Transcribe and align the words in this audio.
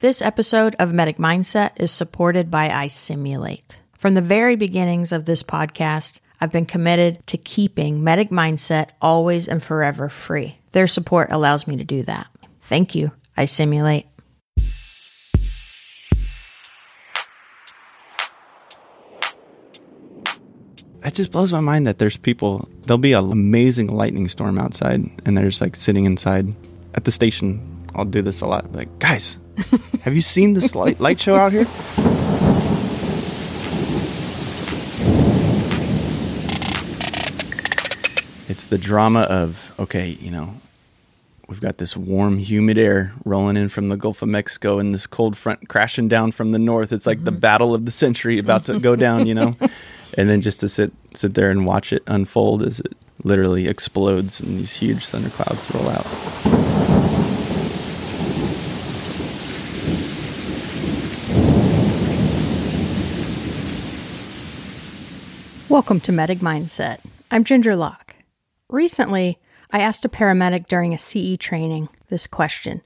This 0.00 0.20
episode 0.20 0.76
of 0.78 0.92
Medic 0.92 1.16
Mindset 1.16 1.70
is 1.76 1.90
supported 1.90 2.50
by 2.50 2.68
iSimulate. 2.68 3.76
From 3.96 4.12
the 4.12 4.20
very 4.20 4.54
beginnings 4.54 5.10
of 5.10 5.24
this 5.24 5.42
podcast, 5.42 6.20
I've 6.38 6.52
been 6.52 6.66
committed 6.66 7.26
to 7.28 7.38
keeping 7.38 8.04
Medic 8.04 8.28
Mindset 8.28 8.90
always 9.00 9.48
and 9.48 9.62
forever 9.62 10.10
free. 10.10 10.58
Their 10.72 10.86
support 10.86 11.32
allows 11.32 11.66
me 11.66 11.78
to 11.78 11.84
do 11.84 12.02
that. 12.02 12.26
Thank 12.60 12.94
you, 12.94 13.10
iSimulate. 13.38 14.04
It 21.02 21.14
just 21.14 21.32
blows 21.32 21.54
my 21.54 21.60
mind 21.60 21.86
that 21.86 21.98
there's 21.98 22.18
people. 22.18 22.68
There'll 22.84 22.98
be 22.98 23.14
an 23.14 23.32
amazing 23.32 23.86
lightning 23.86 24.28
storm 24.28 24.58
outside, 24.58 25.08
and 25.24 25.38
they're 25.38 25.48
just 25.48 25.62
like 25.62 25.74
sitting 25.74 26.04
inside 26.04 26.54
at 26.92 27.06
the 27.06 27.12
station. 27.12 27.88
I'll 27.94 28.04
do 28.04 28.20
this 28.20 28.42
a 28.42 28.46
lot. 28.46 28.70
Like, 28.72 28.98
guys, 28.98 29.38
have 30.02 30.14
you 30.14 30.22
seen 30.22 30.54
this 30.54 30.74
light 30.74 31.00
light 31.00 31.20
show 31.20 31.36
out 31.36 31.52
here? 31.52 31.66
It's 38.48 38.66
the 38.66 38.78
drama 38.78 39.20
of 39.22 39.74
okay, 39.78 40.08
you 40.08 40.30
know, 40.30 40.54
we've 41.48 41.60
got 41.60 41.78
this 41.78 41.96
warm, 41.96 42.38
humid 42.38 42.78
air 42.78 43.12
rolling 43.24 43.56
in 43.56 43.68
from 43.68 43.88
the 43.88 43.96
Gulf 43.96 44.22
of 44.22 44.28
Mexico, 44.28 44.78
and 44.78 44.94
this 44.94 45.06
cold 45.06 45.36
front 45.36 45.68
crashing 45.68 46.08
down 46.08 46.32
from 46.32 46.52
the 46.52 46.58
north. 46.58 46.92
It's 46.92 47.06
like 47.06 47.24
the 47.24 47.30
mm-hmm. 47.30 47.40
battle 47.40 47.74
of 47.74 47.84
the 47.84 47.90
century 47.90 48.38
about 48.38 48.66
to 48.66 48.78
go 48.78 48.96
down, 48.96 49.26
you 49.26 49.34
know. 49.34 49.56
and 50.14 50.28
then 50.28 50.40
just 50.40 50.60
to 50.60 50.68
sit 50.68 50.92
sit 51.14 51.34
there 51.34 51.50
and 51.50 51.66
watch 51.66 51.92
it 51.92 52.02
unfold 52.06 52.62
as 52.62 52.80
it 52.80 52.92
literally 53.24 53.66
explodes 53.66 54.40
and 54.40 54.58
these 54.58 54.76
huge 54.76 55.06
thunderclouds 55.06 55.72
roll 55.74 55.88
out. 55.88 56.65
Welcome 65.68 65.98
to 66.02 66.12
Medic 66.12 66.38
Mindset. 66.38 67.00
I'm 67.28 67.42
Ginger 67.42 67.74
Locke. 67.74 68.14
Recently, 68.68 69.40
I 69.72 69.80
asked 69.80 70.04
a 70.04 70.08
paramedic 70.08 70.68
during 70.68 70.94
a 70.94 70.98
CE 70.98 71.36
training 71.36 71.88
this 72.08 72.28
question 72.28 72.82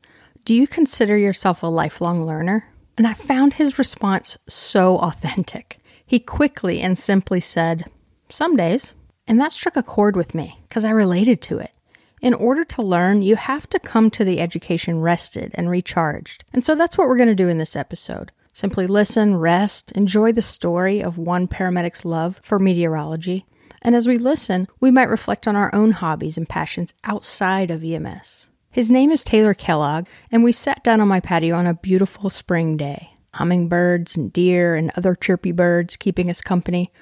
Do 0.46 0.54
you 0.54 0.66
consider 0.66 1.18
yourself 1.18 1.62
a 1.62 1.66
lifelong 1.66 2.24
learner? 2.24 2.70
And 2.96 3.06
I 3.06 3.12
found 3.12 3.52
his 3.52 3.78
response 3.78 4.38
so 4.48 4.96
authentic. 5.02 5.78
He 6.06 6.18
quickly 6.18 6.80
and 6.80 6.96
simply 6.96 7.38
said, 7.38 7.84
Some 8.32 8.56
days. 8.56 8.94
And 9.26 9.38
that 9.38 9.52
struck 9.52 9.76
a 9.76 9.82
chord 9.82 10.16
with 10.16 10.34
me 10.34 10.58
because 10.66 10.82
I 10.82 10.90
related 10.90 11.42
to 11.42 11.58
it. 11.58 11.76
In 12.22 12.32
order 12.32 12.64
to 12.64 12.82
learn, 12.82 13.20
you 13.20 13.36
have 13.36 13.68
to 13.68 13.78
come 13.78 14.10
to 14.12 14.24
the 14.24 14.40
education 14.40 15.02
rested 15.02 15.50
and 15.54 15.68
recharged. 15.68 16.44
And 16.54 16.64
so 16.64 16.74
that's 16.74 16.96
what 16.96 17.08
we're 17.08 17.18
going 17.18 17.28
to 17.28 17.34
do 17.34 17.48
in 17.48 17.58
this 17.58 17.76
episode. 17.76 18.32
Simply 18.60 18.86
listen, 18.86 19.36
rest, 19.36 19.90
enjoy 19.92 20.32
the 20.32 20.42
story 20.42 21.02
of 21.02 21.16
one 21.16 21.48
paramedic's 21.48 22.04
love 22.04 22.38
for 22.42 22.58
meteorology. 22.58 23.46
And 23.80 23.94
as 23.96 24.06
we 24.06 24.18
listen, 24.18 24.68
we 24.80 24.90
might 24.90 25.08
reflect 25.08 25.48
on 25.48 25.56
our 25.56 25.74
own 25.74 25.92
hobbies 25.92 26.36
and 26.36 26.46
passions 26.46 26.92
outside 27.02 27.70
of 27.70 27.82
EMS. 27.82 28.50
His 28.70 28.90
name 28.90 29.12
is 29.12 29.24
Taylor 29.24 29.54
Kellogg, 29.54 30.08
and 30.30 30.44
we 30.44 30.52
sat 30.52 30.84
down 30.84 31.00
on 31.00 31.08
my 31.08 31.20
patio 31.20 31.56
on 31.56 31.66
a 31.66 31.72
beautiful 31.72 32.28
spring 32.28 32.76
day. 32.76 33.14
Hummingbirds 33.32 34.18
and 34.18 34.30
deer 34.30 34.74
and 34.74 34.92
other 34.94 35.14
chirpy 35.14 35.52
birds 35.52 35.96
keeping 35.96 36.28
us 36.28 36.42
company 36.42 36.92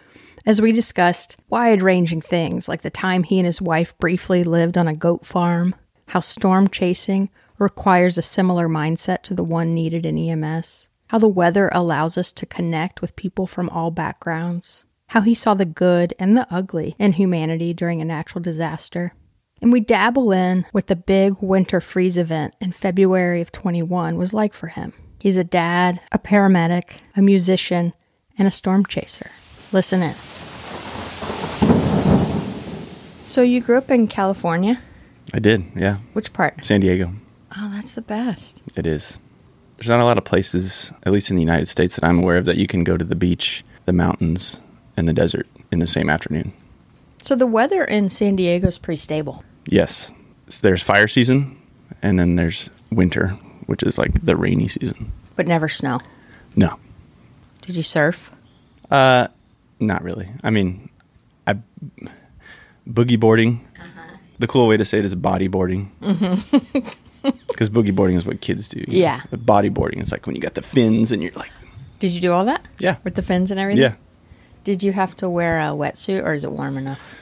as 0.47 0.63
we 0.63 0.71
discussed 0.71 1.35
wide 1.49 1.83
ranging 1.83 2.21
things 2.21 2.69
like 2.69 2.83
the 2.83 2.89
time 2.89 3.25
he 3.25 3.41
and 3.41 3.47
his 3.47 3.61
wife 3.61 3.99
briefly 3.99 4.45
lived 4.45 4.79
on 4.79 4.87
a 4.87 4.95
goat 4.95 5.27
farm, 5.27 5.75
how 6.07 6.21
storm 6.21 6.69
chasing 6.69 7.31
requires 7.59 8.17
a 8.17 8.23
similar 8.23 8.69
mindset 8.69 9.23
to 9.23 9.35
the 9.35 9.43
one 9.43 9.75
needed 9.75 10.07
in 10.07 10.17
EMS, 10.17 10.88
how 11.09 11.19
the 11.19 11.29
weather 11.29 11.69
allows 11.73 12.17
us 12.17 12.33
to 12.33 12.47
connect 12.47 13.01
with 13.01 13.17
people 13.17 13.47
from 13.47 13.69
all 13.71 13.91
backgrounds, 13.91 14.85
how 15.09 15.21
he 15.23 15.35
saw 15.35 15.55
the 15.55 15.65
good 15.65 16.15
and 16.19 16.37
the 16.37 16.47
ugly 16.51 16.95
in 16.99 17.13
humanity 17.13 17.75
during 17.75 18.01
a 18.01 18.05
natural 18.05 18.43
disaster. 18.43 19.13
And 19.61 19.73
we 19.73 19.81
dabble 19.81 20.31
in 20.33 20.67
what 20.73 20.87
the 20.87 20.97
big 20.97 21.35
winter 21.41 21.81
freeze 21.81 22.17
event 22.17 22.55
in 22.61 22.73
February 22.73 23.41
of 23.41 23.51
21 23.51 24.17
was 24.17 24.33
like 24.33 24.55
for 24.55 24.69
him. 24.69 24.93
He's 25.19 25.37
a 25.37 25.45
dad, 25.45 26.01
a 26.13 26.19
paramedic, 26.19 26.99
a 27.17 27.23
musician, 27.23 27.93
and 28.39 28.47
a 28.47 28.53
storm 28.53 28.87
chaser. 28.87 29.31
Listen 29.73 30.03
in. 30.03 30.15
So 33.25 33.43
you 33.43 33.61
grew 33.61 33.79
up 33.79 33.91
in 33.91 34.09
California? 34.09 34.81
I 35.35 35.41
did, 35.41 35.65
yeah. 35.75 35.97
Which 36.13 36.33
part? 36.33 36.65
San 36.65 36.81
Diego. 36.81 37.13
Oh, 37.57 37.71
that's 37.75 37.95
the 37.95 38.03
best. 38.03 38.63
It 38.77 38.87
is. 38.87 39.19
There's 39.79 39.89
not 39.89 40.01
a 40.01 40.05
lot 40.05 40.19
of 40.19 40.25
places, 40.25 40.93
at 41.05 41.13
least 41.13 41.31
in 41.31 41.37
the 41.37 41.43
United 41.43 41.69
States, 41.69 41.95
that 41.97 42.05
I'm 42.05 42.19
aware 42.19 42.37
of, 42.37 42.45
that 42.47 42.57
you 42.57 42.67
can 42.67 42.83
go 42.85 42.97
to 42.97 43.05
the 43.05 43.15
beach, 43.15 43.65
the 43.85 43.93
mountains, 43.93 44.59
and 44.97 45.07
the 45.09 45.13
desert 45.13 45.47
in 45.71 45.79
the 45.79 45.87
same 45.87 46.11
afternoon. 46.11 46.53
So 47.23 47.37
the 47.37 47.47
weather 47.47 47.85
in 47.85 48.11
San 48.11 48.35
Diego 48.37 48.67
is 48.67 48.77
pretty 48.79 48.99
stable. 48.99 49.45
Yes. 49.67 50.11
So 50.49 50.61
there's 50.63 50.83
fire 50.83 51.07
season, 51.09 51.57
and 52.03 52.19
then 52.19 52.35
there's 52.37 52.71
winter, 52.91 53.29
which 53.67 53.83
is 53.85 53.99
like 53.99 54.25
the 54.25 54.35
rainy 54.37 54.67
season. 54.67 55.13
But 55.37 55.47
never 55.47 55.69
snow. 55.69 56.01
No, 56.57 56.79
Did 57.63 57.77
you 57.77 57.83
surf? 57.85 58.33
uh, 58.91 59.29
not 59.79 60.03
really. 60.03 60.29
I 60.43 60.51
mean, 60.51 60.89
I 61.47 61.59
boogie 62.89 63.21
boarding. 63.21 63.61
The 64.41 64.47
cool 64.49 64.67
way 64.67 64.77
to 64.77 64.85
say 64.85 64.99
it 64.99 65.05
is 65.05 65.15
bodyboarding. 65.15 65.89
Because 67.49 67.71
boogie 67.71 67.95
boarding 67.95 68.17
is 68.17 68.25
what 68.25 68.41
kids 68.41 68.69
do. 68.69 68.79
you 68.81 68.87
know. 68.87 68.95
Yeah. 68.95 69.21
But 69.31 69.45
bodyboarding 69.45 70.01
is 70.01 70.13
like 70.13 70.27
when 70.27 70.37
you 70.37 70.41
got 70.43 70.55
the 70.55 70.63
fins 70.63 71.11
and 71.11 71.23
you're 71.23 71.33
like, 71.33 71.51
Did 71.99 72.13
you 72.13 72.21
do 72.21 72.33
all 72.33 72.45
that? 72.45 72.65
Yeah. 72.79 72.97
With 73.05 73.15
the 73.17 73.23
fins 73.23 73.51
and 73.51 73.59
everything? 73.59 73.83
yeah. 73.83 73.95
Did 74.65 74.83
you 74.83 74.93
have 74.93 75.17
to 75.17 75.29
wear 75.29 75.59
a 75.59 75.71
wetsuit 75.73 76.23
or 76.25 76.35
is 76.35 76.45
it 76.45 76.53
warm 76.53 76.77
enough? 76.77 77.15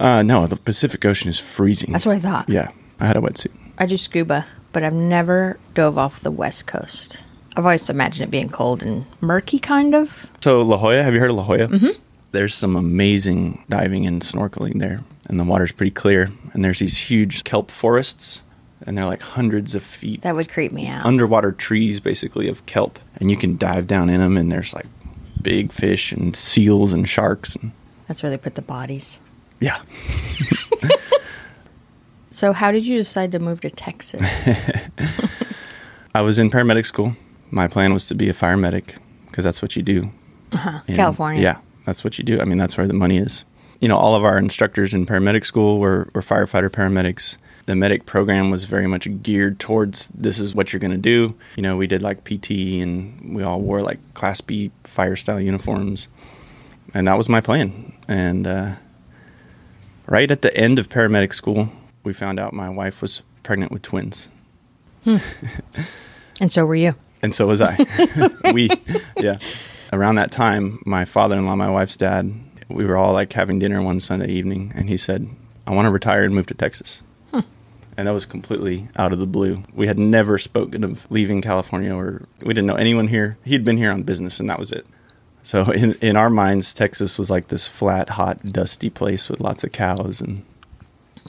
Uh, 0.00 0.22
no, 0.22 0.46
the 0.46 0.56
Pacific 0.56 1.04
Ocean 1.04 1.28
is 1.28 1.38
freezing. 1.38 1.92
That's 1.92 2.06
what 2.06 2.16
I 2.16 2.20
thought. 2.20 2.48
Yeah, 2.48 2.68
I 3.00 3.06
had 3.06 3.16
a 3.16 3.20
wetsuit. 3.20 3.50
I 3.78 3.86
do 3.86 3.96
scuba, 3.96 4.46
but 4.72 4.82
I've 4.82 4.94
never 4.94 5.58
dove 5.74 5.98
off 5.98 6.20
the 6.20 6.30
west 6.30 6.66
coast. 6.66 7.18
I've 7.56 7.64
always 7.66 7.90
imagined 7.90 8.28
it 8.28 8.30
being 8.30 8.48
cold 8.48 8.82
and 8.82 9.04
murky, 9.20 9.58
kind 9.58 9.94
of. 9.94 10.26
So 10.42 10.62
La 10.62 10.78
Jolla, 10.78 11.02
have 11.02 11.12
you 11.12 11.20
heard 11.20 11.30
of 11.30 11.36
La 11.36 11.44
Jolla? 11.44 11.68
Mm-hmm. 11.68 12.00
There's 12.30 12.54
some 12.54 12.76
amazing 12.76 13.62
diving 13.68 14.06
and 14.06 14.22
snorkeling 14.22 14.78
there, 14.78 15.02
and 15.28 15.38
the 15.38 15.44
water's 15.44 15.72
pretty 15.72 15.90
clear. 15.90 16.30
And 16.54 16.64
there's 16.64 16.78
these 16.78 16.96
huge 16.96 17.44
kelp 17.44 17.70
forests, 17.70 18.40
and 18.86 18.96
they're 18.96 19.06
like 19.06 19.22
hundreds 19.22 19.74
of 19.74 19.82
feet 19.82 20.22
That 20.22 20.34
would 20.34 20.48
creep 20.48 20.72
me 20.72 20.86
out. 20.88 21.04
underwater 21.06 21.52
trees, 21.52 22.00
basically 22.00 22.48
of 22.48 22.64
kelp, 22.66 22.98
and 23.16 23.30
you 23.30 23.36
can 23.36 23.56
dive 23.56 23.86
down 23.86 24.08
in 24.10 24.20
them. 24.20 24.36
And 24.36 24.50
there's 24.50 24.72
like 24.74 24.86
big 25.40 25.72
fish 25.72 26.12
and 26.12 26.34
seals 26.36 26.92
and 26.92 27.08
sharks, 27.08 27.54
and 27.56 27.72
That's 28.08 28.22
where 28.22 28.30
they 28.30 28.38
put 28.38 28.54
the 28.54 28.62
bodies. 28.62 29.18
yeah. 29.60 29.82
So, 32.28 32.54
how 32.54 32.72
did 32.72 32.86
you 32.86 32.96
decide 32.96 33.30
to 33.32 33.38
move 33.38 33.60
to 33.60 33.68
Texas? 33.70 34.48
I 36.14 36.22
was 36.22 36.38
in 36.38 36.50
paramedic 36.50 36.86
school. 36.86 37.12
My 37.50 37.68
plan 37.68 37.92
was 37.92 38.06
to 38.08 38.14
be 38.14 38.30
a 38.30 38.32
fire 38.34 38.56
medic 38.56 38.96
because 39.26 39.44
that's 39.44 39.60
what 39.60 39.76
you 39.76 39.82
do. 39.82 40.10
Uh-huh. 40.52 40.80
in- 40.88 40.96
California. 40.96 41.42
Yeah, 41.42 41.58
that's 41.84 42.02
what 42.04 42.16
you 42.18 42.24
do. 42.24 42.40
I 42.40 42.44
mean, 42.46 42.56
that's 42.56 42.76
where 42.78 42.86
the 42.86 42.94
money 42.94 43.18
is. 43.18 43.44
You 43.82 43.88
know, 43.88 43.98
all 43.98 44.14
of 44.14 44.24
our 44.24 44.38
instructors 44.38 44.94
in 44.94 45.04
paramedic 45.04 45.44
school 45.44 45.78
were, 45.78 46.08
were 46.14 46.22
firefighter 46.22 46.70
paramedics. 46.70 47.36
The 47.66 47.76
medic 47.76 48.06
program 48.06 48.50
was 48.50 48.64
very 48.64 48.86
much 48.86 49.08
geared 49.22 49.60
towards 49.60 50.08
this 50.08 50.38
is 50.38 50.54
what 50.54 50.72
you're 50.72 50.80
going 50.80 50.92
to 50.92 50.96
do. 50.96 51.34
You 51.56 51.62
know, 51.62 51.76
we 51.76 51.86
did 51.86 52.02
like 52.02 52.24
PT 52.24 52.50
and 52.82 53.34
we 53.34 53.42
all 53.42 53.60
wore 53.60 53.82
like 53.82 53.98
Class 54.14 54.40
B 54.40 54.70
fire 54.84 55.16
style 55.16 55.40
uniforms. 55.40 56.08
And 56.94 57.06
that 57.06 57.16
was 57.16 57.28
my 57.28 57.40
plan. 57.40 57.92
And 58.08 58.46
uh, 58.46 58.72
right 60.06 60.30
at 60.30 60.42
the 60.42 60.54
end 60.56 60.78
of 60.78 60.88
paramedic 60.88 61.32
school, 61.32 61.68
we 62.04 62.12
found 62.12 62.40
out 62.40 62.52
my 62.52 62.68
wife 62.68 63.00
was 63.00 63.22
pregnant 63.42 63.72
with 63.72 63.82
twins. 63.82 64.28
and 65.04 65.20
so 66.48 66.64
were 66.64 66.74
you. 66.74 66.94
and 67.22 67.34
so 67.34 67.46
was 67.46 67.60
I. 67.60 67.78
we, 68.52 68.70
yeah. 69.16 69.38
Around 69.92 70.16
that 70.16 70.30
time, 70.32 70.82
my 70.86 71.04
father-in-law, 71.04 71.54
my 71.56 71.70
wife's 71.70 71.96
dad, 71.96 72.32
we 72.68 72.84
were 72.84 72.96
all 72.96 73.12
like 73.12 73.32
having 73.32 73.58
dinner 73.58 73.82
one 73.82 74.00
Sunday 74.00 74.30
evening, 74.30 74.72
and 74.74 74.88
he 74.88 74.96
said, 74.96 75.28
"I 75.66 75.74
want 75.74 75.86
to 75.86 75.90
retire 75.90 76.24
and 76.24 76.34
move 76.34 76.46
to 76.46 76.54
Texas." 76.54 77.02
And 77.96 78.08
that 78.08 78.12
was 78.12 78.24
completely 78.24 78.88
out 78.96 79.12
of 79.12 79.18
the 79.18 79.26
blue. 79.26 79.62
We 79.74 79.86
had 79.86 79.98
never 79.98 80.38
spoken 80.38 80.82
of 80.82 81.06
leaving 81.10 81.42
California, 81.42 81.94
or 81.94 82.22
we 82.40 82.54
didn't 82.54 82.66
know 82.66 82.74
anyone 82.76 83.08
here. 83.08 83.36
He'd 83.44 83.64
been 83.64 83.76
here 83.76 83.90
on 83.92 84.02
business, 84.02 84.40
and 84.40 84.48
that 84.48 84.58
was 84.58 84.72
it. 84.72 84.86
So 85.42 85.70
in 85.72 85.92
in 86.00 86.16
our 86.16 86.30
minds, 86.30 86.72
Texas 86.72 87.18
was 87.18 87.30
like 87.30 87.48
this 87.48 87.68
flat, 87.68 88.10
hot, 88.10 88.40
dusty 88.52 88.88
place 88.90 89.28
with 89.28 89.40
lots 89.40 89.62
of 89.62 89.72
cows, 89.72 90.20
and 90.22 90.42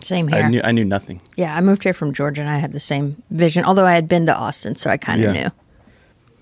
Same 0.01 0.27
here. 0.29 0.43
I 0.43 0.49
knew 0.49 0.61
I 0.63 0.71
knew 0.71 0.85
nothing. 0.85 1.19
yeah, 1.35 1.55
I 1.55 1.59
moved 1.61 1.83
here 1.83 1.93
from 1.93 2.13
Georgia 2.13 2.41
and 2.41 2.49
I 2.49 2.57
had 2.57 2.71
the 2.71 2.79
same 2.79 3.21
vision, 3.29 3.65
although 3.65 3.85
I 3.85 3.93
had 3.95 4.07
been 4.07 4.25
to 4.27 4.35
Austin, 4.35 4.75
so 4.77 4.89
I 4.89 4.95
kind 4.97 5.21
of 5.23 5.35
Yeah. 5.35 5.43
knew. 5.43 5.49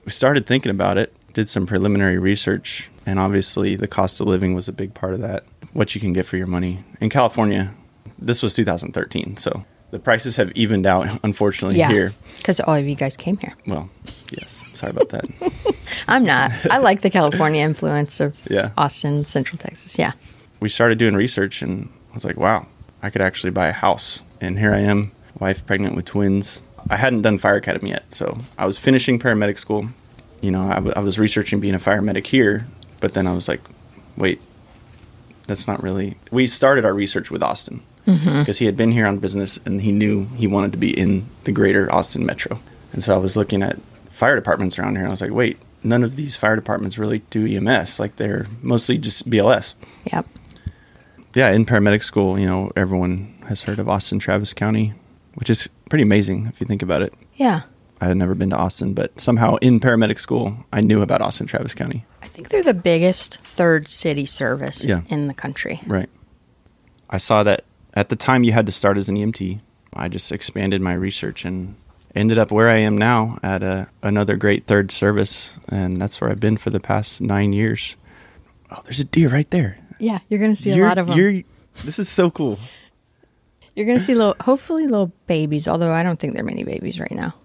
we 0.05 0.11
started 0.11 0.45
thinking 0.47 0.69
about 0.71 0.97
it, 0.97 1.13
did 1.33 1.47
some 1.49 1.65
preliminary 1.65 2.17
research, 2.19 2.89
and 3.05 3.19
obviously 3.19 3.75
the 3.75 3.87
cost 3.87 4.19
of 4.21 4.27
living 4.27 4.53
was 4.53 4.67
a 4.67 4.71
big 4.73 4.93
part 4.93 5.13
of 5.13 5.21
that. 5.21 5.43
What 5.73 5.95
you 5.95 6.01
can 6.01 6.13
get 6.13 6.25
for 6.27 6.37
your 6.37 6.47
money 6.47 6.83
in 6.99 7.09
California. 7.09 7.73
This 8.19 8.41
was 8.43 8.53
2013, 8.53 9.37
so 9.37 9.63
the 9.91 9.99
prices 9.99 10.37
have 10.37 10.51
evened 10.55 10.85
out, 10.85 11.19
unfortunately, 11.23 11.77
Yeah. 11.77 11.89
here. 11.89 12.13
Because 12.37 12.59
all 12.61 12.75
of 12.75 12.87
you 12.87 12.95
guys 12.95 13.15
came 13.17 13.37
here. 13.37 13.53
Well, 13.67 13.89
yes. 14.31 14.63
Sorry 14.73 14.89
about 14.91 15.09
that. 15.09 15.25
I'm 16.07 16.23
not. 16.25 16.51
I 16.69 16.77
like 16.79 17.01
the 17.01 17.09
California 17.09 17.61
influence 17.63 18.19
of 18.19 18.37
Yeah. 18.49 18.71
Austin, 18.77 19.25
Central 19.25 19.57
Texas. 19.57 19.97
Yeah. 19.99 20.13
we 20.59 20.69
started 20.69 20.97
doing 20.97 21.15
research, 21.15 21.61
and 21.61 21.89
I 22.11 22.13
was 22.15 22.23
like, 22.25 22.37
wow, 22.37 22.67
I 23.03 23.09
could 23.09 23.21
actually 23.21 23.49
buy 23.51 23.67
a 23.67 23.71
house. 23.73 24.21
And 24.39 24.57
here 24.59 24.73
I 24.73 24.79
am, 24.79 25.11
wife 25.39 25.65
pregnant 25.65 25.95
with 25.95 26.05
twins. 26.05 26.61
I 26.89 26.97
hadn't 26.97 27.21
done 27.23 27.37
fire 27.37 27.55
academy 27.57 27.89
yet, 27.91 28.05
so 28.13 28.37
I 28.57 28.65
was 28.65 28.77
finishing 28.79 29.19
paramedic 29.19 29.59
school. 29.59 29.87
You 30.41 30.51
know, 30.51 30.63
I, 30.67 30.75
w- 30.75 30.93
I 30.95 30.99
was 31.01 31.19
researching 31.19 31.59
being 31.59 31.75
a 31.75 31.79
fire 31.79 32.01
medic 32.01 32.25
here, 32.25 32.65
but 32.99 33.13
then 33.13 33.27
I 33.27 33.33
was 33.33 33.47
like, 33.47 33.61
wait, 34.17 34.41
that's 35.47 35.67
not 35.67 35.83
really. 35.83 36.17
We 36.31 36.47
started 36.47 36.85
our 36.85 36.93
research 36.93 37.29
with 37.29 37.43
Austin 37.43 37.81
Mm-hmm. 38.07 38.39
because 38.39 38.57
he 38.57 38.65
had 38.65 38.75
been 38.75 38.91
here 38.91 39.05
on 39.05 39.19
business 39.19 39.59
and 39.65 39.81
he 39.81 39.91
knew 39.91 40.25
he 40.35 40.47
wanted 40.47 40.71
to 40.71 40.77
be 40.77 40.97
in 40.97 41.27
the 41.43 41.51
greater 41.51 41.91
Austin 41.93 42.25
metro. 42.25 42.59
And 42.93 43.03
so 43.03 43.13
I 43.13 43.17
was 43.17 43.37
looking 43.37 43.61
at 43.61 43.77
fire 44.09 44.35
departments 44.35 44.79
around 44.79 44.93
here 44.95 45.01
and 45.03 45.09
I 45.09 45.11
was 45.11 45.21
like, 45.21 45.31
wait, 45.31 45.59
none 45.83 46.03
of 46.03 46.15
these 46.15 46.35
fire 46.35 46.55
departments 46.55 46.97
really 46.97 47.19
do 47.29 47.45
EMS. 47.45 47.99
Like 47.99 48.15
they're 48.15 48.47
mostly 48.61 48.97
just 48.97 49.29
BLS 49.29 49.75
Yep. 50.11 50.27
yeah, 51.35 51.51
in 51.51 51.65
paramedic 51.65 52.03
school, 52.03 52.37
you 52.39 52.45
know, 52.45 52.71
everyone 52.75 53.35
has 53.47 53.63
heard 53.63 53.79
of 53.79 53.87
Austin 53.87 54.19
Travis 54.19 54.53
County, 54.53 54.93
which 55.35 55.49
is 55.49 55.69
pretty 55.89 56.03
amazing 56.03 56.47
if 56.47 56.59
you 56.59 56.65
think 56.67 56.81
about 56.81 57.01
it. 57.01 57.13
Yeah. 57.35 57.61
I 58.01 58.07
had 58.07 58.17
never 58.17 58.33
been 58.33 58.49
to 58.49 58.57
Austin, 58.57 58.93
but 58.95 59.19
somehow 59.21 59.57
in 59.57 59.79
paramedic 59.79 60.19
school, 60.19 60.57
I 60.73 60.81
knew 60.81 61.03
about 61.03 61.21
Austin 61.21 61.45
Travis 61.45 61.75
County. 61.75 62.03
I 62.23 62.27
think 62.27 62.49
they're 62.49 62.63
the 62.63 62.73
biggest 62.73 63.37
third 63.41 63.87
city 63.87 64.25
service 64.25 64.83
Yeah. 64.83 65.01
in 65.09 65.27
the 65.27 65.35
country. 65.35 65.81
Right. 65.85 66.09
I 67.11 67.17
saw 67.19 67.43
that 67.43 67.63
at 67.93 68.09
the 68.09 68.15
time 68.15 68.43
you 68.43 68.51
had 68.53 68.65
to 68.65 68.71
start 68.71 68.97
as 68.97 69.09
an 69.09 69.15
EMT. 69.15 69.59
I 69.93 70.07
just 70.07 70.31
expanded 70.31 70.81
my 70.81 70.93
research 70.93 71.43
and 71.43 71.75
ended 72.15 72.37
up 72.37 72.51
where 72.51 72.69
I 72.69 72.77
am 72.77 72.97
now 72.97 73.37
at 73.43 73.61
a, 73.63 73.87
another 74.01 74.37
great 74.37 74.65
third 74.65 74.91
service, 74.91 75.53
and 75.69 76.01
that's 76.01 76.21
where 76.21 76.29
I've 76.29 76.39
been 76.39 76.57
for 76.57 76.69
the 76.69 76.79
past 76.79 77.19
nine 77.21 77.51
years. 77.53 77.95
Oh, 78.69 78.81
there's 78.85 78.99
a 79.01 79.05
deer 79.05 79.29
right 79.29 79.49
there. 79.51 79.77
Yeah, 79.99 80.19
you're 80.29 80.39
going 80.39 80.55
to 80.55 80.61
see 80.61 80.71
a 80.71 80.75
You're- 80.75 80.87
lot 80.87 80.97
of 80.97 81.07
them. 81.07 81.17
You're, 81.17 81.43
this 81.83 81.99
is 81.99 82.09
so 82.09 82.31
cool. 82.31 82.57
You're 83.75 83.85
going 83.85 83.97
to 83.97 84.03
see 84.03 84.15
little, 84.15 84.35
hopefully 84.41 84.85
little 84.87 85.11
babies, 85.27 85.67
although 85.67 85.91
I 85.91 86.03
don't 86.03 86.19
think 86.19 86.33
there 86.35 86.43
are 86.43 86.47
many 86.47 86.63
babies 86.63 86.99
right 86.99 87.11
now. 87.11 87.35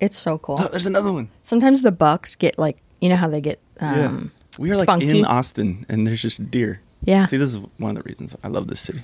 It's 0.00 0.16
so 0.16 0.38
cool. 0.38 0.56
Oh, 0.58 0.68
there's 0.68 0.86
another 0.86 1.12
one. 1.12 1.28
Sometimes 1.42 1.82
the 1.82 1.92
bucks 1.92 2.34
get 2.34 2.58
like, 2.58 2.78
you 3.00 3.08
know 3.08 3.16
how 3.16 3.28
they 3.28 3.40
get 3.40 3.58
um, 3.80 4.30
We 4.58 4.70
are 4.70 4.74
like 4.74 5.02
in 5.02 5.24
Austin, 5.24 5.84
and 5.88 6.06
there's 6.06 6.22
just 6.22 6.50
deer. 6.50 6.80
Yeah. 7.04 7.26
See, 7.26 7.36
this 7.36 7.50
is 7.50 7.58
one 7.78 7.96
of 7.96 8.02
the 8.02 8.08
reasons 8.08 8.34
I 8.42 8.48
love 8.48 8.68
this 8.68 8.80
city. 8.80 9.02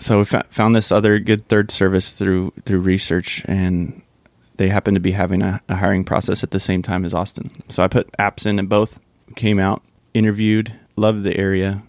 So 0.00 0.18
we 0.18 0.24
found 0.24 0.74
this 0.74 0.90
other 0.90 1.18
good 1.18 1.46
third 1.48 1.70
service 1.70 2.12
through 2.12 2.52
through 2.64 2.80
research, 2.80 3.42
and 3.46 4.00
they 4.56 4.68
happen 4.68 4.94
to 4.94 5.00
be 5.00 5.12
having 5.12 5.42
a, 5.42 5.60
a 5.68 5.76
hiring 5.76 6.04
process 6.04 6.42
at 6.42 6.50
the 6.50 6.60
same 6.60 6.82
time 6.82 7.04
as 7.04 7.14
Austin. 7.14 7.50
So 7.68 7.82
I 7.82 7.88
put 7.88 8.10
apps 8.12 8.46
in, 8.46 8.58
and 8.58 8.68
both 8.68 8.98
came 9.36 9.58
out, 9.60 9.82
interviewed, 10.14 10.74
loved 10.96 11.22
the 11.22 11.36
area, 11.36 11.82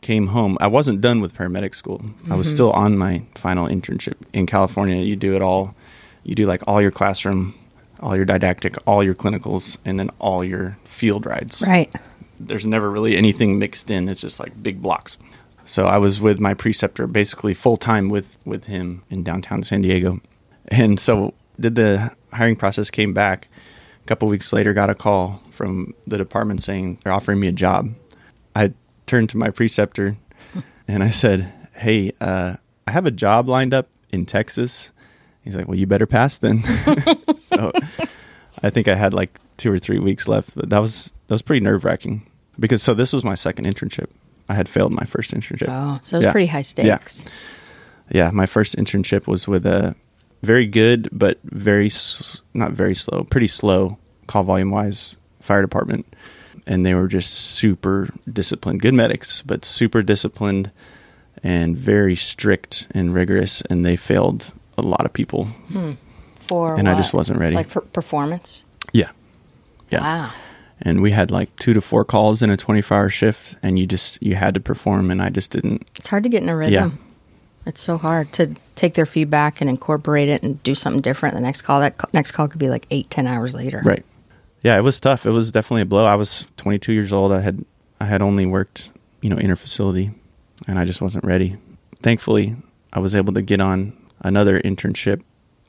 came 0.00 0.28
home. 0.28 0.56
I 0.60 0.68
wasn't 0.68 1.00
done 1.00 1.20
with 1.20 1.34
paramedic 1.34 1.74
school. 1.74 2.04
I 2.30 2.36
was 2.36 2.46
mm-hmm. 2.46 2.54
still 2.54 2.70
on 2.72 2.96
my 2.96 3.24
final 3.34 3.66
internship 3.66 4.16
in 4.32 4.46
California. 4.46 4.96
You 4.96 5.16
do 5.16 5.34
it 5.34 5.42
all. 5.42 5.74
You 6.22 6.36
do 6.36 6.46
like 6.46 6.62
all 6.68 6.80
your 6.80 6.92
classroom, 6.92 7.54
all 7.98 8.14
your 8.14 8.24
didactic, 8.24 8.76
all 8.86 9.02
your 9.02 9.14
clinicals, 9.14 9.76
and 9.84 9.98
then 9.98 10.10
all 10.20 10.44
your 10.44 10.78
field 10.84 11.26
rides 11.26 11.64
Right. 11.66 11.92
there's 12.38 12.64
never 12.64 12.88
really 12.88 13.16
anything 13.16 13.58
mixed 13.58 13.90
in. 13.90 14.08
It's 14.08 14.20
just 14.20 14.38
like 14.38 14.60
big 14.62 14.80
blocks. 14.80 15.16
So 15.64 15.86
I 15.86 15.98
was 15.98 16.20
with 16.20 16.40
my 16.40 16.54
preceptor 16.54 17.06
basically 17.06 17.54
full 17.54 17.76
time 17.76 18.08
with 18.08 18.38
with 18.44 18.64
him 18.64 19.02
in 19.10 19.22
downtown 19.22 19.62
San 19.62 19.82
Diego, 19.82 20.20
and 20.68 20.98
so 20.98 21.34
did 21.58 21.74
the 21.74 22.10
hiring 22.32 22.56
process. 22.56 22.90
Came 22.90 23.12
back 23.12 23.48
a 24.02 24.06
couple 24.06 24.28
weeks 24.28 24.52
later, 24.52 24.72
got 24.72 24.90
a 24.90 24.94
call 24.94 25.42
from 25.50 25.94
the 26.06 26.18
department 26.18 26.62
saying 26.62 26.98
they're 27.02 27.12
offering 27.12 27.38
me 27.40 27.48
a 27.48 27.52
job. 27.52 27.94
I 28.56 28.72
turned 29.06 29.30
to 29.30 29.36
my 29.36 29.50
preceptor 29.50 30.16
and 30.88 31.02
I 31.02 31.10
said, 31.10 31.52
"Hey, 31.74 32.12
uh, 32.20 32.56
I 32.86 32.90
have 32.90 33.06
a 33.06 33.12
job 33.12 33.48
lined 33.48 33.74
up 33.74 33.88
in 34.12 34.26
Texas." 34.26 34.90
He's 35.42 35.56
like, 35.56 35.68
"Well, 35.68 35.78
you 35.78 35.86
better 35.86 36.06
pass 36.06 36.38
then." 36.38 36.62
so 37.54 37.72
I 38.62 38.70
think 38.70 38.88
I 38.88 38.94
had 38.94 39.14
like 39.14 39.38
two 39.56 39.72
or 39.72 39.78
three 39.78 39.98
weeks 39.98 40.26
left, 40.26 40.54
but 40.54 40.70
that 40.70 40.80
was 40.80 41.12
that 41.28 41.34
was 41.34 41.42
pretty 41.42 41.64
nerve 41.64 41.84
wracking 41.84 42.28
because 42.58 42.82
so 42.82 42.94
this 42.94 43.12
was 43.12 43.24
my 43.24 43.34
second 43.34 43.66
internship. 43.66 44.08
I 44.48 44.54
had 44.54 44.68
failed 44.68 44.92
my 44.92 45.04
first 45.04 45.32
internship. 45.32 45.66
Oh, 45.68 45.98
so 46.02 46.16
it's 46.18 46.26
Yeah. 46.26 46.32
pretty 46.32 46.46
high 46.48 46.62
stakes. 46.62 47.24
Yeah, 48.10 48.26
yeah, 48.26 48.30
my 48.32 48.46
first 48.46 48.76
internship 48.76 49.26
was 49.26 49.46
with 49.48 49.64
a 49.66 49.94
very 50.42 50.66
good 50.66 51.08
but 51.12 51.38
very 51.44 51.90
not 52.54 52.72
very 52.72 52.94
slow, 52.94 53.24
pretty 53.24 53.48
slow 53.48 53.98
call 54.26 54.42
volume 54.44 54.70
wise 54.70 55.16
fire 55.40 55.62
department, 55.62 56.06
and 56.66 56.84
they 56.86 56.94
were 56.94 57.08
just 57.08 57.32
super 57.32 58.08
disciplined, 58.30 58.80
good 58.82 58.94
medics, 58.94 59.42
but 59.42 59.64
super 59.64 60.02
disciplined 60.02 60.70
and 61.42 61.76
very 61.76 62.14
strict 62.16 62.86
and 62.92 63.14
rigorous, 63.14 63.62
and 63.62 63.84
they 63.84 63.96
failed 63.96 64.52
a 64.78 64.82
lot 64.82 65.04
of 65.04 65.12
people. 65.12 65.44
Hmm. 65.44 65.92
For 66.36 66.76
And 66.76 66.88
I 66.88 66.94
just 66.96 67.14
wasn't 67.14 67.38
ready. 67.38 67.56
Like 67.56 67.68
for 67.68 67.80
performance. 67.80 68.64
Yeah, 68.92 69.10
yeah. 69.90 70.00
Wow. 70.00 70.30
And 70.82 71.00
we 71.00 71.12
had 71.12 71.30
like 71.30 71.54
two 71.56 71.72
to 71.74 71.80
four 71.80 72.04
calls 72.04 72.42
in 72.42 72.50
a 72.50 72.56
24 72.56 72.96
hour 72.96 73.08
shift 73.08 73.56
and 73.62 73.78
you 73.78 73.86
just 73.86 74.20
you 74.22 74.34
had 74.34 74.52
to 74.54 74.60
perform 74.60 75.10
and 75.10 75.22
i 75.22 75.28
just 75.30 75.50
didn't 75.52 75.82
It's 75.96 76.08
hard 76.08 76.22
to 76.24 76.28
get 76.28 76.42
in 76.42 76.48
a 76.48 76.56
rhythm. 76.56 76.72
Yeah. 76.74 76.90
It's 77.64 77.80
so 77.80 77.96
hard 77.96 78.32
to 78.34 78.48
take 78.74 78.94
their 78.94 79.06
feedback 79.06 79.60
and 79.60 79.70
incorporate 79.70 80.28
it 80.28 80.42
and 80.42 80.60
do 80.64 80.74
something 80.74 81.00
different. 81.00 81.36
The 81.36 81.40
next 81.40 81.62
call, 81.62 81.78
that 81.80 81.96
co- 81.96 82.08
next 82.12 82.32
call 82.32 82.48
could 82.48 82.58
be 82.58 82.68
like 82.68 82.88
eight, 82.90 83.08
ten 83.08 83.28
hours 83.28 83.54
later. 83.54 83.80
right 83.84 84.02
yeah 84.64 84.76
it 84.76 84.82
was 84.82 84.98
tough 85.00 85.26
it 85.26 85.30
was 85.30 85.50
definitely 85.52 85.82
a 85.82 85.86
blow 85.86 86.04
i 86.04 86.14
was 86.14 86.46
22 86.56 86.92
years 86.92 87.12
old 87.12 87.32
i 87.32 87.40
had 87.40 87.64
i 88.00 88.04
had 88.04 88.22
only 88.22 88.46
worked 88.46 88.90
you 89.20 89.28
know 89.28 89.36
inner 89.38 89.56
facility 89.56 90.12
and 90.68 90.78
i 90.78 90.84
just 90.84 91.00
wasn't 91.02 91.24
ready 91.24 91.56
thankfully 92.00 92.54
i 92.92 92.98
was 93.00 93.12
able 93.14 93.32
to 93.32 93.42
get 93.42 93.60
on 93.60 93.92
another 94.20 94.60
internship 94.60 95.20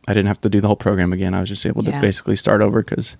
i 0.07 0.13
didn't 0.13 0.27
have 0.27 0.39
to 0.41 0.47
do 0.49 0.61
the 0.61 0.67
whole 0.67 0.75
program 0.75 1.11
again 1.11 1.33
i 1.33 1.39
was 1.39 1.49
just 1.49 1.65
able 1.65 1.81
to 1.81 1.89
basically 2.01 2.35
start 2.35 2.61
over 2.61 2.83
because 2.83 3.17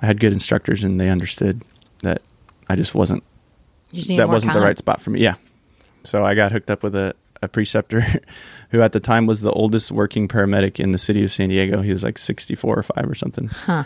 i 0.00 0.06
had 0.06 0.20
good 0.20 0.32
instructors 0.32 0.84
and 0.84 1.00
they 1.00 1.08
understood 1.10 1.62
that 2.02 2.22
i 2.68 2.76
just 2.76 2.94
wasn't 2.94 3.22
just 3.92 4.08
that 4.16 4.28
wasn't 4.28 4.52
the 4.52 4.60
right 4.60 4.76
spot 4.76 5.00
for 5.00 5.08
me. 5.10 5.20
Yeah. 5.20 5.36
So 6.04 6.22
I 6.24 6.34
got 6.34 6.52
hooked 6.52 6.70
up 6.70 6.82
with 6.82 6.94
a, 6.94 7.14
a 7.42 7.48
preceptor 7.48 8.04
who 8.70 8.82
at 8.82 8.92
the 8.92 9.00
time 9.00 9.24
was 9.26 9.40
the 9.40 9.50
oldest 9.52 9.90
working 9.90 10.28
paramedic 10.28 10.78
in 10.78 10.92
the 10.92 10.98
city 10.98 11.24
of 11.24 11.32
San 11.32 11.48
Diego. 11.48 11.80
He 11.80 11.92
was 11.94 12.02
like 12.02 12.18
64 12.18 12.78
or 12.78 12.82
5 12.82 13.08
or 13.08 13.14
something. 13.14 13.46
Huh. 13.48 13.84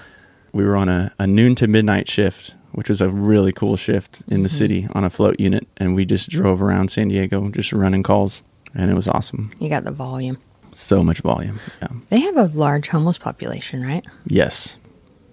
We 0.52 0.64
were 0.64 0.76
on 0.76 0.88
a, 0.88 1.12
a 1.20 1.26
noon 1.28 1.54
to 1.54 1.68
midnight 1.68 2.08
shift, 2.08 2.56
which 2.72 2.88
was 2.88 3.00
a 3.00 3.08
really 3.10 3.52
cool 3.52 3.76
shift 3.76 4.22
in 4.26 4.42
the 4.42 4.48
Mm-hmm. 4.48 4.58
city 4.58 4.88
on 4.92 5.04
a 5.04 5.10
float 5.10 5.38
unit. 5.38 5.68
And 5.76 5.94
we 5.94 6.04
just 6.04 6.28
drove 6.28 6.60
around 6.60 6.90
San 6.90 7.06
Diego 7.06 7.48
just 7.50 7.72
running 7.72 8.02
calls. 8.02 8.42
And 8.74 8.90
it 8.90 8.94
was 8.94 9.06
awesome. 9.06 9.52
You 9.60 9.68
got 9.68 9.84
the 9.84 9.92
volume. 9.92 10.38
So 10.74 11.04
much 11.04 11.20
volume. 11.20 11.60
Yeah. 11.80 11.88
They 12.08 12.20
have 12.22 12.36
a 12.36 12.44
large 12.54 12.88
homeless 12.88 13.18
population, 13.18 13.84
right? 13.84 14.04
Yes. 14.26 14.78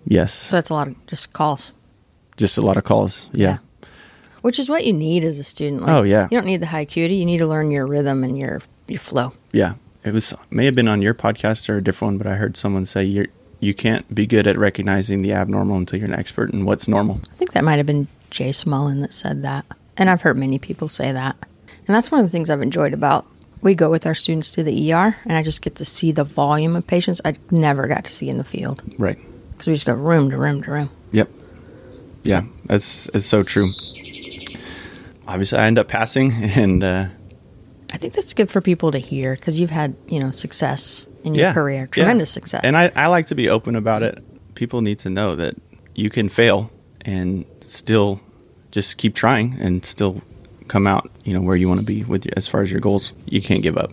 Yes. 0.10 0.34
So 0.34 0.58
that's 0.58 0.70
a 0.70 0.74
lot 0.74 0.88
of 0.90 1.06
just 1.08 1.32
calls, 1.32 1.72
just 2.36 2.58
a 2.58 2.62
lot 2.62 2.76
of 2.78 2.84
calls. 2.84 3.30
Yeah. 3.32 3.60
which 4.42 4.60
is 4.60 4.68
what 4.70 4.86
you 4.86 4.92
need 4.94 5.24
as 5.24 5.38
a 5.40 5.44
student. 5.44 5.84
Like, 5.84 5.92
Oh, 5.92 6.02
yeah. 6.04 6.24
You 6.32 6.38
don't 6.38 6.46
need 6.46 6.62
the 6.62 6.66
high 6.68 6.82
acuity. 6.82 7.16
You 7.16 7.26
need 7.26 7.38
to 7.38 7.48
learn 7.48 7.72
your 7.72 7.86
rhythm 7.88 8.24
and 8.24 8.38
your 8.38 8.62
your 8.88 9.00
flow. 9.00 9.34
Yeah, 9.54 9.76
it 10.04 10.14
was 10.14 10.34
may 10.50 10.66
have 10.66 10.76
been 10.76 10.88
on 10.88 11.02
your 11.02 11.14
podcast 11.14 11.70
or 11.70 11.78
a 11.78 11.84
different 11.84 12.14
one, 12.14 12.18
but 12.18 12.28
I 12.28 12.36
heard 12.36 12.58
someone 12.58 12.86
say 12.86 13.04
you 13.04 13.28
you 13.60 13.74
can't 13.74 14.14
be 14.16 14.26
good 14.26 14.48
at 14.48 14.58
recognizing 14.58 15.22
the 15.22 15.34
abnormal 15.34 15.78
until 15.78 16.00
you're 16.00 16.08
an 16.08 16.16
expert 16.20 16.52
in 16.52 16.66
what's 16.66 16.88
normal. 16.88 17.22
I 17.32 17.36
think 17.36 17.52
that 17.54 17.64
might 17.64 17.76
have 17.78 17.86
been 17.86 18.08
Jay 18.32 18.50
Smullen 18.52 19.02
that 19.02 19.14
said 19.14 19.44
that. 19.44 19.66
And 19.98 20.10
I've 20.10 20.22
heard 20.22 20.38
many 20.40 20.58
people 20.60 20.88
say 20.90 21.12
that. 21.12 21.36
And 21.86 21.94
that's 21.96 22.10
one 22.10 22.22
of 22.22 22.26
the 22.26 22.32
things 22.32 22.50
I've 22.50 22.62
enjoyed 22.62 22.94
about 22.94 23.26
we 23.62 23.76
go 23.76 23.90
with 23.90 24.06
our 24.06 24.14
students 24.16 24.50
to 24.52 24.64
the 24.64 24.94
ER 24.94 25.18
and 25.26 25.34
I 25.38 25.44
just 25.44 25.62
get 25.62 25.76
to 25.76 25.84
see 25.86 26.14
the 26.14 26.24
volume 26.24 26.78
of 26.78 26.88
patients 26.88 27.20
I 27.26 27.34
never 27.52 27.88
got 27.88 28.06
to 28.06 28.12
see 28.12 28.30
in 28.30 28.38
the 28.38 28.44
field 28.46 28.82
Right. 28.98 29.20
Because 29.60 29.68
we 29.68 29.74
just 29.74 29.86
go 29.86 29.94
room 29.94 30.32
to 30.32 30.38
room 30.38 30.64
to 30.64 30.72
room. 30.72 30.90
Yep. 31.12 31.30
Yeah, 32.24 32.42
that's 32.68 33.14
it's 33.14 33.26
so 33.26 33.44
true. 33.44 33.72
Obviously, 35.28 35.58
I 35.58 35.68
end 35.68 35.78
up 35.78 35.90
passing, 35.90 36.32
and 36.44 36.82
uh, 36.82 37.08
I 37.92 37.98
think 37.98 38.14
that's 38.14 38.34
good 38.34 38.50
for 38.50 38.62
people 38.62 38.92
to 38.92 39.00
hear 39.00 39.34
because 39.34 39.60
you've 39.60 39.70
had, 39.70 39.96
you 40.08 40.20
know, 40.20 40.32
success 40.32 41.08
in 41.24 41.36
your 41.36 41.48
yeah, 41.48 41.54
career, 41.54 41.82
yeah. 41.82 41.86
tremendous 41.88 42.32
success. 42.32 42.62
And 42.64 42.78
I, 42.78 42.92
I 42.96 43.08
like 43.08 43.28
to 43.28 43.36
be 43.36 43.50
open 43.50 43.76
about 43.76 44.02
it. 44.02 44.24
People 44.56 44.82
need 44.82 45.00
to 45.00 45.10
know 45.10 45.36
that 45.36 45.56
you 45.96 46.10
can 46.10 46.30
fail 46.30 46.72
and 47.02 47.46
still 47.60 48.22
just 48.72 48.98
keep 48.98 49.16
trying 49.16 49.58
and 49.60 49.84
still 49.84 50.22
come 50.68 50.88
out, 50.88 51.06
you 51.26 51.34
know, 51.34 51.42
where 51.42 51.56
you 51.56 51.68
want 51.68 51.82
to 51.82 51.86
be 51.86 52.04
with 52.04 52.26
as 52.38 52.48
far 52.48 52.62
as 52.62 52.72
your 52.72 52.80
goals. 52.80 53.12
You 53.26 53.42
can't 53.42 53.62
give 53.62 53.78
up. 53.78 53.92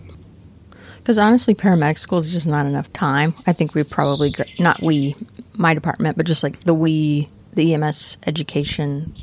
Because 0.99 1.17
honestly, 1.17 1.55
paramedic 1.55 1.97
school 1.97 2.19
is 2.19 2.29
just 2.29 2.45
not 2.45 2.65
enough 2.65 2.91
time. 2.93 3.33
I 3.47 3.53
think 3.53 3.73
we 3.73 3.83
probably, 3.85 4.35
not 4.59 4.81
we, 4.81 5.15
my 5.57 5.73
department, 5.73 6.17
but 6.17 6.25
just 6.25 6.43
like 6.43 6.61
the 6.61 6.73
we, 6.73 7.27
the 7.53 7.73
EMS 7.73 8.17
education, 8.25 9.15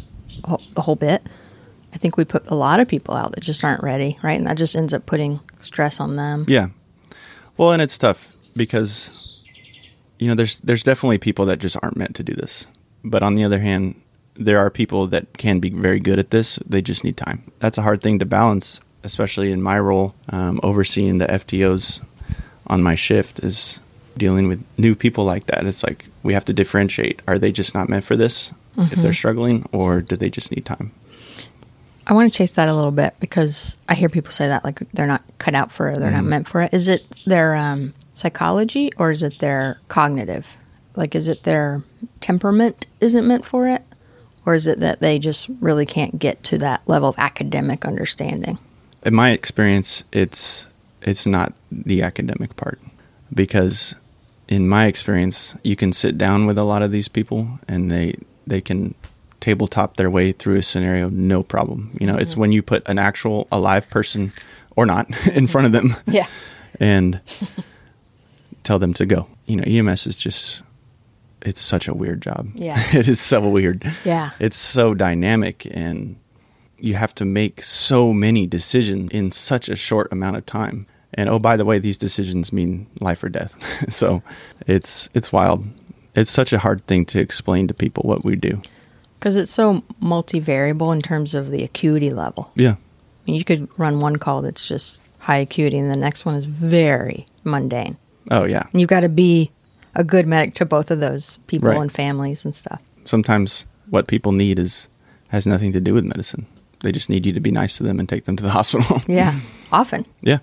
the 0.74 0.82
whole 0.82 0.96
bit. 0.96 1.26
I 1.92 1.96
think 1.96 2.16
we 2.16 2.24
put 2.24 2.48
a 2.50 2.56
lot 2.56 2.80
of 2.80 2.88
people 2.88 3.14
out 3.14 3.32
that 3.32 3.40
just 3.40 3.62
aren't 3.62 3.82
ready, 3.82 4.18
right? 4.22 4.36
And 4.36 4.48
that 4.48 4.56
just 4.56 4.74
ends 4.74 4.92
up 4.92 5.06
putting 5.06 5.40
stress 5.60 6.00
on 6.00 6.16
them. 6.16 6.44
Yeah, 6.48 6.68
Well, 7.56 7.70
and 7.70 7.80
it's 7.80 7.96
tough 7.96 8.34
because 8.56 9.10
you 10.18 10.28
know 10.28 10.34
there's 10.34 10.60
there's 10.60 10.82
definitely 10.82 11.18
people 11.18 11.46
that 11.46 11.60
just 11.60 11.76
aren't 11.82 11.96
meant 11.96 12.16
to 12.16 12.24
do 12.24 12.34
this. 12.34 12.66
But 13.04 13.22
on 13.22 13.36
the 13.36 13.44
other 13.44 13.60
hand, 13.60 14.00
there 14.34 14.58
are 14.58 14.70
people 14.70 15.06
that 15.08 15.38
can 15.38 15.60
be 15.60 15.70
very 15.70 16.00
good 16.00 16.18
at 16.18 16.30
this. 16.30 16.58
They 16.66 16.82
just 16.82 17.04
need 17.04 17.16
time. 17.16 17.52
That's 17.60 17.78
a 17.78 17.82
hard 17.82 18.02
thing 18.02 18.18
to 18.18 18.24
balance, 18.24 18.80
especially 19.04 19.52
in 19.52 19.62
my 19.62 19.78
role 19.78 20.14
um, 20.30 20.58
overseeing 20.62 21.18
the 21.18 21.26
FTOs 21.26 22.00
on 22.66 22.82
my 22.82 22.94
shift 22.94 23.40
is 23.40 23.80
dealing 24.16 24.48
with 24.48 24.64
new 24.78 24.94
people 24.94 25.24
like 25.24 25.46
that. 25.46 25.66
It's 25.66 25.82
like 25.82 26.06
we 26.22 26.34
have 26.34 26.44
to 26.46 26.52
differentiate. 26.52 27.20
Are 27.26 27.38
they 27.38 27.52
just 27.52 27.74
not 27.74 27.88
meant 27.88 28.04
for 28.04 28.16
this 28.16 28.52
if 28.76 28.98
they're 29.00 29.12
struggling, 29.12 29.68
or 29.72 30.00
do 30.00 30.16
they 30.16 30.30
just 30.30 30.50
need 30.50 30.64
time? 30.64 30.92
I 32.06 32.12
want 32.12 32.32
to 32.32 32.36
chase 32.36 32.50
that 32.52 32.68
a 32.68 32.74
little 32.74 32.90
bit 32.90 33.14
because 33.18 33.76
I 33.88 33.94
hear 33.94 34.08
people 34.08 34.32
say 34.32 34.48
that 34.48 34.64
like 34.64 34.80
they're 34.92 35.06
not 35.06 35.22
cut 35.38 35.54
out 35.54 35.72
for 35.72 35.88
it, 35.88 36.00
they're 36.00 36.10
not 36.10 36.24
meant 36.24 36.46
for 36.46 36.60
it. 36.60 36.74
Is 36.74 36.88
it 36.88 37.04
their 37.24 37.54
um, 37.54 37.94
psychology 38.12 38.92
or 38.98 39.10
is 39.10 39.22
it 39.22 39.38
their 39.38 39.78
cognitive? 39.88 40.46
Like, 40.96 41.14
is 41.14 41.28
it 41.28 41.42
their 41.42 41.82
temperament 42.20 42.86
isn't 43.00 43.26
meant 43.26 43.44
for 43.44 43.66
it, 43.66 43.82
or 44.46 44.54
is 44.54 44.66
it 44.66 44.80
that 44.80 45.00
they 45.00 45.18
just 45.18 45.48
really 45.60 45.86
can't 45.86 46.18
get 46.18 46.42
to 46.44 46.58
that 46.58 46.86
level 46.86 47.08
of 47.08 47.16
academic 47.18 47.84
understanding? 47.84 48.58
in 49.04 49.14
my 49.14 49.30
experience, 49.30 50.04
it's 50.12 50.66
it's 51.02 51.26
not 51.26 51.52
the 51.70 52.02
academic 52.02 52.56
part 52.56 52.80
because 53.32 53.94
in 54.54 54.68
my 54.68 54.86
experience, 54.86 55.56
you 55.64 55.74
can 55.74 55.92
sit 55.92 56.16
down 56.16 56.46
with 56.46 56.56
a 56.58 56.62
lot 56.62 56.82
of 56.82 56.92
these 56.92 57.08
people 57.08 57.58
and 57.66 57.90
they 57.90 58.16
they 58.46 58.60
can 58.60 58.94
tabletop 59.40 59.96
their 59.96 60.08
way 60.08 60.30
through 60.30 60.56
a 60.56 60.62
scenario 60.62 61.08
no 61.08 61.42
problem. 61.42 61.90
You 62.00 62.06
know, 62.06 62.16
it's 62.16 62.32
mm-hmm. 62.32 62.40
when 62.40 62.52
you 62.52 62.62
put 62.62 62.88
an 62.88 62.98
actual 62.98 63.48
alive 63.50 63.90
person 63.90 64.32
or 64.76 64.86
not 64.86 65.08
in 65.34 65.48
front 65.48 65.66
of 65.66 65.72
them 65.72 65.96
Yeah. 66.06 66.28
and 66.78 67.20
tell 68.62 68.78
them 68.78 68.94
to 68.94 69.04
go. 69.04 69.26
You 69.46 69.56
know, 69.56 69.64
EMS 69.64 70.06
is 70.06 70.16
just 70.16 70.62
it's 71.42 71.60
such 71.60 71.88
a 71.88 71.94
weird 71.94 72.22
job. 72.22 72.48
Yeah. 72.54 72.80
it 72.96 73.08
is 73.08 73.20
so 73.20 73.40
weird. 73.40 73.84
Yeah. 74.04 74.30
It's 74.38 74.56
so 74.56 74.94
dynamic 74.94 75.66
and 75.70 76.16
you 76.78 76.94
have 76.94 77.14
to 77.16 77.24
make 77.24 77.64
so 77.64 78.12
many 78.12 78.46
decisions 78.46 79.10
in 79.10 79.32
such 79.32 79.68
a 79.68 79.74
short 79.76 80.12
amount 80.12 80.36
of 80.36 80.46
time. 80.46 80.86
And 81.16 81.28
oh 81.28 81.38
by 81.38 81.56
the 81.56 81.64
way, 81.64 81.78
these 81.78 81.96
decisions 81.96 82.52
mean 82.52 82.86
life 83.00 83.22
or 83.22 83.28
death. 83.28 83.54
so 83.94 84.22
it's 84.66 85.08
it's 85.14 85.32
wild. 85.32 85.64
It's 86.14 86.30
such 86.30 86.52
a 86.52 86.58
hard 86.58 86.86
thing 86.86 87.04
to 87.06 87.18
explain 87.20 87.66
to 87.68 87.74
people 87.74 88.02
what 88.06 88.24
we 88.24 88.36
do. 88.36 88.60
Because 89.18 89.36
it's 89.36 89.50
so 89.50 89.82
multivariable 90.02 90.92
in 90.92 91.00
terms 91.02 91.34
of 91.34 91.50
the 91.50 91.62
acuity 91.64 92.12
level. 92.12 92.50
Yeah. 92.54 92.72
I 92.72 92.76
mean, 93.26 93.36
you 93.36 93.44
could 93.44 93.68
run 93.78 94.00
one 94.00 94.16
call 94.16 94.42
that's 94.42 94.66
just 94.68 95.00
high 95.18 95.38
acuity, 95.38 95.78
and 95.78 95.90
the 95.92 95.98
next 95.98 96.24
one 96.26 96.34
is 96.34 96.44
very 96.44 97.26
mundane. 97.42 97.96
Oh 98.30 98.44
yeah. 98.44 98.66
And 98.72 98.80
you've 98.80 98.90
got 98.90 99.00
to 99.00 99.08
be 99.08 99.50
a 99.94 100.04
good 100.04 100.26
medic 100.26 100.54
to 100.54 100.66
both 100.66 100.90
of 100.90 101.00
those 101.00 101.38
people 101.46 101.68
Right. 101.70 101.80
and 101.80 101.92
families 101.92 102.44
and 102.44 102.54
stuff. 102.54 102.80
Sometimes 103.04 103.64
what 103.90 104.06
people 104.08 104.32
need 104.32 104.58
is 104.58 104.88
has 105.28 105.46
nothing 105.46 105.72
to 105.72 105.80
do 105.80 105.94
with 105.94 106.04
medicine. 106.04 106.46
They 106.82 106.92
just 106.92 107.08
need 107.08 107.24
you 107.26 107.32
to 107.32 107.40
be 107.40 107.50
nice 107.50 107.76
to 107.78 107.82
them 107.82 107.98
and 107.98 108.08
take 108.08 108.24
them 108.24 108.36
to 108.36 108.42
the 108.42 108.50
hospital. 108.58 109.00
Yeah, 109.06 109.38
often. 109.72 110.04
yeah. 110.20 110.38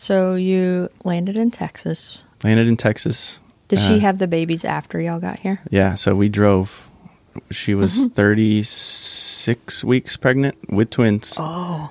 So 0.00 0.34
you 0.34 0.88
landed 1.04 1.36
in 1.36 1.50
Texas. 1.50 2.24
Landed 2.42 2.66
in 2.68 2.78
Texas. 2.78 3.38
Did 3.68 3.80
she 3.80 3.96
Uh, 3.96 3.98
have 3.98 4.16
the 4.16 4.26
babies 4.26 4.64
after 4.64 4.98
y'all 4.98 5.20
got 5.20 5.40
here? 5.40 5.60
Yeah, 5.68 5.94
so 5.94 6.14
we 6.14 6.30
drove. 6.30 6.88
She 7.50 7.74
was 7.74 7.92
Mm-hmm. 7.98 8.14
36 8.14 9.84
weeks 9.84 10.16
pregnant 10.16 10.56
with 10.72 10.88
twins. 10.88 11.34
Oh, 11.36 11.90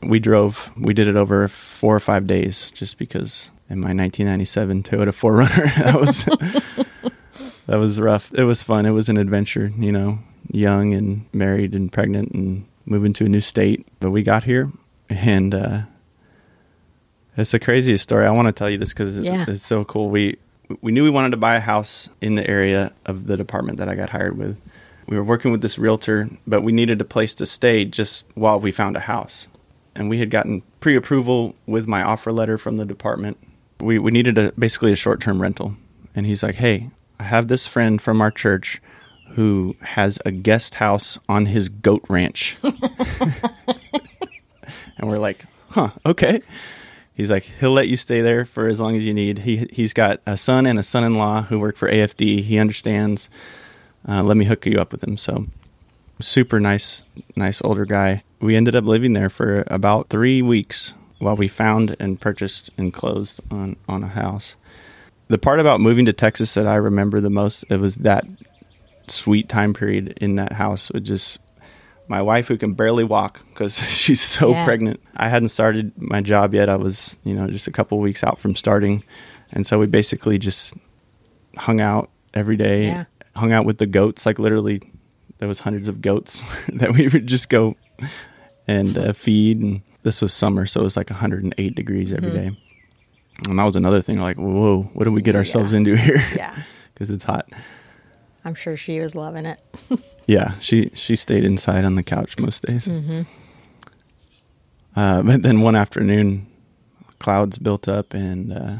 We 0.00 0.20
drove. 0.20 0.70
We 0.74 0.94
did 0.94 1.06
it 1.06 1.16
over 1.16 1.46
four 1.48 1.94
or 1.94 2.00
five 2.00 2.26
days 2.26 2.70
just 2.70 2.96
because 2.96 3.50
in 3.68 3.78
my 3.78 3.92
1997 3.92 4.82
Toyota 4.82 5.12
4Runner, 5.12 5.74
that 5.84 6.00
was 6.00 6.24
that 7.66 7.76
was 7.76 8.00
rough. 8.00 8.32
It 8.32 8.44
was 8.44 8.62
fun. 8.62 8.86
It 8.86 8.92
was 8.92 9.10
an 9.10 9.18
adventure, 9.18 9.70
you 9.78 9.92
know, 9.92 10.18
young 10.50 10.94
and 10.94 11.26
married 11.34 11.74
and 11.74 11.92
pregnant 11.92 12.32
and 12.32 12.64
moving 12.86 13.12
to 13.14 13.26
a 13.26 13.28
new 13.28 13.42
state. 13.42 13.86
But 14.00 14.12
we 14.12 14.22
got 14.22 14.44
here 14.44 14.72
and 15.10 15.54
uh 15.54 15.82
it's 17.36 17.50
the 17.52 17.58
craziest 17.60 18.02
story. 18.04 18.26
I 18.26 18.30
want 18.30 18.46
to 18.46 18.52
tell 18.52 18.70
you 18.70 18.78
this 18.78 18.92
because 18.92 19.18
Yeah. 19.18 19.44
it's 19.48 19.64
so 19.66 19.84
cool. 19.84 20.08
We 20.10 20.36
we 20.80 20.92
knew 20.92 21.04
we 21.04 21.10
wanted 21.10 21.30
to 21.30 21.36
buy 21.36 21.56
a 21.56 21.60
house 21.60 22.08
in 22.22 22.36
the 22.36 22.48
area 22.48 22.92
of 23.04 23.26
the 23.26 23.36
department 23.36 23.78
that 23.78 23.88
I 23.88 23.94
got 23.94 24.10
hired 24.10 24.38
with. 24.38 24.56
We 25.06 25.16
were 25.18 25.24
working 25.24 25.52
with 25.52 25.60
this 25.60 25.78
realtor, 25.78 26.30
but 26.46 26.62
we 26.62 26.72
needed 26.72 27.00
a 27.00 27.04
place 27.04 27.34
to 27.34 27.44
stay 27.46 27.84
just 27.84 28.24
while 28.34 28.58
we 28.58 28.70
found 28.72 28.96
a 28.96 29.00
house. 29.00 29.46
And 29.94 30.08
we 30.08 30.18
had 30.18 30.30
gotten 30.30 30.62
pre-approval 30.80 31.54
with 31.66 31.86
my 31.86 32.02
offer 32.02 32.32
letter 32.32 32.56
from 32.56 32.78
the 32.78 32.86
department. 32.86 33.36
We 33.80 33.98
we 33.98 34.10
needed 34.10 34.38
a 34.38 34.52
basically 34.58 34.92
a 34.92 34.96
short-term 34.96 35.42
rental. 35.42 35.76
And 36.14 36.24
he's 36.26 36.42
like, 36.42 36.54
"Hey, 36.56 36.88
I 37.20 37.24
have 37.24 37.48
this 37.48 37.66
friend 37.66 38.00
from 38.00 38.20
our 38.22 38.30
church 38.30 38.80
who 39.34 39.76
has 39.82 40.18
a 40.24 40.30
guest 40.30 40.76
house 40.76 41.18
on 41.28 41.46
his 41.46 41.68
goat 41.68 42.04
ranch." 42.08 42.56
and 44.98 45.08
we're 45.08 45.18
like, 45.18 45.44
"Huh, 45.70 45.90
okay." 46.06 46.40
He's 47.14 47.30
like, 47.30 47.44
he'll 47.44 47.70
let 47.70 47.86
you 47.86 47.96
stay 47.96 48.20
there 48.20 48.44
for 48.44 48.66
as 48.66 48.80
long 48.80 48.96
as 48.96 49.06
you 49.06 49.14
need. 49.14 49.38
He 49.40 49.68
he's 49.70 49.92
got 49.92 50.20
a 50.26 50.36
son 50.36 50.66
and 50.66 50.78
a 50.78 50.82
son-in-law 50.82 51.42
who 51.42 51.60
work 51.60 51.76
for 51.76 51.88
AFD. 51.88 52.42
He 52.42 52.58
understands. 52.58 53.30
Uh, 54.06 54.22
let 54.22 54.36
me 54.36 54.44
hook 54.44 54.66
you 54.66 54.78
up 54.78 54.90
with 54.90 55.04
him. 55.04 55.16
So, 55.16 55.46
super 56.20 56.58
nice, 56.58 57.04
nice 57.36 57.62
older 57.62 57.84
guy. 57.84 58.24
We 58.40 58.56
ended 58.56 58.74
up 58.74 58.84
living 58.84 59.12
there 59.12 59.30
for 59.30 59.64
about 59.68 60.08
three 60.08 60.42
weeks 60.42 60.92
while 61.18 61.36
we 61.36 61.48
found 61.48 61.96
and 62.00 62.20
purchased 62.20 62.70
and 62.76 62.92
closed 62.92 63.40
on 63.50 63.76
on 63.88 64.02
a 64.02 64.08
house. 64.08 64.56
The 65.28 65.38
part 65.38 65.60
about 65.60 65.80
moving 65.80 66.04
to 66.06 66.12
Texas 66.12 66.52
that 66.54 66.66
I 66.66 66.74
remember 66.74 67.20
the 67.20 67.30
most 67.30 67.64
it 67.70 67.78
was 67.78 67.96
that 67.96 68.24
sweet 69.06 69.48
time 69.48 69.72
period 69.72 70.18
in 70.20 70.34
that 70.36 70.54
house. 70.54 70.90
It 70.90 71.00
just 71.00 71.38
my 72.08 72.20
wife 72.22 72.48
who 72.48 72.56
can 72.56 72.74
barely 72.74 73.04
walk 73.04 73.40
because 73.48 73.78
she's 73.88 74.20
so 74.20 74.50
Yeah. 74.50 74.64
pregnant. 74.64 75.00
I 75.16 75.28
hadn't 75.28 75.48
started 75.48 75.92
my 76.00 76.20
job 76.20 76.54
yet. 76.54 76.68
I 76.68 76.76
was, 76.76 77.16
you 77.24 77.34
know, 77.34 77.48
just 77.48 77.66
a 77.66 77.70
couple 77.72 77.98
weeks 77.98 78.22
out 78.24 78.38
from 78.38 78.54
starting. 78.54 79.02
And 79.52 79.66
so 79.66 79.78
we 79.78 79.86
basically 79.86 80.38
just 80.38 80.74
hung 81.56 81.80
out 81.80 82.10
every 82.34 82.56
day, 82.56 82.86
Yeah. 82.86 83.04
hung 83.36 83.52
out 83.52 83.64
with 83.64 83.78
the 83.78 83.86
goats. 83.86 84.26
Like 84.26 84.38
literally, 84.38 84.82
there 85.38 85.48
was 85.48 85.60
hundreds 85.60 85.88
of 85.88 86.00
goats 86.02 86.42
that 86.72 86.92
we 86.94 87.08
would 87.08 87.26
just 87.26 87.48
go 87.48 87.76
and 88.66 88.96
uh, 88.98 89.12
feed. 89.12 89.60
And 89.60 89.82
this 90.02 90.20
was 90.20 90.32
summer, 90.34 90.66
so 90.66 90.80
it 90.80 90.84
was 90.84 90.96
like 90.96 91.10
108 91.10 91.74
degrees 91.74 92.12
every 92.12 92.30
Mm-hmm. 92.30 92.48
day. 92.50 92.58
And 93.48 93.58
that 93.58 93.64
was 93.64 93.74
another 93.76 94.00
thing. 94.00 94.20
Like, 94.20 94.36
whoa, 94.36 94.82
what 94.92 95.04
did 95.04 95.12
we 95.12 95.22
get 95.22 95.34
ourselves 95.36 95.72
Yeah. 95.72 95.78
into 95.78 95.96
here? 95.96 96.22
yeah. 96.36 96.62
because 96.92 97.10
it's 97.10 97.24
hot. 97.24 97.48
I'm 98.44 98.54
sure 98.54 98.76
she 98.76 99.00
was 99.00 99.14
loving 99.14 99.46
it. 99.46 99.58
Yeah, 100.26 100.58
she 100.60 100.90
she 100.94 101.16
stayed 101.16 101.44
inside 101.44 101.84
on 101.84 101.94
the 101.96 102.02
couch 102.02 102.38
most 102.38 102.62
days. 102.66 102.88
Uh, 104.96 105.22
but 105.22 105.42
then 105.42 105.60
one 105.60 105.74
afternoon, 105.76 106.46
clouds 107.18 107.58
built 107.58 107.88
up, 107.88 108.14
and 108.14 108.52
uh, 108.52 108.76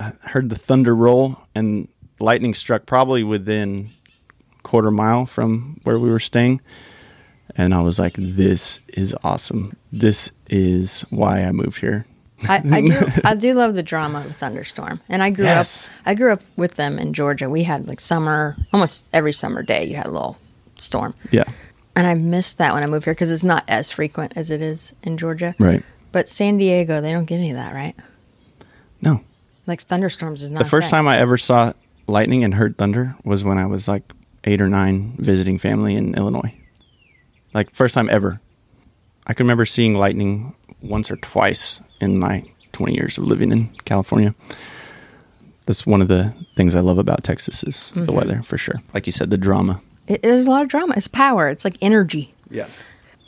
I 0.00 0.12
heard 0.28 0.48
the 0.50 0.58
thunder 0.58 0.94
roll, 0.94 1.38
and 1.54 1.88
lightning 2.20 2.54
struck 2.54 2.86
probably 2.86 3.22
within 3.22 3.90
quarter 4.64 4.90
mile 4.90 5.26
from 5.26 5.76
where 5.84 5.98
we 5.98 6.10
were 6.10 6.18
staying. 6.20 6.60
And 7.56 7.72
I 7.72 7.80
was 7.80 7.98
like, 7.98 8.14
"This 8.18 8.86
is 8.88 9.14
awesome. 9.24 9.76
This 9.92 10.32
is 10.50 11.02
why 11.10 11.44
I 11.44 11.52
moved 11.52 11.80
here." 11.80 12.04
I, 12.48 12.62
I 12.70 12.80
do 12.82 13.00
I 13.24 13.34
do 13.34 13.54
love 13.54 13.74
the 13.74 13.82
drama 13.82 14.20
of 14.20 14.26
a 14.26 14.34
thunderstorm. 14.34 15.00
And 15.08 15.22
I 15.22 15.30
grew 15.30 15.44
Yes. 15.44 15.86
up 15.86 15.92
I 16.06 16.14
grew 16.14 16.32
up 16.32 16.42
with 16.56 16.74
them 16.74 16.98
in 16.98 17.12
Georgia. 17.12 17.48
We 17.48 17.62
had 17.64 17.88
like 17.88 18.00
summer 18.00 18.56
almost 18.72 19.08
every 19.12 19.32
summer 19.32 19.62
day 19.62 19.84
you 19.86 19.96
had 19.96 20.06
a 20.06 20.10
little 20.10 20.36
storm. 20.78 21.14
Yeah, 21.30 21.44
And 21.96 22.06
I 22.06 22.14
missed 22.14 22.58
that 22.58 22.74
when 22.74 22.82
I 22.82 22.86
moved 22.86 23.04
here 23.04 23.14
because 23.14 23.30
it's 23.30 23.44
not 23.44 23.64
as 23.68 23.90
frequent 23.90 24.32
as 24.36 24.50
it 24.50 24.60
is 24.62 24.92
in 25.02 25.16
Georgia. 25.18 25.54
right. 25.58 25.82
But 26.10 26.28
San 26.28 26.56
Diego, 26.56 27.00
they 27.02 27.12
don't 27.12 27.26
get 27.26 27.36
any 27.36 27.50
of 27.50 27.56
that, 27.56 27.74
right? 27.74 27.94
No, 29.02 29.20
Like 29.66 29.82
thunderstorms 29.82 30.42
is 30.42 30.50
not 30.50 30.58
the 30.62 30.68
first 30.68 30.88
time 30.90 31.06
I 31.06 31.18
ever 31.18 31.36
saw 31.36 31.72
lightning 32.06 32.42
and 32.44 32.54
heard 32.54 32.78
thunder 32.78 33.14
was 33.24 33.44
when 33.44 33.58
I 33.58 33.66
was 33.66 33.86
like 33.88 34.02
eight 34.44 34.60
or 34.62 34.68
nine 34.68 35.14
visiting 35.18 35.58
family 35.58 35.94
in 35.94 36.14
Illinois. 36.14 36.54
Like 37.54 37.74
first 37.74 37.94
time 37.94 38.08
ever. 38.10 38.40
I 39.26 39.34
can 39.34 39.44
remember 39.44 39.66
seeing 39.66 39.94
lightning 39.94 40.54
once 40.80 41.10
or 41.10 41.16
twice 41.16 41.80
in 42.00 42.18
my 42.18 42.44
20 42.72 42.94
years 42.94 43.18
of 43.18 43.24
living 43.24 43.52
in 43.52 43.68
California. 43.84 44.34
That's 45.66 45.84
one 45.86 46.00
of 46.00 46.08
the 46.08 46.32
things 46.56 46.74
I 46.74 46.80
love 46.80 46.98
about 46.98 47.22
Texas 47.24 47.62
is 47.62 47.76
Mm-hmm. 47.94 48.04
the 48.06 48.12
weather 48.12 48.42
for 48.42 48.56
sure. 48.56 48.76
Like 48.94 49.04
you 49.06 49.12
said, 49.12 49.28
the 49.30 49.36
drama. 49.36 49.80
It, 50.08 50.22
there's 50.22 50.46
a 50.46 50.50
lot 50.50 50.62
of 50.62 50.68
drama. 50.68 50.94
It's 50.96 51.06
power. 51.06 51.48
It's 51.48 51.64
like 51.64 51.76
energy. 51.80 52.34
Yeah. 52.50 52.66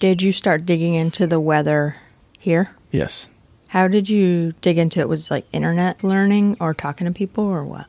Did 0.00 0.22
you 0.22 0.32
start 0.32 0.66
digging 0.66 0.94
into 0.94 1.26
the 1.26 1.38
weather 1.38 1.94
here? 2.38 2.74
Yes. 2.90 3.28
How 3.68 3.86
did 3.86 4.08
you 4.08 4.52
dig 4.62 4.78
into 4.78 4.98
it? 4.98 5.08
Was 5.08 5.26
it 5.26 5.34
like 5.34 5.46
internet 5.52 6.02
learning 6.02 6.56
or 6.58 6.74
talking 6.74 7.06
to 7.06 7.12
people 7.12 7.44
or 7.44 7.62
what? 7.62 7.86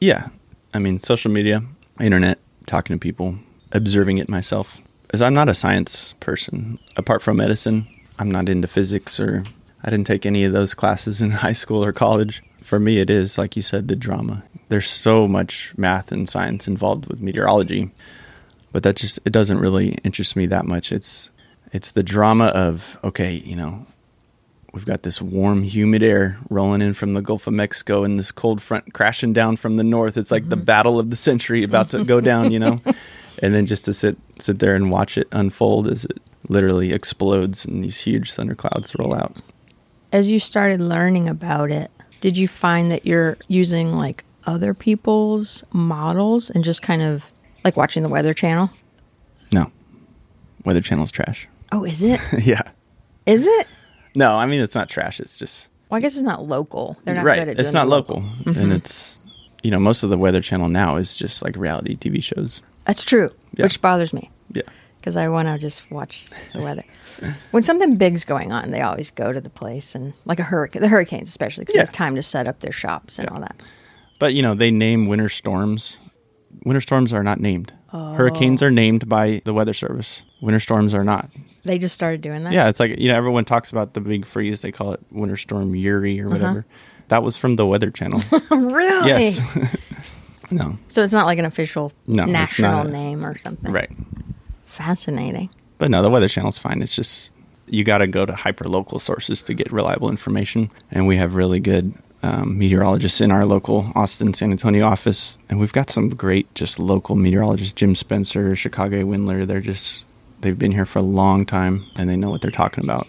Yeah. 0.00 0.28
I 0.72 0.78
mean, 0.78 1.00
social 1.00 1.30
media, 1.30 1.62
internet, 2.00 2.38
talking 2.66 2.94
to 2.94 3.00
people, 3.00 3.36
observing 3.72 4.18
it 4.18 4.28
myself. 4.28 4.78
As 5.10 5.20
I'm 5.20 5.34
not 5.34 5.48
a 5.48 5.54
science 5.54 6.14
person, 6.20 6.78
apart 6.96 7.22
from 7.22 7.38
medicine, 7.38 7.86
I'm 8.18 8.30
not 8.30 8.48
into 8.48 8.68
physics 8.68 9.18
or 9.18 9.44
I 9.82 9.90
didn't 9.90 10.06
take 10.06 10.26
any 10.26 10.44
of 10.44 10.52
those 10.52 10.74
classes 10.74 11.20
in 11.20 11.30
high 11.42 11.52
school 11.52 11.84
or 11.84 11.92
college. 11.92 12.42
For 12.62 12.78
me, 12.78 12.98
it 12.98 13.10
is, 13.10 13.38
like 13.38 13.56
you 13.56 13.62
said, 13.62 13.88
the 13.88 13.96
drama. 13.96 14.44
There's 14.68 14.88
so 14.88 15.26
much 15.26 15.72
math 15.76 16.12
and 16.12 16.28
science 16.28 16.68
involved 16.68 17.06
with 17.06 17.20
meteorology, 17.20 17.90
but 18.72 18.82
that 18.82 18.96
just 18.96 19.18
it 19.24 19.32
doesn't 19.32 19.58
really 19.58 19.92
interest 20.04 20.36
me 20.36 20.46
that 20.46 20.66
much. 20.66 20.92
It's 20.92 21.30
it's 21.72 21.90
the 21.90 22.02
drama 22.02 22.46
of 22.46 22.98
okay, 23.02 23.34
you 23.34 23.56
know, 23.56 23.86
we've 24.72 24.86
got 24.86 25.02
this 25.02 25.20
warm, 25.20 25.62
humid 25.62 26.02
air 26.02 26.38
rolling 26.50 26.82
in 26.82 26.94
from 26.94 27.14
the 27.14 27.22
Gulf 27.22 27.46
of 27.46 27.54
Mexico 27.54 28.04
and 28.04 28.18
this 28.18 28.32
cold 28.32 28.62
front 28.62 28.92
crashing 28.92 29.32
down 29.32 29.56
from 29.56 29.76
the 29.76 29.84
north. 29.84 30.16
It's 30.16 30.30
like 30.30 30.42
mm-hmm. 30.42 30.50
the 30.50 30.56
battle 30.56 30.98
of 30.98 31.10
the 31.10 31.16
century 31.16 31.62
about 31.62 31.90
to 31.90 32.04
go 32.04 32.20
down, 32.20 32.52
you 32.52 32.58
know. 32.58 32.80
and 33.42 33.54
then 33.54 33.66
just 33.66 33.84
to 33.86 33.94
sit 33.94 34.18
sit 34.38 34.58
there 34.58 34.74
and 34.74 34.90
watch 34.90 35.16
it 35.16 35.28
unfold 35.32 35.88
as 35.88 36.04
it 36.04 36.18
literally 36.48 36.92
explodes 36.92 37.64
and 37.64 37.84
these 37.84 38.00
huge 38.00 38.32
thunderclouds 38.32 38.94
roll 38.98 39.14
out. 39.14 39.36
As 40.12 40.30
you 40.30 40.40
started 40.40 40.80
learning 40.80 41.28
about 41.28 41.70
it, 41.70 41.90
did 42.20 42.36
you 42.36 42.48
find 42.48 42.90
that 42.90 43.06
you're 43.06 43.36
using 43.46 43.94
like 43.94 44.24
other 44.46 44.72
people's 44.74 45.62
models 45.72 46.48
and 46.50 46.64
just 46.64 46.80
kind 46.80 47.02
of 47.02 47.24
like 47.64 47.76
watching 47.76 48.02
the 48.02 48.08
Weather 48.08 48.34
Channel? 48.34 48.70
No. 49.52 49.70
Weather 50.64 50.80
Channel's 50.80 51.10
trash. 51.10 51.48
Oh, 51.72 51.84
is 51.84 52.02
it? 52.02 52.20
yeah. 52.44 52.62
Is 53.26 53.46
it? 53.46 53.66
No, 54.14 54.32
I 54.36 54.46
mean 54.46 54.60
it's 54.60 54.74
not 54.74 54.88
trash. 54.88 55.20
It's 55.20 55.38
just 55.38 55.68
Well, 55.90 55.98
I 55.98 56.00
guess 56.00 56.14
it's 56.16 56.22
not 56.24 56.46
local. 56.46 56.96
They're 57.04 57.14
not 57.14 57.24
right. 57.24 57.38
good 57.38 57.48
at 57.48 57.58
it. 57.58 57.60
it's 57.60 57.72
not 57.72 57.84
the 57.84 57.90
local, 57.90 58.20
mm-hmm. 58.20 58.58
and 58.58 58.72
it's 58.72 59.20
you 59.62 59.70
know 59.70 59.78
most 59.78 60.02
of 60.02 60.10
the 60.10 60.18
Weather 60.18 60.40
Channel 60.40 60.68
now 60.68 60.96
is 60.96 61.16
just 61.16 61.42
like 61.42 61.56
reality 61.56 61.96
TV 61.96 62.22
shows. 62.22 62.62
That's 62.84 63.04
true, 63.04 63.30
Yeah. 63.54 63.64
which 63.66 63.82
bothers 63.82 64.14
me 64.14 64.30
Yeah, 64.52 64.62
because 64.98 65.14
I 65.16 65.28
want 65.28 65.46
to 65.48 65.58
just 65.58 65.90
watch 65.90 66.30
the 66.54 66.62
weather. 66.62 66.84
when 67.50 67.62
something 67.62 67.96
big's 67.96 68.24
going 68.24 68.50
on, 68.50 68.70
they 68.70 68.80
always 68.80 69.10
go 69.10 69.30
to 69.30 69.40
the 69.42 69.50
place 69.50 69.94
and 69.94 70.14
like 70.24 70.38
a 70.40 70.42
hurricane, 70.44 70.80
the 70.80 70.88
hurricanes 70.88 71.28
especially, 71.28 71.62
because 71.62 71.74
Yeah. 71.74 71.82
they 71.82 71.86
have 71.86 71.92
time 71.94 72.14
to 72.16 72.22
set 72.22 72.46
up 72.46 72.60
their 72.60 72.72
shops 72.72 73.18
and 73.18 73.28
all 73.28 73.40
that. 73.40 73.56
but 74.18 74.32
you 74.32 74.42
know 74.42 74.54
they 74.54 74.70
name 74.70 75.06
winter 75.06 75.28
storms. 75.28 75.98
Winter 76.64 76.80
storms 76.80 77.12
are 77.12 77.22
not 77.22 77.40
named. 77.40 77.72
Hurricanes 77.90 78.62
are 78.62 78.70
named 78.70 79.08
by 79.08 79.40
the 79.44 79.54
Weather 79.54 79.72
Service. 79.72 80.22
Winter 80.42 80.60
storms 80.60 80.92
are 80.92 81.04
not. 81.04 81.30
They 81.64 81.78
just 81.78 81.94
started 81.94 82.20
doing 82.20 82.44
that. 82.44 82.52
Yeah, 82.52 82.68
it's 82.68 82.80
like 82.80 82.98
you 82.98 83.08
know 83.10 83.16
everyone 83.16 83.44
talks 83.44 83.70
about 83.70 83.94
the 83.94 84.00
big 84.00 84.26
freeze. 84.26 84.60
They 84.62 84.72
call 84.72 84.92
it 84.92 85.00
Winter 85.10 85.36
Storm 85.36 85.74
Uri 85.74 86.20
or 86.20 86.28
whatever. 86.28 86.60
Uh-huh. 86.60 87.02
That 87.08 87.22
was 87.22 87.36
from 87.36 87.56
the 87.56 87.66
Weather 87.66 87.90
Channel. 87.90 88.20
really? 88.50 89.08
yes. 89.08 89.40
no. 90.50 90.78
So 90.88 91.02
it's 91.02 91.12
not 91.12 91.26
like 91.26 91.38
an 91.38 91.44
official 91.46 91.92
No, 92.06 92.24
national 92.26 92.86
a- 92.86 92.90
name 92.90 93.24
or 93.24 93.38
something. 93.38 93.72
Right. 93.72 93.90
Fascinating. 94.66 95.50
But 95.78 95.90
no, 95.90 96.02
the 96.02 96.10
Weather 96.10 96.28
Channel's 96.28 96.58
fine. 96.58 96.82
It's 96.82 96.94
just 96.94 97.32
you 97.66 97.84
got 97.84 97.98
to 97.98 98.06
go 98.06 98.26
to 98.26 98.34
hyper 98.34 98.64
local 98.64 98.98
sources 98.98 99.42
to 99.42 99.54
get 99.54 99.72
reliable 99.72 100.08
information, 100.10 100.70
and 100.90 101.06
we 101.06 101.16
have 101.16 101.34
really 101.34 101.60
good 101.60 101.94
um, 102.22 102.58
meteorologists 102.58 103.20
in 103.20 103.30
our 103.30 103.44
local 103.44 103.92
Austin, 103.94 104.34
San 104.34 104.50
Antonio 104.50 104.84
office, 104.84 105.38
and 105.48 105.60
we've 105.60 105.72
got 105.72 105.90
some 105.90 106.08
great 106.10 106.52
just 106.54 106.78
local 106.78 107.14
meteorologists. 107.14 107.72
Jim 107.72 107.94
Spencer, 107.94 108.56
Chicago 108.56 109.04
Windler. 109.04 109.46
They're 109.46 109.60
just 109.60 110.04
they've 110.40 110.58
been 110.58 110.72
here 110.72 110.86
for 110.86 110.98
a 110.98 111.02
long 111.02 111.46
time, 111.46 111.86
and 111.96 112.08
they 112.08 112.16
know 112.16 112.30
what 112.30 112.40
they're 112.40 112.50
talking 112.50 112.84
about. 112.84 113.06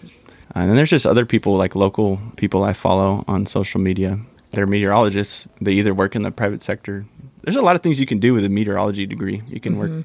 And 0.54 0.68
then 0.68 0.76
there's 0.76 0.90
just 0.90 1.06
other 1.06 1.24
people 1.24 1.56
like 1.56 1.74
local 1.74 2.20
people 2.36 2.64
I 2.64 2.72
follow 2.72 3.24
on 3.28 3.46
social 3.46 3.80
media. 3.80 4.18
They're 4.52 4.66
meteorologists. 4.66 5.46
They 5.60 5.72
either 5.72 5.94
work 5.94 6.16
in 6.16 6.22
the 6.22 6.32
private 6.32 6.62
sector. 6.62 7.06
There's 7.42 7.56
a 7.56 7.62
lot 7.62 7.76
of 7.76 7.82
things 7.82 8.00
you 8.00 8.06
can 8.06 8.18
do 8.18 8.34
with 8.34 8.44
a 8.44 8.48
meteorology 8.48 9.06
degree. 9.06 9.42
You 9.48 9.60
can 9.60 9.78
work 9.78 10.04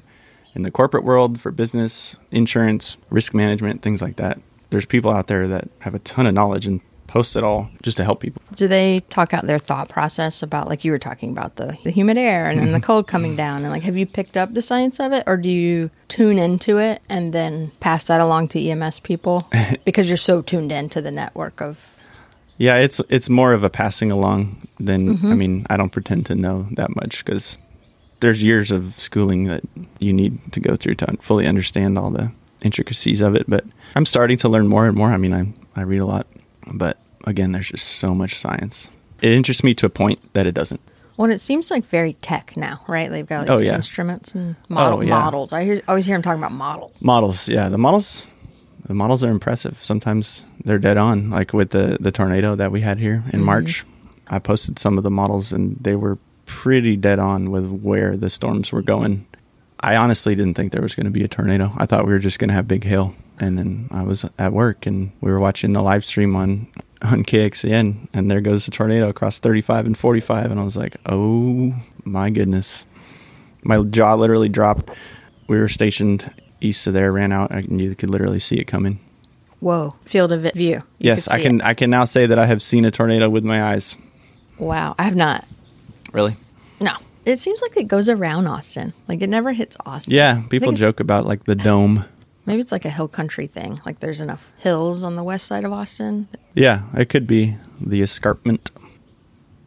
in 0.54 0.62
the 0.62 0.70
corporate 0.70 1.04
world 1.04 1.40
for 1.40 1.50
business, 1.50 2.16
insurance, 2.30 2.96
risk 3.10 3.34
management, 3.34 3.82
things 3.82 4.00
like 4.00 4.16
that. 4.16 4.40
There's 4.70 4.86
people 4.86 5.10
out 5.10 5.26
there 5.26 5.46
that 5.48 5.68
have 5.80 5.94
a 5.94 5.98
ton 6.00 6.26
of 6.26 6.34
knowledge 6.34 6.66
and 6.66 6.80
post 7.16 7.34
it 7.34 7.42
all 7.42 7.70
just 7.82 7.96
to 7.96 8.04
help 8.04 8.20
people. 8.20 8.42
Do 8.54 8.68
they 8.68 9.00
talk 9.08 9.32
out 9.32 9.46
their 9.46 9.58
thought 9.58 9.88
process 9.88 10.42
about, 10.42 10.68
like 10.68 10.84
you 10.84 10.92
were 10.92 10.98
talking 10.98 11.30
about, 11.30 11.56
the, 11.56 11.78
the 11.82 11.90
humid 11.90 12.18
air 12.18 12.50
and 12.50 12.58
then 12.58 12.72
the 12.72 12.78
mm-hmm. 12.78 12.84
cold 12.84 13.08
coming 13.08 13.30
mm-hmm. 13.30 13.36
down? 13.38 13.62
And 13.62 13.70
like, 13.70 13.84
have 13.84 13.96
you 13.96 14.04
picked 14.04 14.36
up 14.36 14.52
the 14.52 14.60
science 14.60 15.00
of 15.00 15.12
it 15.12 15.24
or 15.26 15.38
do 15.38 15.48
you 15.48 15.90
tune 16.08 16.38
into 16.38 16.76
it 16.76 17.00
and 17.08 17.32
then 17.32 17.72
pass 17.80 18.04
that 18.04 18.20
along 18.20 18.48
to 18.48 18.60
EMS 18.60 19.00
people 19.00 19.48
because 19.86 20.08
you're 20.08 20.18
so 20.18 20.42
tuned 20.42 20.72
into 20.72 21.00
the 21.00 21.10
network 21.10 21.62
of. 21.62 21.96
Yeah, 22.58 22.76
it's 22.76 23.00
it's 23.08 23.28
more 23.28 23.52
of 23.52 23.64
a 23.64 23.70
passing 23.70 24.10
along 24.10 24.66
than 24.78 25.08
I 25.08 25.12
mm-hmm. 25.12 25.38
mean, 25.38 25.66
I 25.70 25.76
don't 25.76 25.90
pretend 25.90 26.26
to 26.26 26.34
know 26.34 26.66
that 26.72 26.94
much 26.96 27.24
because 27.24 27.56
there's 28.20 28.42
years 28.42 28.70
of 28.70 28.98
schooling 28.98 29.44
that 29.44 29.62
you 29.98 30.12
need 30.12 30.52
to 30.52 30.60
go 30.60 30.76
through 30.76 30.96
to 30.96 31.16
fully 31.20 31.46
understand 31.46 31.98
all 31.98 32.10
the 32.10 32.30
intricacies 32.62 33.20
of 33.20 33.34
it. 33.34 33.44
But 33.48 33.64
I'm 33.94 34.06
starting 34.06 34.38
to 34.38 34.48
learn 34.48 34.68
more 34.68 34.86
and 34.86 34.96
more. 34.96 35.10
I 35.10 35.18
mean, 35.18 35.34
I 35.34 35.80
I 35.80 35.82
read 35.82 36.00
a 36.00 36.06
lot, 36.06 36.26
but 36.66 36.98
again, 37.26 37.52
there's 37.52 37.68
just 37.68 37.86
so 37.86 38.14
much 38.14 38.38
science. 38.38 38.88
It 39.20 39.32
interests 39.32 39.64
me 39.64 39.74
to 39.74 39.86
a 39.86 39.90
point 39.90 40.32
that 40.34 40.46
it 40.46 40.54
doesn't. 40.54 40.80
Well, 41.16 41.30
it 41.30 41.40
seems 41.40 41.70
like 41.70 41.84
very 41.86 42.12
tech 42.14 42.56
now, 42.56 42.82
right? 42.86 43.10
They've 43.10 43.26
got 43.26 43.48
Oh, 43.48 43.58
these 43.58 43.66
yeah. 43.66 43.76
instruments 43.76 44.34
and 44.34 44.56
model, 44.68 44.98
Oh, 44.98 45.02
yeah. 45.02 45.10
models. 45.10 45.52
I 45.52 45.64
hear, 45.64 45.82
always 45.88 46.04
hear 46.04 46.14
them 46.14 46.22
talking 46.22 46.42
about 46.42 46.52
model. 46.52 46.92
Models, 47.00 47.48
yeah, 47.48 47.70
the 47.70 47.78
models, 47.78 48.26
the 48.86 48.94
models 48.94 49.24
are 49.24 49.30
impressive. 49.30 49.82
Sometimes 49.82 50.44
they're 50.64 50.78
dead 50.78 50.98
on. 50.98 51.30
Like 51.30 51.52
with 51.54 51.70
the 51.70 51.96
the 52.00 52.12
tornado 52.12 52.54
that 52.56 52.70
we 52.70 52.82
had 52.82 52.98
here 52.98 53.24
in 53.32 53.38
mm-hmm. 53.38 53.44
March, 53.44 53.86
I 54.28 54.38
posted 54.38 54.78
some 54.78 54.98
of 54.98 55.04
the 55.04 55.10
models, 55.10 55.52
and 55.52 55.78
they 55.80 55.96
were 55.96 56.18
pretty 56.44 56.96
dead 56.96 57.18
on 57.18 57.50
with 57.50 57.66
where 57.66 58.16
the 58.16 58.28
storms 58.30 58.70
were 58.70 58.82
going. 58.82 59.26
I 59.80 59.96
honestly 59.96 60.34
didn't 60.34 60.54
think 60.54 60.72
there 60.72 60.82
was 60.82 60.94
going 60.94 61.04
to 61.06 61.10
be 61.10 61.24
a 61.24 61.28
tornado. 61.28 61.72
I 61.76 61.86
thought 61.86 62.06
we 62.06 62.12
were 62.12 62.18
just 62.18 62.38
going 62.38 62.48
to 62.48 62.54
have 62.54 62.68
big 62.68 62.84
hail. 62.84 63.14
And 63.38 63.58
then 63.58 63.88
I 63.90 64.02
was 64.02 64.24
at 64.38 64.52
work, 64.52 64.86
and 64.86 65.12
we 65.20 65.30
were 65.30 65.40
watching 65.40 65.72
the 65.72 65.82
live 65.82 66.04
stream 66.04 66.34
on 66.36 66.68
on 67.02 67.24
KXAN, 67.24 68.08
and 68.12 68.30
there 68.30 68.40
goes 68.40 68.64
the 68.64 68.70
tornado 68.70 69.08
across 69.08 69.38
35 69.38 69.86
and 69.86 69.98
45, 69.98 70.50
and 70.50 70.60
I 70.60 70.64
was 70.64 70.76
like, 70.76 70.96
oh 71.06 71.74
my 72.04 72.30
goodness 72.30 72.86
my 73.66 73.82
jaw 73.82 74.14
literally 74.14 74.48
dropped. 74.48 74.90
We 75.48 75.58
were 75.58 75.68
stationed 75.68 76.30
east 76.60 76.86
of 76.86 76.94
there, 76.94 77.12
ran 77.12 77.32
out, 77.32 77.50
and 77.50 77.80
you 77.80 77.94
could 77.94 78.10
literally 78.10 78.40
see 78.40 78.56
it 78.56 78.64
coming. 78.64 79.00
Whoa, 79.60 79.96
field 80.04 80.32
of 80.32 80.42
view. 80.54 80.76
You 80.76 80.82
yes, 80.98 81.28
I 81.28 81.40
can. 81.40 81.60
it. 81.60 81.64
I 81.64 81.74
can 81.74 81.90
now 81.90 82.04
say 82.04 82.26
that 82.26 82.38
I 82.38 82.46
have 82.46 82.62
seen 82.62 82.84
a 82.84 82.90
tornado 82.90 83.28
with 83.28 83.44
my 83.44 83.62
eyes. 83.62 83.96
Wow, 84.58 84.94
I 84.98 85.04
have 85.04 85.16
not. 85.16 85.46
Really? 86.12 86.36
No, 86.80 86.94
it 87.24 87.40
seems 87.40 87.62
like 87.62 87.76
it 87.76 87.88
goes 87.88 88.08
around 88.08 88.46
Austin. 88.46 88.92
Like 89.08 89.22
it 89.22 89.28
never 89.28 89.52
hits 89.52 89.76
Austin. 89.84 90.14
Yeah. 90.14 90.42
People 90.48 90.72
joke 90.72 91.00
about 91.00 91.26
like 91.26 91.44
the 91.44 91.54
dome. 91.54 92.04
Maybe 92.46 92.60
it's 92.60 92.72
like 92.72 92.84
a 92.84 92.90
hill 92.90 93.08
country 93.08 93.46
thing. 93.46 93.80
Like 93.84 93.98
there's 94.00 94.20
enough 94.20 94.52
hills 94.58 95.02
on 95.02 95.16
the 95.16 95.24
west 95.24 95.46
side 95.46 95.64
of 95.64 95.72
Austin. 95.72 96.28
Yeah, 96.54 96.82
it 96.96 97.08
could 97.08 97.26
be 97.26 97.56
the 97.80 98.02
escarpment. 98.02 98.70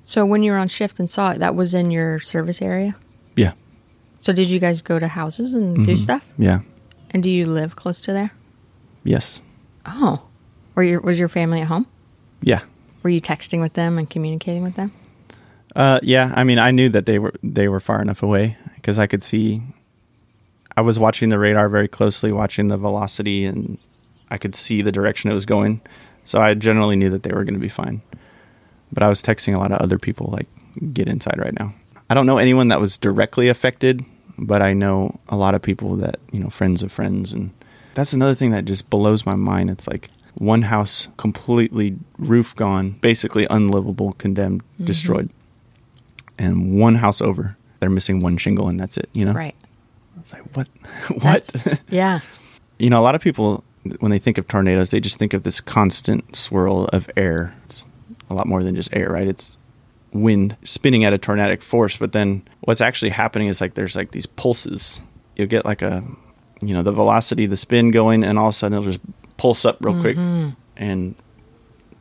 So 0.03 0.25
when 0.25 0.41
you 0.43 0.53
were 0.53 0.57
on 0.57 0.69
shift 0.69 0.99
and 0.99 1.11
saw 1.11 1.31
it, 1.31 1.39
that 1.39 1.55
was 1.55 1.73
in 1.73 1.91
your 1.91 2.19
service 2.19 2.61
area. 2.61 2.95
Yeah. 3.35 3.51
So 4.21 4.33
did 4.33 4.49
you 4.49 4.59
guys 4.59 4.81
go 4.81 4.97
to 4.97 5.07
houses 5.07 5.53
and 5.53 5.85
do 5.85 5.91
Mhm. 5.93 5.97
stuff? 5.97 6.25
Yeah. 6.37 6.61
And 7.11 7.21
do 7.21 7.29
you 7.29 7.45
live 7.45 7.75
close 7.75 8.01
to 8.01 8.13
there? 8.13 8.31
Yes. 9.03 9.39
Oh, 9.85 10.21
were 10.75 10.83
your 10.83 11.01
was 11.01 11.19
your 11.19 11.29
family 11.29 11.61
at 11.61 11.67
home? 11.67 11.85
Yeah. 12.41 12.61
Were 13.03 13.09
you 13.09 13.21
texting 13.21 13.61
with 13.61 13.73
them 13.73 13.97
and 13.97 14.09
communicating 14.09 14.63
with 14.63 14.75
them? 14.75 14.91
Uh, 15.75 15.99
yeah. 16.03 16.33
I 16.35 16.43
mean, 16.43 16.59
I 16.59 16.71
knew 16.71 16.89
that 16.89 17.05
they 17.05 17.19
were 17.19 17.33
they 17.43 17.67
were 17.67 17.79
far 17.79 18.01
enough 18.01 18.23
away 18.23 18.57
because 18.75 18.97
I 18.99 19.05
could 19.07 19.21
see. 19.23 19.61
I 20.79 20.81
was 20.81 20.97
watching 20.97 21.27
the 21.27 21.37
radar 21.37 21.67
very 21.67 21.89
closely, 21.89 22.31
watching 22.31 22.69
the 22.69 22.77
velocity, 22.77 23.43
and 23.43 23.77
I 24.31 24.37
could 24.37 24.55
see 24.55 24.81
the 24.81 24.93
direction 24.93 25.29
it 25.29 25.33
was 25.33 25.45
going. 25.45 25.81
So 26.23 26.39
I 26.39 26.53
generally 26.53 26.95
knew 26.95 27.09
that 27.09 27.23
they 27.23 27.33
were 27.33 27.43
going 27.43 27.53
to 27.53 27.59
be 27.59 27.67
fine. 27.67 28.01
But 28.89 29.03
I 29.03 29.09
was 29.09 29.21
texting 29.21 29.53
a 29.53 29.57
lot 29.57 29.73
of 29.73 29.79
other 29.79 29.99
people, 29.99 30.29
like, 30.31 30.47
get 30.93 31.09
inside 31.09 31.37
right 31.37 31.53
now. 31.59 31.73
I 32.09 32.13
don't 32.13 32.25
know 32.25 32.37
anyone 32.37 32.69
that 32.69 32.79
was 32.79 32.95
directly 32.95 33.49
affected, 33.49 34.05
but 34.37 34.61
I 34.61 34.71
know 34.71 35.19
a 35.27 35.35
lot 35.35 35.53
of 35.53 35.61
people 35.61 35.97
that, 35.97 36.17
you 36.31 36.39
know, 36.39 36.49
friends 36.49 36.81
of 36.81 36.93
friends. 36.93 37.33
And 37.33 37.51
that's 37.93 38.13
another 38.13 38.33
thing 38.33 38.51
that 38.51 38.63
just 38.63 38.89
blows 38.89 39.25
my 39.25 39.35
mind. 39.35 39.69
It's 39.69 39.85
like 39.85 40.09
one 40.35 40.61
house 40.61 41.09
completely 41.17 41.97
roof 42.17 42.55
gone, 42.55 42.91
basically 43.01 43.45
unlivable, 43.49 44.13
condemned, 44.13 44.63
mm-hmm. 44.63 44.85
destroyed. 44.85 45.29
And 46.37 46.79
one 46.79 46.95
house 46.95 47.19
over, 47.19 47.57
they're 47.81 47.89
missing 47.89 48.21
one 48.21 48.37
shingle 48.37 48.69
and 48.69 48.79
that's 48.79 48.95
it, 48.95 49.09
you 49.11 49.25
know? 49.25 49.33
Right. 49.33 49.55
It's 50.29 50.33
like, 50.33 50.55
what? 50.55 51.23
what? 51.23 51.81
Yeah. 51.89 52.19
you 52.79 52.89
know, 52.89 52.99
a 52.99 53.03
lot 53.03 53.15
of 53.15 53.21
people, 53.21 53.63
when 53.99 54.11
they 54.11 54.19
think 54.19 54.37
of 54.37 54.47
tornadoes, 54.47 54.91
they 54.91 54.99
just 54.99 55.17
think 55.17 55.33
of 55.33 55.43
this 55.43 55.61
constant 55.61 56.35
swirl 56.35 56.85
of 56.85 57.09
air. 57.17 57.55
It's 57.65 57.85
a 58.29 58.33
lot 58.33 58.47
more 58.47 58.63
than 58.63 58.75
just 58.75 58.95
air, 58.95 59.09
right? 59.09 59.27
It's 59.27 59.57
wind 60.11 60.55
spinning 60.63 61.03
at 61.03 61.13
a 61.13 61.17
tornadic 61.17 61.61
force. 61.61 61.97
But 61.97 62.11
then 62.11 62.43
what's 62.61 62.81
actually 62.81 63.11
happening 63.11 63.47
is 63.47 63.61
like 63.61 63.73
there's 63.73 63.95
like 63.95 64.11
these 64.11 64.25
pulses. 64.25 65.01
You'll 65.35 65.47
get 65.47 65.65
like 65.65 65.81
a, 65.81 66.03
you 66.61 66.73
know, 66.73 66.83
the 66.83 66.91
velocity, 66.91 67.45
the 67.45 67.57
spin 67.57 67.91
going, 67.91 68.23
and 68.23 68.37
all 68.37 68.49
of 68.49 68.53
a 68.53 68.57
sudden 68.57 68.77
it'll 68.77 68.91
just 68.91 69.37
pulse 69.37 69.65
up 69.65 69.77
real 69.81 69.99
quick, 70.01 70.17
mm-hmm. 70.17 70.49
and 70.75 71.15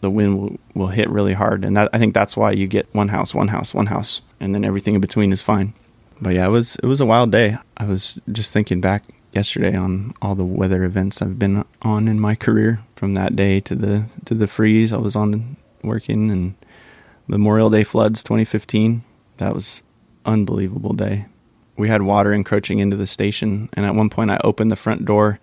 the 0.01 0.11
wind 0.11 0.39
will, 0.39 0.59
will 0.75 0.89
hit 0.89 1.09
really 1.09 1.35
hard. 1.35 1.65
And 1.65 1.77
that, 1.77 1.89
I 1.93 1.99
think 1.99 2.15
that's 2.15 2.37
why 2.37 2.51
you 2.53 2.67
get 2.67 2.93
one 2.93 3.09
house, 3.09 3.35
one 3.35 3.49
house, 3.49 3.73
one 3.73 3.87
house, 3.87 4.21
and 4.41 4.55
then 4.55 4.65
everything 4.65 4.95
in 4.95 5.01
between 5.01 5.33
is 5.33 5.41
fine. 5.41 5.73
But 6.21 6.35
yeah, 6.35 6.47
it 6.47 6.51
was 6.51 6.77
it 6.77 6.87
was 6.87 7.01
a 7.01 7.07
wild 7.07 7.31
day. 7.31 7.57
I 7.77 7.85
was 7.85 8.19
just 8.31 8.53
thinking 8.53 8.81
back 8.81 9.05
yesterday 9.33 9.77
on 9.77 10.15
all 10.21 10.35
the 10.35 10.45
weather 10.45 10.85
events 10.85 11.23
I've 11.23 11.39
been 11.39 11.65
on 11.83 12.09
in 12.09 12.19
my 12.19 12.35
career 12.35 12.81
from 12.97 13.15
that 13.15 13.37
day 13.37 13.61
to 13.61 13.75
the 13.75 14.05
to 14.25 14.35
the 14.35 14.49
freeze 14.49 14.93
I 14.93 14.97
was 14.99 15.15
on 15.15 15.57
working 15.83 16.31
and 16.31 16.55
Memorial 17.27 17.71
Day 17.71 17.85
floods 17.85 18.23
2015. 18.23 19.03
That 19.37 19.55
was 19.55 19.83
unbelievable 20.25 20.93
day. 20.93 21.27
We 21.77 21.89
had 21.89 22.03
water 22.03 22.33
encroaching 22.33 22.81
into 22.81 22.97
the 22.97 23.07
station 23.07 23.69
and 23.75 23.87
at 23.87 23.95
one 23.95 24.11
point 24.11 24.31
I 24.31 24.41
opened 24.43 24.73
the 24.73 24.77
front 24.77 25.05
door. 25.05 25.39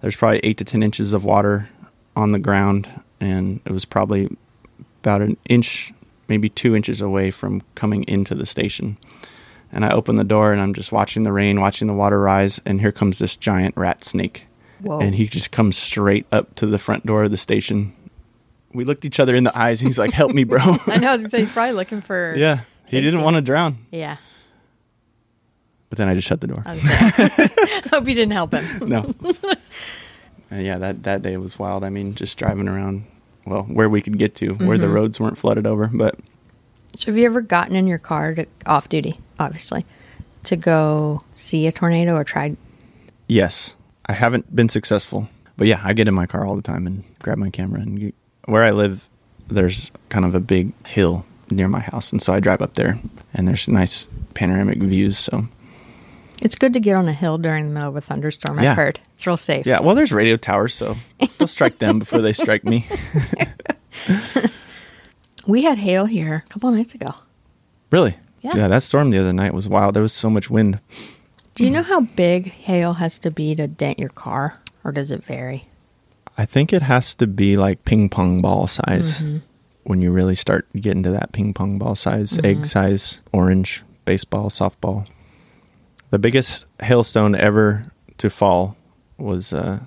There's 0.00 0.16
probably 0.16 0.40
8 0.42 0.58
to 0.58 0.64
10 0.64 0.82
inches 0.82 1.12
of 1.12 1.24
water 1.24 1.68
on 2.16 2.32
the 2.32 2.38
ground 2.38 2.88
and 3.20 3.60
it 3.64 3.72
was 3.72 3.84
probably 3.84 4.34
about 5.02 5.20
an 5.20 5.36
inch 5.48 5.92
maybe 6.28 6.48
2 6.48 6.74
inches 6.74 7.02
away 7.02 7.30
from 7.30 7.62
coming 7.74 8.04
into 8.04 8.34
the 8.34 8.46
station 8.46 8.96
and 9.74 9.84
I 9.84 9.90
open 9.90 10.14
the 10.14 10.24
door 10.24 10.52
and 10.52 10.62
I'm 10.62 10.72
just 10.72 10.92
watching 10.92 11.24
the 11.24 11.32
rain, 11.32 11.60
watching 11.60 11.88
the 11.88 11.94
water 11.94 12.20
rise, 12.20 12.60
and 12.64 12.80
here 12.80 12.92
comes 12.92 13.18
this 13.18 13.34
giant 13.34 13.76
rat 13.76 14.04
snake. 14.04 14.46
Whoa. 14.80 15.00
And 15.00 15.16
he 15.16 15.26
just 15.26 15.50
comes 15.50 15.76
straight 15.76 16.26
up 16.30 16.54
to 16.56 16.66
the 16.66 16.78
front 16.78 17.04
door 17.04 17.24
of 17.24 17.32
the 17.32 17.36
station. 17.36 17.92
We 18.72 18.84
looked 18.84 19.04
each 19.04 19.18
other 19.18 19.34
in 19.34 19.42
the 19.42 19.56
eyes. 19.58 19.80
And 19.80 19.88
he's 19.88 19.98
like, 19.98 20.12
"Help 20.12 20.32
me, 20.32 20.44
bro." 20.44 20.60
I 20.86 20.98
know. 20.98 21.08
I 21.08 21.12
was 21.12 21.22
gonna 21.22 21.28
say 21.28 21.38
he's 21.40 21.52
probably 21.52 21.74
looking 21.74 22.00
for. 22.00 22.34
yeah, 22.38 22.60
he 22.88 23.00
didn't 23.00 23.22
want 23.22 23.34
to 23.34 23.42
drown, 23.42 23.78
Yeah. 23.90 24.16
but 25.90 25.98
then 25.98 26.08
I 26.08 26.14
just 26.14 26.28
shut 26.28 26.40
the 26.40 26.46
door. 26.46 26.62
I. 26.64 26.76
Hope 27.90 28.06
you 28.08 28.14
didn't 28.14 28.32
help 28.32 28.54
him. 28.54 28.88
no. 28.88 29.14
And 30.50 30.64
yeah, 30.64 30.78
that 30.78 31.02
that 31.02 31.22
day 31.22 31.36
was 31.36 31.58
wild. 31.58 31.82
I 31.82 31.90
mean, 31.90 32.14
just 32.14 32.38
driving 32.38 32.68
around, 32.68 33.06
well, 33.44 33.62
where 33.62 33.88
we 33.88 34.00
could 34.02 34.18
get 34.18 34.36
to, 34.36 34.54
where 34.54 34.78
the 34.78 34.86
mm-hmm. 34.86 34.94
roads 34.94 35.18
weren't 35.18 35.38
flooded 35.38 35.66
over, 35.66 35.90
but 35.92 36.16
So 36.96 37.10
have 37.10 37.18
you 37.18 37.26
ever 37.26 37.40
gotten 37.40 37.74
in 37.76 37.86
your 37.86 37.98
car 37.98 38.34
to 38.34 38.44
off 38.66 38.88
duty, 38.88 39.16
obviously, 39.38 39.84
to 40.44 40.56
go 40.56 41.20
see 41.34 41.66
a 41.66 41.72
tornado 41.72 42.14
or 42.16 42.24
tried? 42.24 42.56
Yes, 43.28 43.74
I 44.06 44.12
haven't 44.12 44.54
been 44.54 44.68
successful, 44.68 45.28
but 45.56 45.66
yeah, 45.66 45.80
I 45.82 45.92
get 45.92 46.08
in 46.08 46.14
my 46.14 46.26
car 46.26 46.46
all 46.46 46.56
the 46.56 46.62
time 46.62 46.86
and 46.86 47.04
grab 47.20 47.38
my 47.38 47.50
camera. 47.50 47.80
And 47.80 48.12
where 48.44 48.62
I 48.62 48.70
live, 48.70 49.08
there's 49.48 49.90
kind 50.08 50.24
of 50.24 50.34
a 50.34 50.40
big 50.40 50.72
hill 50.86 51.24
near 51.50 51.68
my 51.68 51.80
house, 51.80 52.12
and 52.12 52.22
so 52.22 52.32
I 52.32 52.40
drive 52.40 52.62
up 52.62 52.74
there, 52.74 52.98
and 53.34 53.48
there's 53.48 53.66
nice 53.68 54.08
panoramic 54.34 54.78
views. 54.78 55.18
So 55.18 55.48
It's 56.42 56.54
good 56.54 56.72
to 56.74 56.80
get 56.80 56.96
on 56.96 57.08
a 57.08 57.12
hill 57.12 57.38
during 57.38 57.68
the 57.68 57.74
middle 57.74 57.88
of 57.88 57.96
a 57.96 58.00
thunderstorm. 58.00 58.60
Yeah. 58.60 58.70
I've 58.72 58.76
heard 58.76 59.00
it's 59.14 59.26
real 59.26 59.36
safe. 59.36 59.66
yeah, 59.66 59.80
well, 59.80 59.94
there's 59.94 60.12
radio 60.12 60.36
towers, 60.36 60.74
so 60.74 60.96
they'll 61.38 61.48
strike 61.48 61.78
them 61.78 61.98
before 61.98 62.20
they 62.20 62.32
strike 62.32 62.64
me. 62.64 62.86
We 65.46 65.62
had 65.62 65.78
hail 65.78 66.06
here 66.06 66.44
a 66.46 66.48
couple 66.48 66.68
of 66.70 66.74
nights 66.74 66.94
ago. 66.94 67.14
really? 67.90 68.16
Yeah. 68.40 68.56
Yeah, 68.56 68.68
that 68.68 68.82
storm 68.82 69.08
the 69.10 69.18
other 69.18 69.32
night 69.32 69.54
was 69.54 69.70
wild. 69.70 69.94
There 69.94 70.02
was 70.02 70.12
so 70.12 70.28
much 70.28 70.50
wind. 70.50 70.78
Do 71.54 71.64
you 71.64 71.70
know 71.70 71.82
how 71.82 72.00
big 72.00 72.48
hail 72.52 72.92
has 72.94 73.18
to 73.20 73.30
be 73.30 73.54
to 73.54 73.66
dent 73.66 73.98
your 73.98 74.10
car, 74.10 74.60
or 74.84 74.92
does 74.92 75.10
it 75.10 75.24
vary? 75.24 75.64
I 76.36 76.44
think 76.44 76.70
it 76.72 76.82
has 76.82 77.14
to 77.14 77.26
be 77.26 77.56
like 77.56 77.86
ping 77.86 78.10
pong 78.10 78.42
ball 78.42 78.66
size 78.66 79.22
when 79.84 80.02
you 80.02 80.10
really 80.10 80.34
start 80.34 80.66
getting 80.78 81.02
to 81.04 81.10
that 81.12 81.32
ping 81.32 81.54
pong 81.54 81.78
ball 81.78 81.94
size, 81.94 82.38
egg 82.44 82.66
size, 82.66 83.20
orange, 83.32 83.82
baseball, 84.04 84.50
softball. 84.50 85.06
The 86.10 86.18
biggest 86.18 86.66
hailstone 86.80 87.34
ever 87.34 87.90
to 88.18 88.28
fall 88.28 88.76
was 89.16 89.54
uh, 89.54 89.78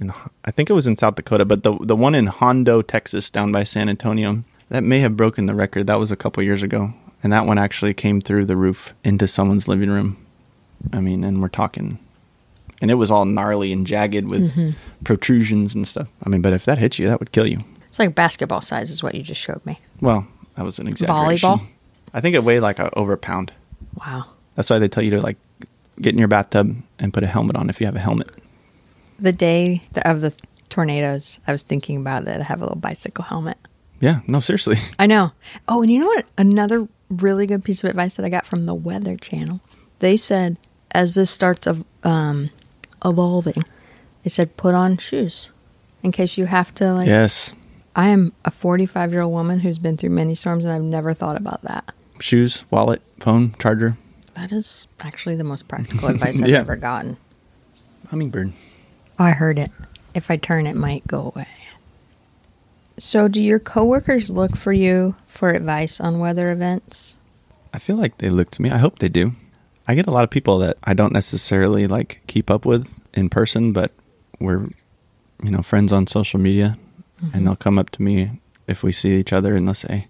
in 0.00 0.12
I 0.44 0.52
think 0.52 0.70
it 0.70 0.74
was 0.74 0.86
in 0.86 0.96
South 0.96 1.16
Dakota, 1.16 1.44
but 1.44 1.64
the 1.64 1.76
the 1.80 1.96
one 1.96 2.14
in 2.14 2.26
Hondo, 2.26 2.82
Texas, 2.82 3.30
down 3.30 3.50
by 3.50 3.64
San 3.64 3.88
Antonio, 3.88 4.44
that 4.70 4.82
may 4.82 5.00
have 5.00 5.16
broken 5.16 5.46
the 5.46 5.54
record. 5.54 5.86
That 5.86 5.98
was 5.98 6.10
a 6.10 6.16
couple 6.16 6.42
years 6.42 6.62
ago, 6.62 6.94
and 7.22 7.32
that 7.32 7.46
one 7.46 7.58
actually 7.58 7.94
came 7.94 8.20
through 8.20 8.46
the 8.46 8.56
roof 8.56 8.94
into 9.04 9.28
someone's 9.28 9.68
living 9.68 9.90
room. 9.90 10.16
I 10.92 11.00
mean, 11.00 11.22
and 11.24 11.42
we're 11.42 11.48
talking 11.48 11.98
and 12.80 12.90
it 12.90 12.94
was 12.94 13.10
all 13.10 13.24
gnarly 13.24 13.72
and 13.72 13.86
jagged 13.86 14.26
with 14.26 14.54
mm-hmm. 14.54 14.70
protrusions 15.04 15.74
and 15.74 15.86
stuff. 15.86 16.08
I 16.24 16.28
mean, 16.28 16.42
but 16.42 16.52
if 16.52 16.64
that 16.64 16.78
hit 16.78 16.98
you, 16.98 17.08
that 17.08 17.20
would 17.20 17.32
kill 17.32 17.46
you. 17.46 17.62
It's 17.88 17.98
like 17.98 18.14
basketball 18.14 18.60
size, 18.60 18.90
is 18.90 19.02
what 19.02 19.14
you 19.14 19.22
just 19.22 19.40
showed 19.40 19.64
me. 19.66 19.80
Well, 20.00 20.26
that 20.54 20.64
was 20.64 20.78
an 20.78 20.86
exaggeration. 20.86 21.50
Volleyball? 21.50 21.62
I 22.14 22.20
think 22.20 22.34
it 22.34 22.44
weighed 22.44 22.60
like 22.60 22.78
a, 22.78 22.96
over 22.98 23.12
a 23.12 23.18
pound. 23.18 23.52
Wow. 23.94 24.26
That's 24.54 24.70
why 24.70 24.78
they 24.78 24.88
tell 24.88 25.02
you 25.02 25.10
to 25.12 25.20
like 25.20 25.36
get 26.00 26.12
in 26.12 26.18
your 26.18 26.28
bathtub 26.28 26.76
and 26.98 27.12
put 27.12 27.22
a 27.22 27.26
helmet 27.26 27.56
on 27.56 27.68
if 27.68 27.80
you 27.80 27.86
have 27.86 27.96
a 27.96 28.00
helmet. 28.00 28.28
The 29.18 29.32
day 29.32 29.82
of 30.04 30.22
the 30.22 30.32
tornadoes, 30.70 31.40
I 31.46 31.52
was 31.52 31.62
thinking 31.62 31.96
about 31.96 32.24
that. 32.24 32.40
I 32.40 32.44
have 32.44 32.60
a 32.60 32.64
little 32.64 32.78
bicycle 32.78 33.24
helmet. 33.24 33.58
Yeah, 34.00 34.20
no, 34.26 34.40
seriously. 34.40 34.78
I 34.98 35.06
know. 35.06 35.32
Oh, 35.68 35.82
and 35.82 35.90
you 35.92 36.00
know 36.00 36.06
what? 36.06 36.26
Another 36.38 36.88
really 37.10 37.46
good 37.46 37.62
piece 37.64 37.84
of 37.84 37.90
advice 37.90 38.16
that 38.16 38.24
I 38.24 38.28
got 38.28 38.46
from 38.46 38.66
the 38.66 38.74
Weather 38.74 39.16
Channel. 39.16 39.60
They 39.98 40.16
said, 40.16 40.56
as 40.92 41.14
this 41.14 41.30
starts 41.30 41.66
of 41.66 41.84
um, 42.02 42.50
evolving, 43.04 43.62
they 44.24 44.30
said 44.30 44.56
put 44.56 44.74
on 44.74 44.96
shoes 44.96 45.50
in 46.02 46.12
case 46.12 46.38
you 46.38 46.46
have 46.46 46.72
to. 46.74 46.92
Like, 46.94 47.06
yes, 47.08 47.52
I 47.94 48.08
am 48.08 48.32
a 48.44 48.50
45 48.50 49.12
year 49.12 49.22
old 49.22 49.32
woman 49.32 49.60
who's 49.60 49.78
been 49.78 49.96
through 49.96 50.10
many 50.10 50.34
storms, 50.34 50.64
and 50.64 50.72
I've 50.72 50.82
never 50.82 51.12
thought 51.12 51.36
about 51.36 51.62
that. 51.62 51.92
shoes, 52.20 52.64
wallet, 52.70 53.02
phone, 53.18 53.52
charger, 53.58 53.96
That 54.34 54.52
is 54.52 54.86
actually 55.00 55.36
the 55.36 55.44
most 55.44 55.68
practical 55.68 56.08
advice 56.14 56.40
I've 56.40 56.48
Yeah. 56.48 56.60
ever 56.60 56.76
gotten. 56.76 57.18
hummingbird. 58.08 58.52
Oh, 59.18 59.24
I 59.24 59.32
heard 59.32 59.58
it. 59.58 59.70
If 60.14 60.30
I 60.30 60.36
turn, 60.38 60.66
it 60.66 60.74
might 60.76 61.06
go 61.06 61.32
away. 61.34 61.46
So, 63.00 63.28
do 63.28 63.42
your 63.42 63.58
coworkers 63.58 64.28
look 64.30 64.58
for 64.58 64.74
you 64.74 65.14
for 65.26 65.48
advice 65.48 66.02
on 66.02 66.18
weather 66.18 66.52
events? 66.52 67.16
I 67.72 67.78
feel 67.78 67.96
like 67.96 68.18
they 68.18 68.28
look 68.28 68.50
to 68.50 68.62
me. 68.62 68.70
I 68.70 68.76
hope 68.76 68.98
they 68.98 69.08
do. 69.08 69.32
I 69.88 69.94
get 69.94 70.06
a 70.06 70.10
lot 70.10 70.22
of 70.22 70.28
people 70.28 70.58
that 70.58 70.76
I 70.84 70.92
don't 70.92 71.14
necessarily 71.14 71.86
like 71.86 72.20
keep 72.26 72.50
up 72.50 72.66
with 72.66 72.92
in 73.14 73.30
person, 73.30 73.72
but 73.72 73.90
we're 74.38 74.64
you 75.42 75.50
know 75.50 75.62
friends 75.62 75.94
on 75.94 76.08
social 76.08 76.38
media, 76.38 76.76
and 77.22 77.32
mm-hmm. 77.32 77.44
they'll 77.46 77.56
come 77.56 77.78
up 77.78 77.88
to 77.90 78.02
me 78.02 78.38
if 78.66 78.82
we 78.82 78.92
see 78.92 79.16
each 79.16 79.32
other, 79.32 79.56
and 79.56 79.66
they'll 79.66 79.72
say, 79.72 80.06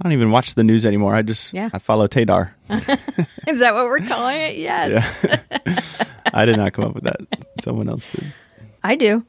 "I 0.00 0.02
don't 0.02 0.14
even 0.14 0.30
watch 0.30 0.54
the 0.54 0.64
news 0.64 0.86
anymore. 0.86 1.14
I 1.14 1.20
just 1.20 1.52
Yeah. 1.52 1.68
I 1.74 1.78
follow 1.78 2.08
Tadar." 2.08 2.52
Is 3.46 3.60
that 3.60 3.74
what 3.74 3.84
we're 3.88 4.00
calling 4.00 4.40
it? 4.40 4.56
Yes. 4.56 4.94
I 6.32 6.46
did 6.46 6.56
not 6.56 6.72
come 6.72 6.86
up 6.86 6.94
with 6.94 7.04
that. 7.04 7.20
Someone 7.60 7.90
else 7.90 8.10
did. 8.10 8.32
I 8.82 8.96
do. 8.96 9.26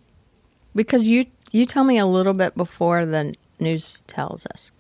Because 0.74 1.06
you 1.06 1.26
you 1.52 1.66
tell 1.66 1.84
me 1.84 1.98
a 1.98 2.06
little 2.06 2.34
bit 2.34 2.56
before 2.56 3.06
the 3.06 3.34
news 3.60 4.02
tells 4.08 4.46
us. 4.48 4.72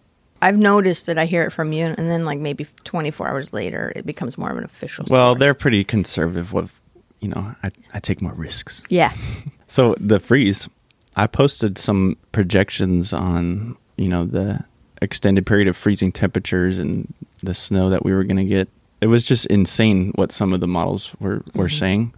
I've 0.41 0.57
noticed 0.57 1.07
that 1.07 1.17
I 1.17 1.25
hear 1.25 1.43
it 1.43 1.51
from 1.51 1.73
you 1.73 1.85
and 1.85 2.09
then 2.09 2.23
like 2.23 2.39
maybe 2.39 2.67
24 2.83 3.27
hours 3.27 3.53
later 3.53 3.91
it 3.95 4.05
becomes 4.05 4.37
more 4.37 4.51
of 4.51 4.57
an 4.57 4.63
official 4.63 5.05
Well, 5.09 5.33
they're 5.35 5.55
pretty 5.55 5.83
conservative. 5.83 6.53
With 6.53 6.71
you 7.19 7.29
know, 7.29 7.55
I 7.63 7.71
I 7.93 7.99
take 7.99 8.21
more 8.21 8.33
risks. 8.33 8.83
Yeah. 8.89 9.13
So 9.69 9.95
the 9.99 10.19
freeze, 10.21 10.69
I 11.17 11.27
posted 11.27 11.77
some 11.77 12.15
projections 12.31 13.11
on 13.11 13.75
you 13.97 14.07
know 14.07 14.25
the 14.25 14.63
extended 15.01 15.45
period 15.45 15.67
of 15.67 15.75
freezing 15.75 16.11
temperatures 16.11 16.79
and 16.79 17.13
the 17.43 17.53
snow 17.53 17.89
that 17.89 18.05
we 18.05 18.13
were 18.13 18.23
going 18.23 18.37
to 18.37 18.45
get. 18.45 18.69
It 19.01 19.07
was 19.07 19.23
just 19.23 19.45
insane 19.47 20.11
what 20.15 20.31
some 20.31 20.53
of 20.53 20.61
the 20.61 20.67
models 20.67 21.13
were 21.19 21.43
were 21.53 21.65
mm-hmm. 21.65 21.77
saying, 21.77 22.13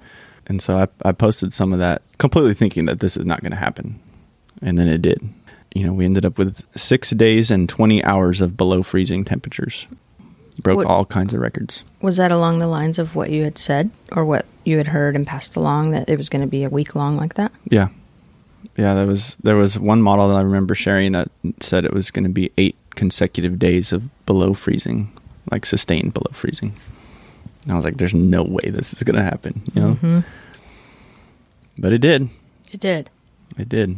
and 0.47 0.62
so 0.62 0.77
I 0.77 0.88
I 1.03 1.12
posted 1.12 1.53
some 1.53 1.73
of 1.73 1.79
that, 1.79 2.01
completely 2.19 2.53
thinking 2.53 2.85
that 2.85 2.99
this 2.99 3.17
is 3.17 3.25
not 3.25 3.41
going 3.41 3.51
to 3.51 3.57
happen, 3.57 3.99
and 4.62 4.78
then 4.78 4.88
it 4.88 5.02
did. 5.02 5.28
You 5.76 5.86
know, 5.86 5.93
we 5.93 6.06
ended 6.06 6.26
up 6.26 6.38
with 6.38 6.62
six 6.78 7.12
days 7.12 7.52
and 7.52 7.69
twenty 7.69 8.04
hours 8.04 8.41
of 8.41 8.58
below 8.58 8.82
freezing 8.84 9.24
temperatures. 9.26 9.88
Broke 10.62 10.78
What- 10.78 10.88
all 10.88 11.06
kinds 11.06 11.34
of 11.34 11.39
records. 11.39 11.84
Was 12.02 12.17
that 12.17 12.32
along 12.32 12.60
the 12.60 12.67
lines 12.67 12.98
of 13.00 13.15
what 13.15 13.30
you 13.30 13.43
had 13.43 13.58
said 13.58 13.91
or 14.13 14.26
what 14.26 14.45
you 14.65 14.78
had 14.78 14.88
heard 14.88 15.15
and 15.15 15.26
passed 15.28 15.56
along 15.56 15.91
that 15.91 16.10
it 16.10 16.17
was 16.17 16.28
going 16.30 16.41
to 16.41 16.48
be 16.48 16.63
a 16.63 16.69
week 16.69 16.95
long 16.95 17.15
like 17.17 17.36
that? 17.36 17.52
Yeah, 17.69 17.89
yeah. 18.78 18.93
There 18.93 19.06
was 19.08 19.38
there 19.43 19.56
was 19.56 19.78
one 19.80 20.02
model 20.02 20.28
that 20.30 20.36
I 20.36 20.41
remember 20.41 20.76
sharing 20.76 21.12
that 21.13 21.30
said 21.62 21.86
it 21.86 21.93
was 21.93 22.12
going 22.12 22.24
to 22.26 22.30
be 22.30 22.52
eight 22.58 22.76
consecutive 22.95 23.58
days 23.60 23.93
of 23.93 24.10
below 24.26 24.54
freezing, 24.54 25.10
like 25.52 25.65
sustained 25.65 26.13
below 26.13 26.32
freezing. 26.34 26.74
And 27.63 27.74
I 27.74 27.76
was 27.76 27.86
like, 27.86 27.98
"There's 27.98 28.13
no 28.15 28.43
way 28.43 28.69
this 28.69 28.93
is 28.93 29.04
going 29.04 29.15
to 29.17 29.24
happen," 29.24 29.62
you 29.74 29.82
know. 29.82 29.93
Mhm. 30.02 30.24
But 31.78 31.93
it 31.93 32.00
did. 32.00 32.30
It 32.72 32.80
did. 32.80 33.10
It 33.58 33.69
did. 33.69 33.98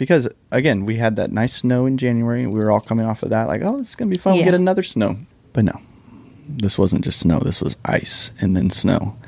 Because 0.00 0.26
again, 0.50 0.86
we 0.86 0.96
had 0.96 1.16
that 1.16 1.30
nice 1.30 1.52
snow 1.52 1.84
in 1.84 1.98
January. 1.98 2.46
We 2.46 2.58
were 2.58 2.70
all 2.70 2.80
coming 2.80 3.04
off 3.04 3.22
of 3.22 3.28
that, 3.28 3.48
like, 3.48 3.60
"Oh, 3.62 3.80
it's 3.80 3.94
going 3.94 4.08
to 4.08 4.16
be 4.16 4.18
fun. 4.18 4.32
We'll 4.32 4.44
get 4.44 4.54
another 4.54 4.82
snow." 4.82 5.18
But 5.52 5.66
no, 5.66 5.78
this 6.48 6.78
wasn't 6.78 7.04
just 7.04 7.20
snow. 7.20 7.38
This 7.38 7.60
was 7.60 7.76
ice, 7.84 8.32
and 8.40 8.56
then 8.56 8.70
snow, 8.70 9.18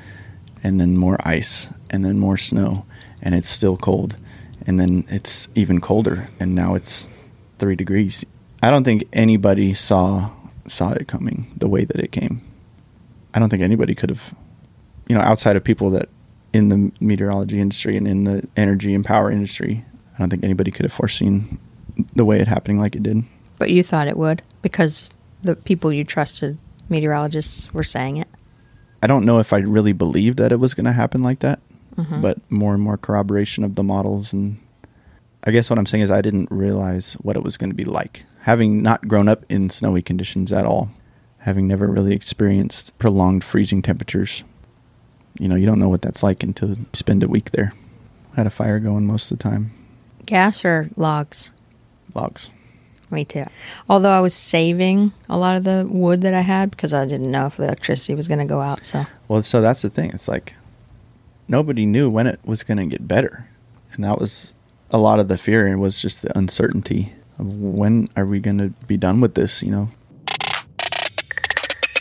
and 0.64 0.80
then 0.80 0.96
more 0.96 1.18
ice, 1.28 1.68
and 1.90 2.06
then 2.06 2.18
more 2.18 2.38
snow, 2.38 2.86
and 3.20 3.34
it's 3.34 3.50
still 3.50 3.76
cold, 3.76 4.16
and 4.66 4.80
then 4.80 5.04
it's 5.10 5.46
even 5.54 5.78
colder, 5.78 6.30
and 6.40 6.54
now 6.54 6.74
it's 6.74 7.06
three 7.58 7.76
degrees. 7.76 8.24
I 8.62 8.70
don't 8.70 8.84
think 8.84 9.04
anybody 9.12 9.74
saw 9.74 10.30
saw 10.68 10.92
it 10.92 11.06
coming 11.06 11.52
the 11.54 11.68
way 11.68 11.84
that 11.84 12.00
it 12.00 12.12
came. 12.12 12.40
I 13.34 13.40
don't 13.40 13.50
think 13.50 13.62
anybody 13.62 13.94
could 13.94 14.08
have, 14.08 14.34
you 15.06 15.14
know, 15.14 15.20
outside 15.20 15.56
of 15.56 15.64
people 15.64 15.90
that 15.90 16.08
in 16.54 16.70
the 16.70 16.92
meteorology 16.98 17.60
industry 17.60 17.98
and 17.98 18.08
in 18.08 18.24
the 18.24 18.48
energy 18.56 18.94
and 18.94 19.04
power 19.04 19.30
industry, 19.30 19.84
don't 20.22 20.30
think 20.30 20.44
anybody 20.44 20.70
could 20.70 20.84
have 20.84 20.92
foreseen 20.92 21.58
the 22.14 22.24
way 22.24 22.40
it 22.40 22.48
happening 22.48 22.78
like 22.78 22.96
it 22.96 23.02
did. 23.02 23.24
But 23.58 23.70
you 23.70 23.82
thought 23.82 24.08
it 24.08 24.16
would 24.16 24.42
because 24.62 25.12
the 25.42 25.54
people 25.54 25.92
you 25.92 26.04
trusted, 26.04 26.58
meteorologists, 26.88 27.72
were 27.74 27.84
saying 27.84 28.16
it. 28.16 28.28
I 29.02 29.06
don't 29.06 29.24
know 29.24 29.38
if 29.40 29.52
I 29.52 29.58
really 29.58 29.92
believed 29.92 30.38
that 30.38 30.52
it 30.52 30.60
was 30.60 30.74
going 30.74 30.86
to 30.86 30.92
happen 30.92 31.22
like 31.22 31.40
that, 31.40 31.60
mm-hmm. 31.96 32.20
but 32.20 32.38
more 32.50 32.74
and 32.74 32.82
more 32.82 32.96
corroboration 32.96 33.64
of 33.64 33.74
the 33.74 33.82
models. 33.82 34.32
And 34.32 34.60
I 35.44 35.50
guess 35.50 35.68
what 35.68 35.78
I'm 35.78 35.86
saying 35.86 36.04
is 36.04 36.10
I 36.10 36.22
didn't 36.22 36.50
realize 36.50 37.14
what 37.14 37.36
it 37.36 37.42
was 37.42 37.56
going 37.56 37.70
to 37.70 37.76
be 37.76 37.84
like. 37.84 38.24
Having 38.42 38.82
not 38.82 39.08
grown 39.08 39.28
up 39.28 39.44
in 39.48 39.70
snowy 39.70 40.02
conditions 40.02 40.52
at 40.52 40.64
all, 40.64 40.90
having 41.38 41.66
never 41.66 41.88
really 41.88 42.14
experienced 42.14 42.96
prolonged 42.98 43.42
freezing 43.42 43.82
temperatures, 43.82 44.44
you 45.38 45.48
know, 45.48 45.56
you 45.56 45.66
don't 45.66 45.78
know 45.78 45.88
what 45.88 46.02
that's 46.02 46.22
like 46.22 46.42
until 46.42 46.70
you 46.70 46.86
spend 46.92 47.22
a 47.22 47.28
week 47.28 47.50
there. 47.50 47.72
Had 48.36 48.46
a 48.46 48.50
fire 48.50 48.78
going 48.78 49.06
most 49.06 49.30
of 49.30 49.38
the 49.38 49.42
time. 49.42 49.72
Gas 50.26 50.64
or 50.64 50.90
logs? 50.96 51.50
Logs. 52.14 52.50
Me 53.10 53.24
too. 53.26 53.44
Although 53.90 54.10
I 54.10 54.20
was 54.20 54.34
saving 54.34 55.12
a 55.28 55.36
lot 55.36 55.56
of 55.56 55.64
the 55.64 55.86
wood 55.88 56.22
that 56.22 56.32
I 56.32 56.40
had 56.40 56.70
because 56.70 56.94
I 56.94 57.04
didn't 57.04 57.30
know 57.30 57.46
if 57.46 57.58
the 57.58 57.64
electricity 57.64 58.14
was 58.14 58.26
going 58.26 58.40
to 58.40 58.46
go 58.46 58.60
out. 58.60 58.84
So 58.84 59.04
Well, 59.28 59.42
so 59.42 59.60
that's 59.60 59.82
the 59.82 59.90
thing. 59.90 60.10
It's 60.10 60.28
like 60.28 60.54
nobody 61.46 61.84
knew 61.84 62.08
when 62.08 62.26
it 62.26 62.40
was 62.44 62.62
going 62.62 62.78
to 62.78 62.86
get 62.86 63.06
better. 63.06 63.48
And 63.92 64.02
that 64.04 64.18
was 64.18 64.54
a 64.90 64.98
lot 64.98 65.20
of 65.20 65.28
the 65.28 65.36
fear 65.36 65.66
and 65.66 65.80
was 65.80 66.00
just 66.00 66.22
the 66.22 66.36
uncertainty 66.36 67.12
of 67.38 67.46
when 67.46 68.08
are 68.16 68.24
we 68.24 68.40
going 68.40 68.58
to 68.58 68.70
be 68.86 68.96
done 68.96 69.20
with 69.20 69.34
this, 69.34 69.62
you 69.62 69.70
know? 69.70 69.90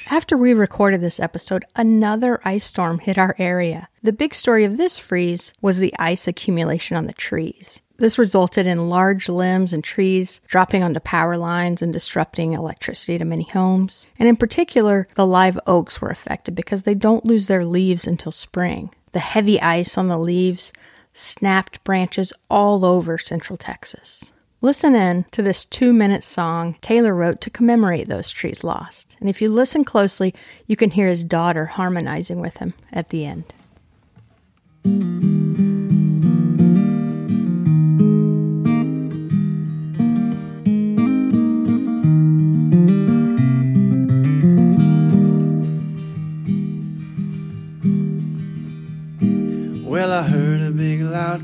After 0.10 0.38
we 0.38 0.54
recorded 0.54 1.00
this 1.00 1.22
episode, 1.22 1.64
another 1.76 2.42
ice 2.44 2.66
storm 2.66 3.00
hit 3.00 3.18
our 3.18 3.34
area. 3.38 3.88
The 4.04 4.12
big 4.12 4.34
story 4.34 4.66
of 4.66 4.76
this 4.76 4.98
freeze 4.98 5.54
was 5.62 5.78
the 5.78 5.94
ice 5.98 6.28
accumulation 6.28 6.98
on 6.98 7.08
the 7.08 7.14
trees. 7.14 7.82
This 8.02 8.18
resulted 8.18 8.66
in 8.66 8.88
large 8.88 9.30
limbs 9.30 9.74
and 9.74 9.84
trees 9.84 10.42
dropping 10.48 10.82
onto 10.82 11.00
power 11.00 11.38
lines 11.38 11.84
and 11.84 11.94
disrupting 11.94 12.54
electricity 12.54 13.20
to 13.20 13.26
many 13.26 13.44
homes. 13.44 14.08
And 14.18 14.28
in 14.28 14.38
particular, 14.38 15.08
the 15.14 15.28
live 15.28 15.60
oaks 15.68 16.02
were 16.02 16.10
affected 16.10 16.56
because 16.56 16.82
they 16.82 16.96
don't 16.96 17.28
lose 17.28 17.46
their 17.46 17.64
leaves 17.64 18.08
until 18.08 18.32
spring. 18.32 18.90
The 19.12 19.20
heavy 19.20 19.62
ice 19.62 20.00
on 20.00 20.08
the 20.08 20.18
leaves 20.18 20.74
snapped 21.14 21.84
branches 21.84 22.34
all 22.50 22.86
over 22.86 23.20
central 23.20 23.56
Texas. 23.56 24.34
Listen 24.62 24.96
in 24.96 25.26
to 25.26 25.44
this 25.44 25.64
two 25.64 25.94
minute 25.94 26.24
song 26.24 26.78
Taylor 26.82 27.14
wrote 27.14 27.40
to 27.42 27.52
commemorate 27.52 28.08
those 28.08 28.32
trees 28.32 28.64
lost. 28.64 29.16
And 29.20 29.30
if 29.30 29.44
you 29.44 29.50
listen 29.50 29.86
closely, 29.86 30.34
you 30.66 30.76
can 30.76 30.90
hear 30.90 31.08
his 31.08 31.24
daughter 31.24 31.68
harmonizing 31.68 32.40
with 32.40 32.58
him 32.58 32.74
at 32.92 33.10
the 33.10 33.26
end. 33.28 33.54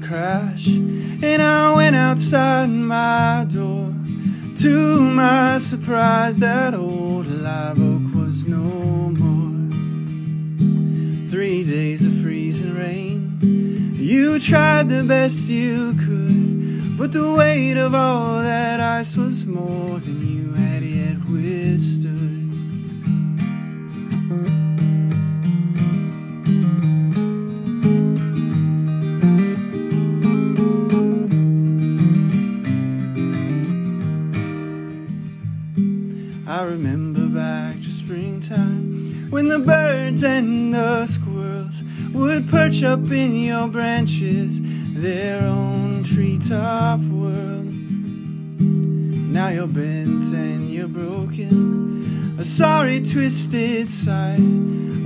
Crash, 0.08 0.68
and 0.68 1.42
I 1.42 1.76
went 1.76 1.96
outside 1.96 2.68
my 2.68 3.46
door. 3.50 3.94
To 4.58 5.02
my 5.02 5.58
surprise, 5.58 6.40
that 6.40 6.74
old 6.74 7.28
live 7.28 7.78
oak 7.78 8.16
was 8.16 8.46
no 8.46 8.64
more. 9.22 9.68
Three 11.28 11.66
days 11.66 12.06
of 12.06 12.14
freezing 12.22 12.74
rain. 12.74 13.96
You 13.96 14.40
tried 14.40 14.88
the 14.88 15.04
best 15.04 15.50
you 15.50 15.94
could, 15.96 16.98
but 16.98 17.12
the 17.12 17.34
weight 17.34 17.76
of 17.76 17.94
all 17.94 18.42
that 18.42 18.80
ice 18.80 19.18
was 19.18 19.46
more 19.46 20.00
than 20.00 20.26
you 20.26 20.47
I 36.58 36.64
remember 36.64 37.28
back 37.28 37.84
to 37.84 37.92
springtime 37.92 39.30
when 39.30 39.48
the 39.48 39.60
birds 39.60 40.24
and 40.24 40.74
the 40.74 41.06
squirrels 41.06 41.84
would 42.12 42.50
perch 42.50 42.82
up 42.82 43.12
in 43.12 43.36
your 43.36 43.68
branches, 43.68 44.60
their 44.96 45.44
own 45.44 46.04
treetop 46.04 47.00
world. 47.02 47.68
Now 49.32 49.50
you're 49.50 49.68
bent 49.68 50.34
and 50.34 50.74
you're 50.74 50.88
broken, 50.88 52.38
a 52.40 52.44
sorry 52.44 53.02
twisted 53.02 53.92
sight. 53.92 54.42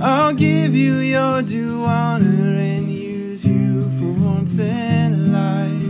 I'll 0.00 0.32
give 0.32 0.74
you 0.74 1.00
your 1.00 1.42
due 1.42 1.84
honor 1.84 2.56
and 2.56 2.90
use 2.90 3.44
you 3.44 3.90
for 3.98 4.10
warmth 4.18 4.58
and 4.58 5.34
light. 5.34 5.81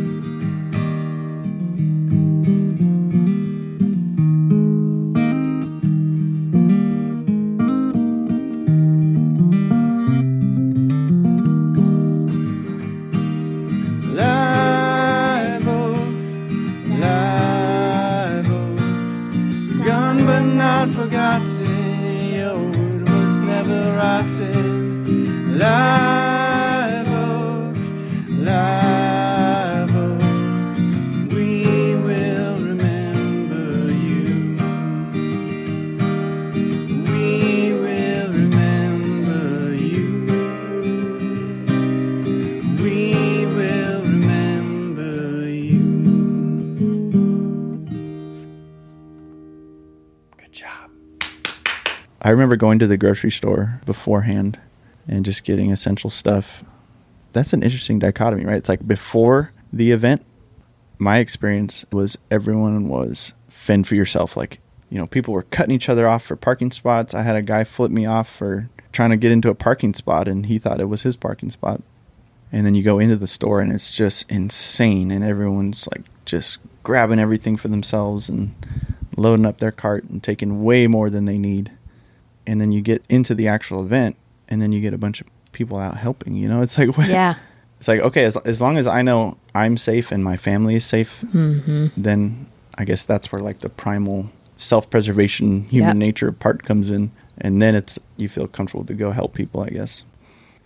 Remember 52.53 52.67
going 52.67 52.79
to 52.79 52.87
the 52.87 52.99
grocery 52.99 53.31
store 53.31 53.81
beforehand 53.87 54.61
and 55.09 55.25
just 55.25 55.45
getting 55.45 55.73
essential 55.73 56.11
stuff. 56.11 56.62
That's 57.33 57.55
an 57.55 57.62
interesting 57.62 57.99
dichotomy, 57.99 58.45
right? 58.45 58.59
It's 58.59 58.69
like 58.69 58.87
before 58.87 59.53
the 59.73 59.91
event, 59.91 60.23
my 60.99 61.19
experience 61.19 61.87
was 61.91 62.19
everyone 62.31 62.88
was 62.88 63.33
fend 63.49 63.88
for 63.88 63.95
yourself. 63.95 64.37
Like, 64.37 64.61
you 64.91 64.99
know, 64.99 65.07
people 65.07 65.33
were 65.33 65.45
cutting 65.45 65.75
each 65.75 65.88
other 65.88 66.07
off 66.07 66.25
for 66.25 66.37
parking 66.37 66.71
spots. 66.71 67.15
I 67.15 67.23
had 67.23 67.37
a 67.37 67.43
guy 67.43 67.65
flip 67.65 67.91
me 67.91 68.05
off 68.05 68.29
for 68.29 68.69
trying 68.93 69.11
to 69.11 69.17
get 69.17 69.33
into 69.33 69.49
a 69.49 69.55
parking 69.55 69.95
spot 69.95 70.29
and 70.29 70.45
he 70.47 70.59
thought 70.59 70.81
it 70.81 70.91
was 70.91 71.03
his 71.03 71.17
parking 71.17 71.51
spot. 71.51 71.81
And 72.53 72.67
then 72.67 72.75
you 72.75 72.83
go 72.83 72.99
into 72.99 73.17
the 73.17 73.27
store 73.27 73.62
and 73.62 73.73
it's 73.73 73.91
just 73.91 74.31
insane 74.31 75.11
and 75.11 75.25
everyone's 75.25 75.88
like 75.91 76.03
just 76.27 76.59
grabbing 76.83 77.19
everything 77.19 77.57
for 77.57 77.69
themselves 77.69 78.29
and 78.29 78.55
loading 79.17 79.47
up 79.47 79.59
their 79.59 79.73
cart 79.73 80.05
and 80.05 80.23
taking 80.23 80.62
way 80.62 80.87
more 80.87 81.09
than 81.09 81.25
they 81.25 81.38
need. 81.38 81.73
And 82.53 82.61
then 82.61 82.71
you 82.71 82.83
get 82.83 83.03
into 83.09 83.35
the 83.35 83.49
actual 83.49 83.81
event 83.83 84.17
and 84.47 84.61
then 84.61 84.73
you 84.73 84.81
get 84.83 84.93
a 84.93 84.99
bunch 84.99 85.23
of 85.23 85.27
people 85.53 85.79
out 85.79 85.97
helping, 85.97 86.35
you 86.37 86.49
know? 86.51 86.61
It's 86.61 86.77
like 86.77 86.95
Yeah. 87.09 87.37
It's 87.79 87.88
like 87.88 88.01
okay, 88.01 88.25
as 88.25 88.37
as 88.45 88.61
long 88.61 88.77
as 88.77 88.87
I 88.87 89.01
know 89.01 89.38
I'm 89.55 89.79
safe 89.79 90.12
and 90.12 90.23
my 90.23 90.37
family 90.37 90.75
is 90.75 90.85
safe, 90.85 91.25
Mm-hmm. 91.33 91.87
then 91.97 92.47
I 92.77 92.85
guess 92.85 93.05
that's 93.07 93.33
where 93.33 93.41
like 93.41 93.61
the 93.61 93.71
primal 93.71 94.29
self-preservation 94.57 95.65
human 95.71 95.97
Yeah. 95.97 96.07
nature 96.07 96.33
part 96.33 96.62
comes 96.62 96.91
in 96.91 97.11
and 97.38 97.61
then 97.62 97.75
it's 97.75 97.99
you 98.17 98.29
feel 98.29 98.47
comfortable 98.49 98.85
to 98.85 98.95
go 98.95 99.11
help 99.12 99.35
people, 99.35 99.62
I 99.62 99.71
guess. 99.71 100.05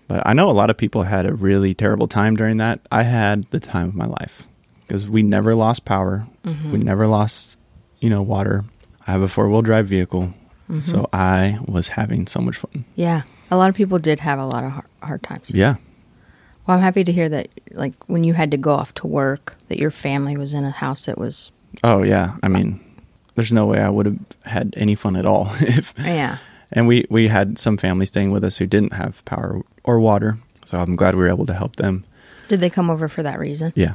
But 0.09 0.27
I 0.27 0.33
know 0.35 0.51
a 0.51 0.53
lot 0.61 0.70
of 0.70 0.77
people 0.77 1.03
had 1.03 1.27
a 1.27 1.35
really 1.35 1.75
terrible 1.75 2.09
time 2.09 2.37
during 2.37 2.57
that. 2.59 2.81
I 2.90 3.03
had 3.03 3.44
the 3.51 3.61
time 3.61 3.88
of 3.88 3.94
my 3.94 4.07
life 4.07 4.46
because 4.87 5.09
we 5.09 5.22
never 5.22 5.55
lost 5.55 5.85
power. 5.85 6.27
Mm-hmm. 6.44 6.72
We 6.72 6.79
never 6.79 7.07
lost, 7.07 7.57
you 8.01 8.09
know, 8.11 8.22
water. 8.22 8.64
I 9.07 9.11
have 9.12 9.22
a 9.22 9.29
four-wheel 9.29 9.62
drive 9.62 9.87
vehicle. 9.88 10.33
Mm-hmm. 10.70 10.90
So 10.90 11.09
I 11.12 11.59
was 11.66 11.88
having 11.88 12.26
so 12.26 12.40
much 12.40 12.57
fun. 12.57 12.85
Yeah. 12.94 13.22
A 13.50 13.57
lot 13.57 13.68
of 13.68 13.76
people 13.76 13.98
did 13.98 14.20
have 14.20 14.38
a 14.38 14.46
lot 14.46 14.64
of 14.64 14.72
hard, 14.72 14.87
hard 15.02 15.22
times. 15.22 15.50
Yeah. 15.50 15.76
Well, 16.66 16.76
I'm 16.76 16.83
happy 16.83 17.05
to 17.05 17.12
hear 17.12 17.29
that, 17.29 17.48
like, 17.72 17.92
when 18.09 18.24
you 18.24 18.35
had 18.35 18.50
to 18.50 18.57
go 18.57 18.74
off 18.74 18.92
to 18.94 19.07
work, 19.07 19.57
that 19.68 19.79
your 19.79 19.92
family 19.92 20.37
was 20.37 20.52
in 20.52 20.64
a 20.64 20.70
house 20.70 21.05
that 21.07 21.16
was, 21.16 21.52
Oh 21.85 22.02
yeah. 22.02 22.37
I 22.42 22.48
mean, 22.48 22.81
there's 23.37 23.52
no 23.52 23.66
way 23.66 23.79
I 23.81 23.88
would 23.88 24.07
have 24.07 24.18
had 24.44 24.74
any 24.76 24.94
fun 24.94 25.14
at 25.14 25.26
all 25.26 25.52
if 25.61 25.94
yeah. 25.98 26.38
and 26.72 26.87
we 26.88 27.07
we 27.11 27.29
had 27.29 27.59
some 27.59 27.76
family 27.76 28.07
staying 28.07 28.31
with 28.33 28.42
us 28.44 28.57
who 28.57 28.66
didn't 28.66 28.94
have 28.94 29.24
power 29.24 29.61
or 29.85 30.00
water. 30.00 30.38
So 30.64 30.79
I'm 30.79 30.96
glad 30.96 31.14
we 31.14 31.22
were 31.22 31.29
able 31.29 31.46
to 31.46 31.55
help 31.55 31.76
them. 31.76 32.05
Did 32.48 32.61
they 32.61 32.70
come 32.70 32.90
over 32.90 33.09
for 33.09 33.22
that 33.22 33.38
reason? 33.38 33.72
Yeah. 33.76 33.94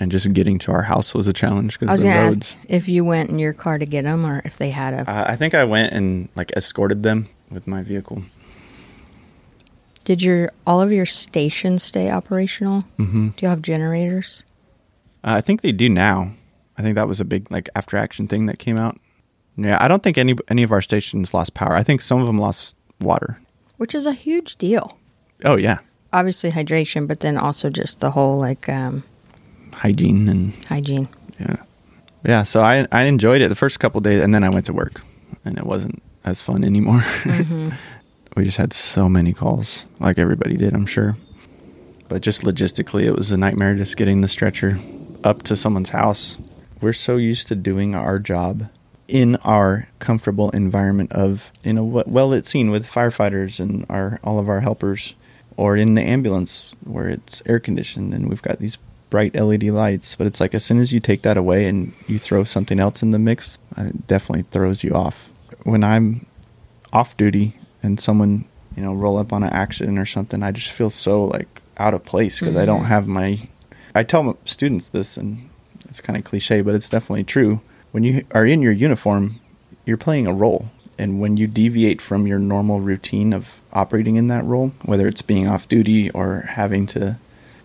And 0.00 0.10
just 0.10 0.32
getting 0.32 0.58
to 0.60 0.72
our 0.72 0.82
house 0.82 1.14
was 1.14 1.28
a 1.28 1.32
challenge 1.32 1.76
I 1.76 1.78
because 1.80 1.90
was 1.92 2.00
the 2.00 2.06
going 2.06 2.16
to 2.16 2.22
roads. 2.22 2.56
ask 2.58 2.70
if 2.70 2.88
you 2.88 3.04
went 3.04 3.28
in 3.30 3.38
your 3.38 3.52
car 3.52 3.76
to 3.78 3.84
get 3.86 4.02
them 4.04 4.24
or 4.26 4.40
if 4.46 4.56
they 4.56 4.70
had 4.70 4.94
a. 4.94 5.00
Uh, 5.02 5.24
I 5.28 5.36
think 5.36 5.54
I 5.54 5.62
went 5.64 5.92
and 5.92 6.28
like 6.34 6.50
escorted 6.56 7.02
them 7.02 7.28
with 7.50 7.66
my 7.66 7.82
vehicle. 7.82 8.22
Did 10.04 10.22
your 10.22 10.52
all 10.66 10.80
of 10.80 10.90
your 10.90 11.06
stations 11.06 11.82
stay 11.82 12.10
operational? 12.10 12.84
Mm-hmm. 12.98 13.28
Do 13.28 13.36
you 13.44 13.48
have 13.48 13.60
generators? 13.62 14.42
Uh, 15.22 15.34
I 15.36 15.40
think 15.42 15.60
they 15.60 15.72
do 15.72 15.88
now. 15.90 16.32
I 16.78 16.82
think 16.82 16.94
that 16.94 17.06
was 17.06 17.20
a 17.20 17.24
big 17.24 17.50
like 17.50 17.68
after 17.76 17.96
action 17.98 18.26
thing 18.26 18.46
that 18.46 18.58
came 18.58 18.78
out. 18.78 18.98
Yeah, 19.56 19.76
I 19.78 19.86
don't 19.88 20.02
think 20.02 20.16
any 20.16 20.34
any 20.48 20.62
of 20.62 20.72
our 20.72 20.80
stations 20.80 21.34
lost 21.34 21.52
power. 21.52 21.74
I 21.74 21.82
think 21.82 22.00
some 22.00 22.20
of 22.20 22.26
them 22.26 22.38
lost 22.38 22.74
water. 23.00 23.38
Which 23.76 23.94
is 23.94 24.06
a 24.06 24.12
huge 24.14 24.56
deal. 24.56 24.96
Oh 25.44 25.56
yeah, 25.56 25.80
Obviously 26.12 26.50
hydration, 26.52 27.06
but 27.06 27.20
then 27.20 27.36
also 27.36 27.68
just 27.68 28.00
the 28.00 28.12
whole 28.12 28.38
like 28.38 28.68
um, 28.68 29.04
hygiene 29.80 30.28
and 30.28 30.54
hygiene. 30.66 31.08
yeah, 31.38 31.56
yeah. 32.24 32.42
So 32.42 32.62
I 32.62 32.86
I 32.92 33.04
enjoyed 33.04 33.40
it 33.40 33.48
the 33.48 33.54
first 33.54 33.80
couple 33.80 34.00
days, 34.00 34.22
and 34.22 34.34
then 34.34 34.44
I 34.44 34.50
went 34.50 34.66
to 34.66 34.72
work, 34.72 35.00
and 35.44 35.58
it 35.58 35.64
wasn't 35.64 36.02
as 36.24 36.40
fun 36.40 36.64
anymore. 36.64 37.00
Mm-hmm. 37.22 37.70
we 38.36 38.44
just 38.44 38.58
had 38.58 38.72
so 38.72 39.08
many 39.08 39.32
calls, 39.32 39.84
like 39.98 40.18
everybody 40.18 40.56
did, 40.56 40.74
I'm 40.74 40.86
sure. 40.86 41.16
But 42.08 42.22
just 42.22 42.42
logistically, 42.42 43.04
it 43.04 43.16
was 43.16 43.30
a 43.30 43.36
nightmare 43.36 43.74
just 43.74 43.96
getting 43.96 44.20
the 44.20 44.28
stretcher 44.28 44.78
up 45.24 45.42
to 45.44 45.56
someone's 45.56 45.90
house. 45.90 46.38
We're 46.80 46.92
so 46.92 47.16
used 47.16 47.48
to 47.48 47.54
doing 47.54 47.94
our 47.94 48.18
job 48.18 48.68
in 49.08 49.36
our 49.36 49.88
comfortable 49.98 50.50
environment 50.50 51.12
of 51.12 51.50
in 51.64 51.78
a 51.78 51.84
well 51.84 52.28
lit 52.28 52.46
scene 52.46 52.70
with 52.70 52.86
firefighters 52.86 53.58
and 53.58 53.86
our 53.88 54.20
all 54.22 54.38
of 54.38 54.48
our 54.48 54.60
helpers, 54.60 55.14
or 55.56 55.76
in 55.76 55.94
the 55.94 56.02
ambulance 56.02 56.74
where 56.84 57.08
it's 57.08 57.42
air 57.46 57.58
conditioned 57.58 58.12
and 58.12 58.28
we've 58.28 58.42
got 58.42 58.58
these 58.58 58.76
bright 59.10 59.34
LED 59.34 59.64
lights. 59.64 60.14
But 60.14 60.26
it's 60.26 60.40
like 60.40 60.54
as 60.54 60.64
soon 60.64 60.78
as 60.78 60.92
you 60.92 61.00
take 61.00 61.22
that 61.22 61.36
away 61.36 61.66
and 61.66 61.92
you 62.06 62.18
throw 62.18 62.44
something 62.44 62.80
else 62.80 63.02
in 63.02 63.10
the 63.10 63.18
mix, 63.18 63.58
uh, 63.76 63.82
it 63.82 64.06
definitely 64.06 64.44
throws 64.50 64.82
you 64.82 64.92
off. 64.92 65.28
When 65.64 65.84
I'm 65.84 66.26
off 66.92 67.16
duty 67.16 67.54
and 67.82 68.00
someone 68.00 68.46
you 68.76 68.82
know 68.82 68.94
roll 68.94 69.18
up 69.18 69.32
on 69.32 69.42
an 69.42 69.52
accident 69.52 69.98
or 69.98 70.06
something, 70.06 70.42
I 70.42 70.52
just 70.52 70.72
feel 70.72 70.90
so 70.90 71.24
like 71.24 71.60
out 71.76 71.94
of 71.94 72.04
place 72.04 72.40
because 72.40 72.56
I 72.56 72.64
don't 72.64 72.80
mm-hmm. 72.80 72.88
have 72.88 73.06
my. 73.06 73.48
I 73.94 74.04
tell 74.04 74.38
students 74.44 74.88
this, 74.88 75.16
and 75.16 75.50
it's 75.84 76.00
kind 76.00 76.16
of 76.16 76.24
cliche, 76.24 76.62
but 76.62 76.74
it's 76.74 76.88
definitely 76.88 77.24
true. 77.24 77.60
When 77.90 78.04
you 78.04 78.24
are 78.30 78.46
in 78.46 78.62
your 78.62 78.72
uniform, 78.72 79.40
you're 79.84 79.96
playing 79.96 80.28
a 80.28 80.32
role, 80.32 80.70
and 80.96 81.20
when 81.20 81.36
you 81.36 81.48
deviate 81.48 82.00
from 82.00 82.26
your 82.26 82.38
normal 82.38 82.80
routine 82.80 83.32
of 83.32 83.60
operating 83.72 84.14
in 84.14 84.28
that 84.28 84.44
role, 84.44 84.68
whether 84.84 85.08
it's 85.08 85.22
being 85.22 85.48
off 85.48 85.66
duty 85.66 86.10
or 86.10 86.42
having 86.50 86.86
to 86.86 87.18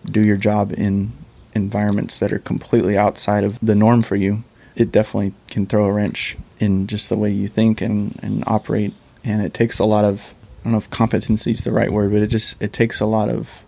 do 0.04 0.22
your 0.22 0.36
job 0.36 0.72
in 0.72 1.12
environments 1.56 2.20
that 2.20 2.32
are 2.32 2.38
completely 2.38 2.96
outside 2.96 3.42
of 3.44 3.58
the 3.60 3.74
norm 3.74 4.02
for 4.02 4.14
you, 4.16 4.44
it 4.76 4.92
definitely 4.92 5.32
can 5.48 5.66
throw 5.66 5.86
a 5.86 5.92
wrench 5.92 6.36
in 6.58 6.86
just 6.86 7.08
the 7.08 7.16
way 7.16 7.30
you 7.30 7.48
think 7.48 7.80
and, 7.80 8.18
and 8.22 8.44
operate. 8.46 8.92
And 9.24 9.42
it 9.42 9.52
takes 9.54 9.78
a 9.78 9.84
lot 9.84 10.04
of 10.04 10.32
I 10.60 10.64
don't 10.68 10.72
know 10.72 10.78
if 10.78 10.90
competency 10.90 11.52
is 11.52 11.64
the 11.64 11.72
right 11.72 11.92
word, 11.92 12.12
but 12.12 12.22
it 12.22 12.28
just 12.28 12.60
it 12.62 12.72
takes 12.72 13.00
a 13.00 13.06
lot 13.06 13.28
of 13.28 13.62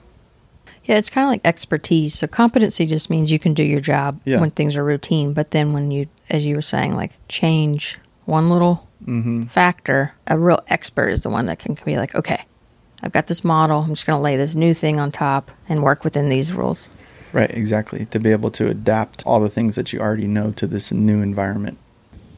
Yeah, 0.84 0.96
it's 0.96 1.10
kind 1.10 1.24
of 1.24 1.30
like 1.30 1.40
expertise. 1.44 2.14
So 2.14 2.26
competency 2.26 2.86
just 2.86 3.10
means 3.10 3.30
you 3.30 3.38
can 3.38 3.54
do 3.54 3.62
your 3.62 3.80
job 3.80 4.20
Yeah. 4.24 4.40
when 4.40 4.50
things 4.50 4.76
are 4.76 4.84
routine. 4.84 5.32
But 5.32 5.50
then 5.50 5.72
when 5.72 5.90
you, 5.90 6.06
as 6.30 6.44
you 6.46 6.54
were 6.56 6.62
saying, 6.62 6.94
like 6.96 7.12
change 7.28 7.98
one 8.24 8.50
little 8.50 8.88
mm-hmm. 9.04 9.44
factor, 9.44 10.14
a 10.26 10.38
real 10.38 10.60
expert 10.68 11.08
is 11.08 11.22
the 11.22 11.30
one 11.30 11.46
that 11.46 11.58
can 11.58 11.76
be 11.84 11.96
like, 11.96 12.14
okay, 12.14 12.44
I've 13.02 13.12
got 13.12 13.26
this 13.28 13.44
model. 13.44 13.82
I'm 13.82 13.94
just 13.94 14.06
going 14.06 14.18
to 14.18 14.22
lay 14.22 14.36
this 14.36 14.54
new 14.54 14.74
thing 14.74 14.98
on 14.98 15.12
top 15.12 15.50
and 15.68 15.82
work 15.82 16.04
within 16.04 16.28
these 16.28 16.52
rules. 16.52 16.88
Right 17.32 17.50
exactly 17.50 18.06
to 18.06 18.18
be 18.18 18.32
able 18.32 18.50
to 18.52 18.68
adapt 18.68 19.24
all 19.26 19.40
the 19.40 19.48
things 19.48 19.76
that 19.76 19.92
you 19.92 20.00
already 20.00 20.26
know 20.26 20.52
to 20.52 20.66
this 20.66 20.92
new 20.92 21.22
environment. 21.22 21.78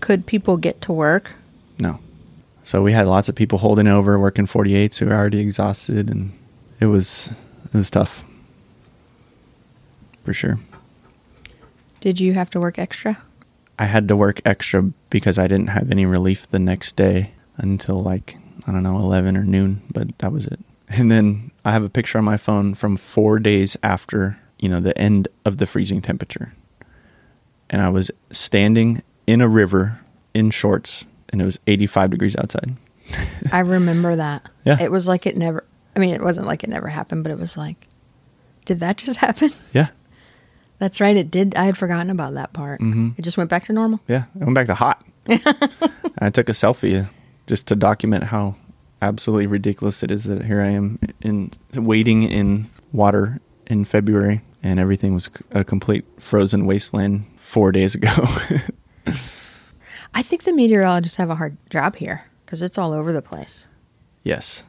Could 0.01 0.27
people 0.27 0.57
get 0.57 0.81
to 0.83 0.93
work? 0.93 1.33
No. 1.79 1.99
So 2.65 2.83
we 2.83 2.93
had 2.93 3.07
lots 3.07 3.29
of 3.29 3.35
people 3.35 3.59
holding 3.59 3.89
over, 3.89 4.19
working 4.19 4.47
48s 4.47 4.99
who 4.99 5.07
were 5.07 5.15
already 5.15 5.41
exhausted, 5.41 6.11
and 6.11 6.33
it 6.79 6.87
was 6.87 7.33
it 7.73 7.77
was 7.77 7.91
tough 7.91 8.25
for 10.25 10.33
sure. 10.33 10.59
Did 12.01 12.21
you 12.21 12.35
have 12.35 12.51
to 12.51 12.61
work 12.61 12.79
extra? 12.79 13.19
I 13.79 13.87
had 13.87 14.09
to 14.09 14.17
work 14.17 14.41
extra 14.45 14.83
because 15.09 15.39
I 15.39 15.47
didn't 15.47 15.69
have 15.69 15.91
any 15.91 16.05
relief 16.07 16.49
the 16.51 16.59
next 16.59 16.97
day 16.97 17.33
until 17.57 18.03
like 18.03 18.37
I 18.67 18.73
don't 18.73 18.83
know 18.83 18.99
11 18.99 19.37
or 19.37 19.45
noon, 19.45 19.83
but 19.91 20.19
that 20.19 20.33
was 20.33 20.47
it. 20.47 20.61
And 20.89 21.11
then 21.11 21.51
I 21.65 21.73
have 21.73 21.83
a 21.83 21.89
picture 21.89 22.19
on 22.19 22.25
my 22.25 22.37
phone 22.37 22.75
from 22.75 22.97
4 22.97 23.39
days 23.39 23.77
after, 23.83 24.39
you 24.61 24.69
know, 24.69 24.79
the 24.81 24.97
end 24.97 25.27
of 25.45 25.59
the 25.59 25.67
freezing 25.67 26.01
temperature. 26.01 26.53
And 27.69 27.83
I 27.83 27.89
was 27.89 28.11
standing 28.31 29.03
in 29.27 29.41
a 29.41 29.49
river 29.49 30.01
in 30.35 30.51
shorts 30.51 31.07
and 31.31 31.41
it 31.41 31.45
was 31.45 31.59
85 31.67 32.11
degrees 32.11 32.37
outside. 32.37 32.77
I 33.53 33.61
remember 33.61 34.17
that. 34.17 34.49
Yeah. 34.65 34.81
It 34.81 34.91
was 34.91 35.09
like 35.09 35.27
it 35.27 35.37
never, 35.37 35.65
I 35.97 35.99
mean, 35.99 36.15
it 36.15 36.23
wasn't 36.23 36.47
like 36.47 36.63
it 36.63 36.71
never 36.71 36.89
happened, 36.89 37.25
but 37.25 37.33
it 37.33 37.39
was 37.39 37.57
like, 37.57 37.89
did 38.65 38.81
that 38.81 38.99
just 38.99 39.17
happen? 39.19 39.51
Yeah. 39.73 39.89
That's 40.79 41.01
right. 41.01 41.17
It 41.17 41.31
did. 41.31 41.55
I 41.57 41.65
had 41.65 41.77
forgotten 41.77 42.11
about 42.11 42.35
that 42.35 42.53
part. 42.53 42.81
Mm-hmm. 42.81 43.11
It 43.17 43.23
just 43.23 43.37
went 43.37 43.51
back 43.51 43.65
to 43.65 43.73
normal. 43.73 44.01
Yeah, 44.09 44.25
I 44.41 44.45
went 44.45 44.55
back 44.55 44.67
to 44.69 44.75
hot. 44.75 45.05
I 46.19 46.31
took 46.31 46.49
a 46.49 46.53
selfie 46.53 47.07
just 47.47 47.67
to 47.67 47.77
document 47.77 48.25
how 48.25 48.57
absolutely 49.03 49.47
ridiculous 49.47 50.03
it 50.03 50.11
is 50.11 50.25
that 50.25 50.47
here 50.47 50.63
I 50.63 50.69
am 50.69 50.99
in 51.21 51.51
waiting 51.75 52.23
in 52.23 52.71
water 52.93 53.41
in 53.67 53.85
February 53.85 54.41
and 54.63 54.81
everything 54.81 55.15
was 55.15 55.31
a 55.51 55.65
complete 55.65 56.05
frozen 56.19 56.67
wasteland 56.67 57.25
4 57.37 57.73
days 57.73 57.95
ago. 57.95 58.11
I 60.15 60.23
think 60.23 60.43
the 60.45 60.53
meteorologists 60.53 61.17
have 61.17 61.31
a 61.31 61.37
hard 61.37 61.57
job 61.71 61.97
here 61.97 62.25
because 62.45 62.63
it's 62.63 62.79
all 62.79 62.93
over 62.93 63.13
the 63.13 63.23
place. 63.23 63.67
yes. 64.23 64.65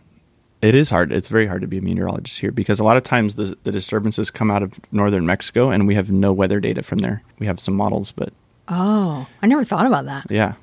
It 0.62 0.76
is 0.76 0.92
hard. 0.92 1.12
It's 1.12 1.28
very 1.28 1.48
hard 1.48 1.62
to 1.62 1.68
be 1.68 1.80
a 1.80 1.82
meteorologist 1.82 2.40
here 2.40 2.52
because 2.52 2.80
a 2.80 2.84
lot 2.84 2.96
of 2.96 3.02
times 3.02 3.34
the, 3.34 3.58
the 3.64 3.72
disturbances 3.72 4.30
come 4.30 4.52
out 4.52 4.62
of 4.62 4.80
northern 4.92 5.26
Mexico 5.26 5.72
and 5.72 5.88
we 5.88 5.96
have 5.96 6.12
no 6.12 6.32
weather 6.32 6.60
data 6.60 6.84
from 6.84 7.00
there. 7.00 7.24
We 7.40 7.48
have 7.48 7.60
some 7.60 7.74
models, 7.74 8.12
but 8.12 8.32
Oh, 8.68 9.26
I 9.42 9.48
never 9.48 9.64
thought 9.64 9.88
about 9.88 10.06
that. 10.06 10.28
Yeah. 10.30 10.54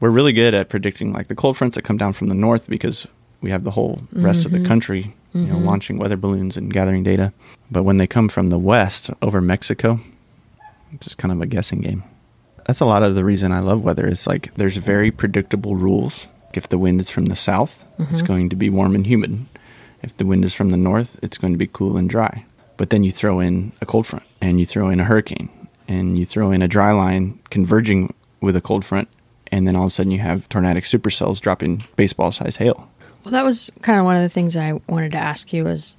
We're 0.00 0.10
really 0.10 0.32
good 0.32 0.54
at 0.54 0.68
predicting 0.68 1.12
like 1.12 1.28
the 1.28 1.36
cold 1.36 1.56
fronts 1.56 1.76
that 1.76 1.82
come 1.82 1.98
down 1.98 2.14
from 2.14 2.28
the 2.28 2.34
north 2.34 2.68
because 2.68 3.06
we 3.40 3.50
have 3.50 3.62
the 3.62 3.70
whole 3.70 4.00
rest 4.12 4.44
of 4.44 4.50
the 4.50 4.58
mm-hmm. 4.58 4.66
country, 4.66 5.14
you 5.32 5.42
know, 5.42 5.54
mm-hmm. 5.54 5.64
launching 5.64 5.98
weather 5.98 6.16
balloons 6.16 6.56
and 6.56 6.72
gathering 6.72 7.02
data. 7.02 7.32
But 7.70 7.84
when 7.84 7.98
they 7.98 8.06
come 8.06 8.28
from 8.28 8.48
the 8.48 8.58
west 8.58 9.10
over 9.22 9.40
Mexico, 9.40 10.00
it's 10.92 11.04
just 11.04 11.18
kind 11.18 11.32
of 11.32 11.40
a 11.40 11.46
guessing 11.46 11.80
game. 11.80 12.02
That's 12.66 12.80
a 12.80 12.86
lot 12.86 13.02
of 13.02 13.14
the 13.14 13.24
reason 13.24 13.52
I 13.52 13.60
love 13.60 13.82
weather 13.82 14.06
is 14.06 14.26
like 14.26 14.54
there's 14.54 14.76
very 14.76 15.10
predictable 15.10 15.76
rules. 15.76 16.26
If 16.52 16.68
the 16.68 16.78
wind 16.78 17.00
is 17.00 17.10
from 17.10 17.26
the 17.26 17.36
south, 17.36 17.84
it's 17.98 18.18
mm-hmm. 18.18 18.26
going 18.26 18.48
to 18.50 18.56
be 18.56 18.70
warm 18.70 18.94
and 18.94 19.06
humid. 19.06 19.46
If 20.02 20.16
the 20.16 20.26
wind 20.26 20.44
is 20.44 20.54
from 20.54 20.70
the 20.70 20.76
north, 20.76 21.18
it's 21.22 21.38
going 21.38 21.52
to 21.52 21.58
be 21.58 21.68
cool 21.68 21.96
and 21.96 22.08
dry. 22.08 22.44
But 22.76 22.90
then 22.90 23.04
you 23.04 23.10
throw 23.10 23.40
in 23.40 23.72
a 23.80 23.86
cold 23.86 24.06
front 24.06 24.24
and 24.40 24.58
you 24.58 24.66
throw 24.66 24.88
in 24.88 25.00
a 25.00 25.04
hurricane 25.04 25.50
and 25.86 26.18
you 26.18 26.24
throw 26.24 26.50
in 26.50 26.62
a 26.62 26.68
dry 26.68 26.92
line 26.92 27.38
converging 27.50 28.14
with 28.40 28.56
a 28.56 28.60
cold 28.60 28.84
front 28.84 29.08
and 29.52 29.66
then 29.66 29.76
all 29.76 29.84
of 29.84 29.92
a 29.92 29.94
sudden 29.94 30.12
you 30.12 30.18
have 30.18 30.48
tornadic 30.48 30.84
supercells 30.84 31.40
dropping 31.40 31.84
baseball 31.96 32.32
sized 32.32 32.58
hail. 32.58 32.88
Well, 33.24 33.32
that 33.32 33.44
was 33.44 33.70
kind 33.82 33.98
of 33.98 34.04
one 34.04 34.16
of 34.16 34.22
the 34.22 34.28
things 34.28 34.56
I 34.56 34.72
wanted 34.88 35.12
to 35.12 35.18
ask 35.18 35.52
you 35.52 35.64
was 35.64 35.96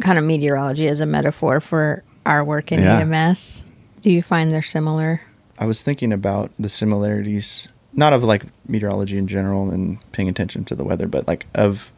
kind 0.00 0.18
of 0.18 0.24
meteorology 0.24 0.88
as 0.88 1.00
a 1.00 1.06
metaphor 1.06 1.60
for 1.60 2.02
our 2.24 2.44
work 2.44 2.72
in 2.72 2.80
Yeah. 2.80 3.00
EMS. 3.00 3.64
Do 4.00 4.10
you 4.10 4.22
find 4.22 4.50
they're 4.50 4.62
similar? 4.62 5.22
I 5.58 5.66
was 5.66 5.82
thinking 5.82 6.12
about 6.12 6.50
the 6.58 6.68
similarities, 6.68 7.68
not 7.92 8.12
of 8.12 8.24
like 8.24 8.44
meteorology 8.66 9.18
in 9.18 9.26
general 9.26 9.70
and 9.70 9.98
paying 10.12 10.28
attention 10.28 10.64
to 10.66 10.74
the 10.74 10.84
weather, 10.84 11.06
but 11.06 11.28
like 11.28 11.46
of 11.54 11.92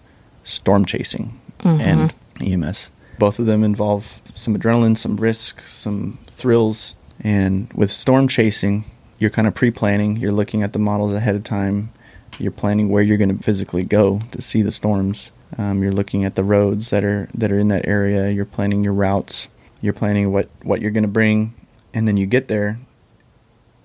storm 0.44 0.84
chasing 0.84 1.40
and 1.60 2.12
mm-hmm. 2.40 2.64
EMS. 2.64 2.90
Both 3.18 3.38
of 3.38 3.46
them 3.46 3.62
involve 3.62 4.20
some 4.34 4.56
adrenaline, 4.56 4.98
some 4.98 5.16
risk, 5.16 5.62
some 5.62 6.18
thrills. 6.26 6.96
And 7.20 7.72
with 7.72 7.90
storm 7.90 8.26
chasing, 8.26 8.84
you're 9.18 9.30
kind 9.30 9.46
of 9.46 9.54
pre 9.54 9.70
planning, 9.70 10.16
you're 10.16 10.32
looking 10.32 10.64
at 10.64 10.72
the 10.72 10.80
models 10.80 11.12
ahead 11.12 11.36
of 11.36 11.44
time, 11.44 11.92
you're 12.42 12.52
planning 12.52 12.88
where 12.88 13.02
you're 13.02 13.16
going 13.16 13.36
to 13.36 13.42
physically 13.42 13.84
go 13.84 14.20
to 14.32 14.42
see 14.42 14.62
the 14.62 14.72
storms. 14.72 15.30
Um, 15.58 15.82
you're 15.82 15.92
looking 15.92 16.24
at 16.24 16.34
the 16.34 16.44
roads 16.44 16.90
that 16.90 17.04
are 17.04 17.28
that 17.34 17.52
are 17.52 17.58
in 17.58 17.68
that 17.68 17.86
area. 17.86 18.30
You're 18.30 18.44
planning 18.44 18.82
your 18.82 18.94
routes. 18.94 19.48
You're 19.80 19.92
planning 19.92 20.32
what 20.32 20.48
what 20.62 20.80
you're 20.80 20.90
going 20.90 21.02
to 21.02 21.08
bring, 21.08 21.54
and 21.92 22.08
then 22.08 22.16
you 22.16 22.26
get 22.26 22.48
there, 22.48 22.78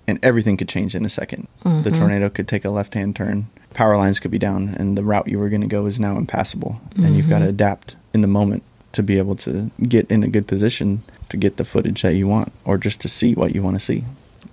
and 0.07 0.19
everything 0.23 0.57
could 0.57 0.69
change 0.69 0.95
in 0.95 1.03
a 1.03 1.09
2nd 1.09 1.47
The 1.83 1.91
tornado 1.91 2.29
could 2.29 2.47
take 2.47 2.65
a 2.65 2.69
left 2.69 2.93
hand 2.93 3.15
turn. 3.15 3.47
Power 3.73 3.97
lines 3.97 4.19
could 4.19 4.31
be 4.31 4.39
down, 4.39 4.69
and 4.69 4.97
the 4.97 5.03
route 5.03 5.27
you 5.27 5.37
were 5.37 5.49
going 5.49 5.61
to 5.61 5.67
go 5.67 5.85
is 5.85 5.99
now 5.99 6.17
impassable. 6.17 6.81
And 6.95 7.15
you've 7.15 7.29
got 7.29 7.39
to 7.39 7.49
adapt 7.49 7.95
in 8.13 8.21
the 8.21 8.27
moment 8.27 8.63
to 8.93 9.03
be 9.03 9.17
able 9.17 9.35
to 9.35 9.69
get 9.83 10.09
in 10.09 10.23
a 10.23 10.27
good 10.27 10.47
position 10.47 11.03
to 11.29 11.37
get 11.37 11.57
the 11.57 11.65
footage 11.65 12.01
that 12.01 12.15
you 12.15 12.27
want, 12.27 12.51
or 12.65 12.77
just 12.77 13.01
to 13.01 13.09
see 13.09 13.33
what 13.33 13.53
you 13.53 13.61
want 13.61 13.75
to 13.75 13.83
see. 13.83 14.05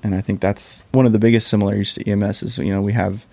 And 0.03 0.15
I 0.15 0.21
think 0.21 0.41
that's 0.41 0.83
one 0.93 1.07
of 1.07 1.13
the 1.13 1.19
biggest 1.19 1.49
similarities 1.49 1.95
to 1.95 2.11
EMS 2.11 2.43
is 2.43 2.59
you 2.59 2.71
know 2.71 2.83
we 2.83 2.93
have 2.93 3.25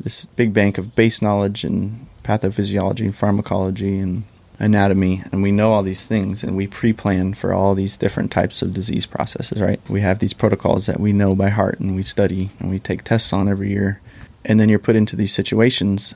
this 0.00 0.24
big 0.36 0.52
bank 0.52 0.78
of 0.78 0.94
base 0.94 1.22
knowledge 1.22 1.64
and 1.64 2.06
pathophysiology, 2.22 3.00
and 3.00 3.16
pharmacology, 3.16 3.98
and 3.98 4.24
anatomy, 4.58 5.22
and 5.32 5.42
we 5.42 5.50
know 5.50 5.72
all 5.72 5.82
these 5.82 6.06
things, 6.06 6.42
and 6.44 6.56
we 6.56 6.66
pre-plan 6.66 7.34
for 7.34 7.52
all 7.52 7.74
these 7.74 7.96
different 7.96 8.30
types 8.30 8.62
of 8.62 8.72
disease 8.72 9.04
processes. 9.04 9.60
Right? 9.60 9.80
We 9.88 10.00
have 10.00 10.20
these 10.20 10.32
protocols 10.32 10.86
that 10.86 11.00
we 11.00 11.12
know 11.12 11.34
by 11.34 11.50
heart, 11.50 11.80
and 11.80 11.96
we 11.96 12.02
study, 12.02 12.50
and 12.60 12.70
we 12.70 12.78
take 12.78 13.02
tests 13.02 13.32
on 13.32 13.48
every 13.48 13.70
year, 13.70 14.00
and 14.44 14.60
then 14.60 14.68
you're 14.68 14.78
put 14.78 14.96
into 14.96 15.16
these 15.16 15.32
situations, 15.32 16.14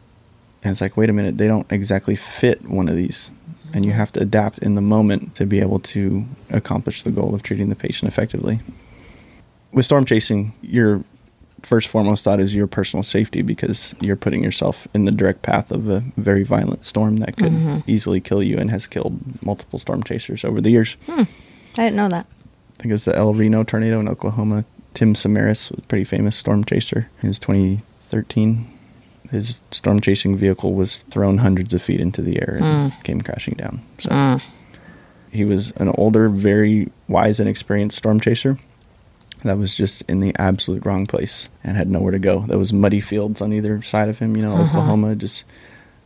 And 0.63 0.73
it's 0.73 0.81
like, 0.81 0.97
wait 0.97 1.11
a 1.11 1.13
minute, 1.13 1.39
they 1.39 1.47
don't 1.47 1.71
exactly 1.71 2.17
fit 2.17 2.69
one 2.69 2.89
of 2.89 2.97
these. 2.97 3.31
And 3.73 3.85
you 3.85 3.93
have 3.93 4.13
to 4.13 4.21
adapt 4.21 4.59
in 4.59 4.75
the 4.75 4.81
moment 4.81 5.35
to 5.37 5.47
be 5.47 5.61
able 5.61 5.79
to 5.81 6.25
accomplish 6.51 7.03
the 7.03 7.11
goal 7.11 7.35
of 7.35 7.43
treating 7.43 7.69
the 7.69 7.77
patient 7.77 8.11
effectively. 8.11 8.61
With 9.73 9.85
storm 9.85 10.05
chasing, 10.05 10.55
your 10.63 11.05
first 11.63 11.89
foremost 11.89 12.25
thought 12.25 12.41
is 12.41 12.55
your 12.55 12.67
personal 12.67 13.03
safety 13.03 13.43
because 13.43 13.95
you're 14.01 14.17
putting 14.17 14.43
yourself 14.43 14.87
in 14.95 15.05
the 15.05 15.13
direct 15.13 15.43
path 15.43 15.71
of 15.71 15.89
a 15.89 16.03
very 16.17 16.45
violent 16.45 16.85
storm 16.85 17.19
that 17.19 17.37
could 17.37 17.53
mm-hmm. 17.53 17.79
easily 17.87 18.21
kill 18.21 18.43
you 18.43 18.59
and 18.59 18.71
has 18.71 18.87
killed 18.87 19.21
multiple 19.45 19.79
storm 19.79 20.03
chasers 20.03 20.45
over 20.45 20.61
the 20.61 20.71
years. 20.71 20.97
Hmm. 21.07 21.23
I 21.77 21.85
didn't 21.85 21.97
know 21.97 22.09
that. 22.09 22.27
I 22.27 22.83
think 22.83 22.91
it 22.91 22.95
was 22.95 23.05
the 23.05 23.17
El 23.17 23.35
Reno 23.35 23.65
tornado 23.65 24.01
in 24.01 24.09
Oklahoma. 24.09 24.65
Tim 24.95 25.15
Samaras 25.15 25.71
was 25.71 25.85
a 25.85 25.87
pretty 25.87 26.05
famous 26.05 26.37
storm 26.37 26.65
chaser. 26.65 27.09
It 27.23 27.29
was 27.29 27.39
2013. 27.39 28.67
His 29.31 29.61
storm 29.71 30.01
chasing 30.01 30.37
vehicle 30.37 30.75
was 30.75 31.03
thrown 31.11 31.39
hundreds 31.39 31.75
of 31.75 31.83
feet 31.83 32.01
into 32.01 32.23
the 32.23 32.41
air 32.41 32.59
and 32.61 32.93
hmm. 32.93 33.03
came 33.03 33.21
crashing 33.21 33.55
down. 33.55 33.81
So 33.99 34.11
Mm. 34.11 34.43
he 35.31 35.45
was 35.45 35.73
an 35.73 35.89
older, 35.91 36.29
very 36.29 36.91
wise 37.09 37.39
and 37.41 37.49
experienced 37.49 37.99
storm 37.99 38.21
chaser 38.21 38.59
that 39.43 39.59
was 39.59 39.75
just 39.75 40.03
in 40.03 40.21
the 40.21 40.35
absolute 40.39 40.85
wrong 40.85 41.07
place 41.07 41.49
and 41.63 41.77
had 41.77 41.89
nowhere 41.89 42.13
to 42.13 42.19
go. 42.19 42.41
There 42.41 42.59
was 42.59 42.73
muddy 42.73 43.01
fields 43.01 43.41
on 43.41 43.53
either 43.53 43.83
side 43.83 44.09
of 44.09 44.19
him, 44.19 44.37
you 44.37 44.43
know, 44.43 44.55
uh-huh. 44.55 44.65
Oklahoma, 44.65 45.15
just 45.17 45.45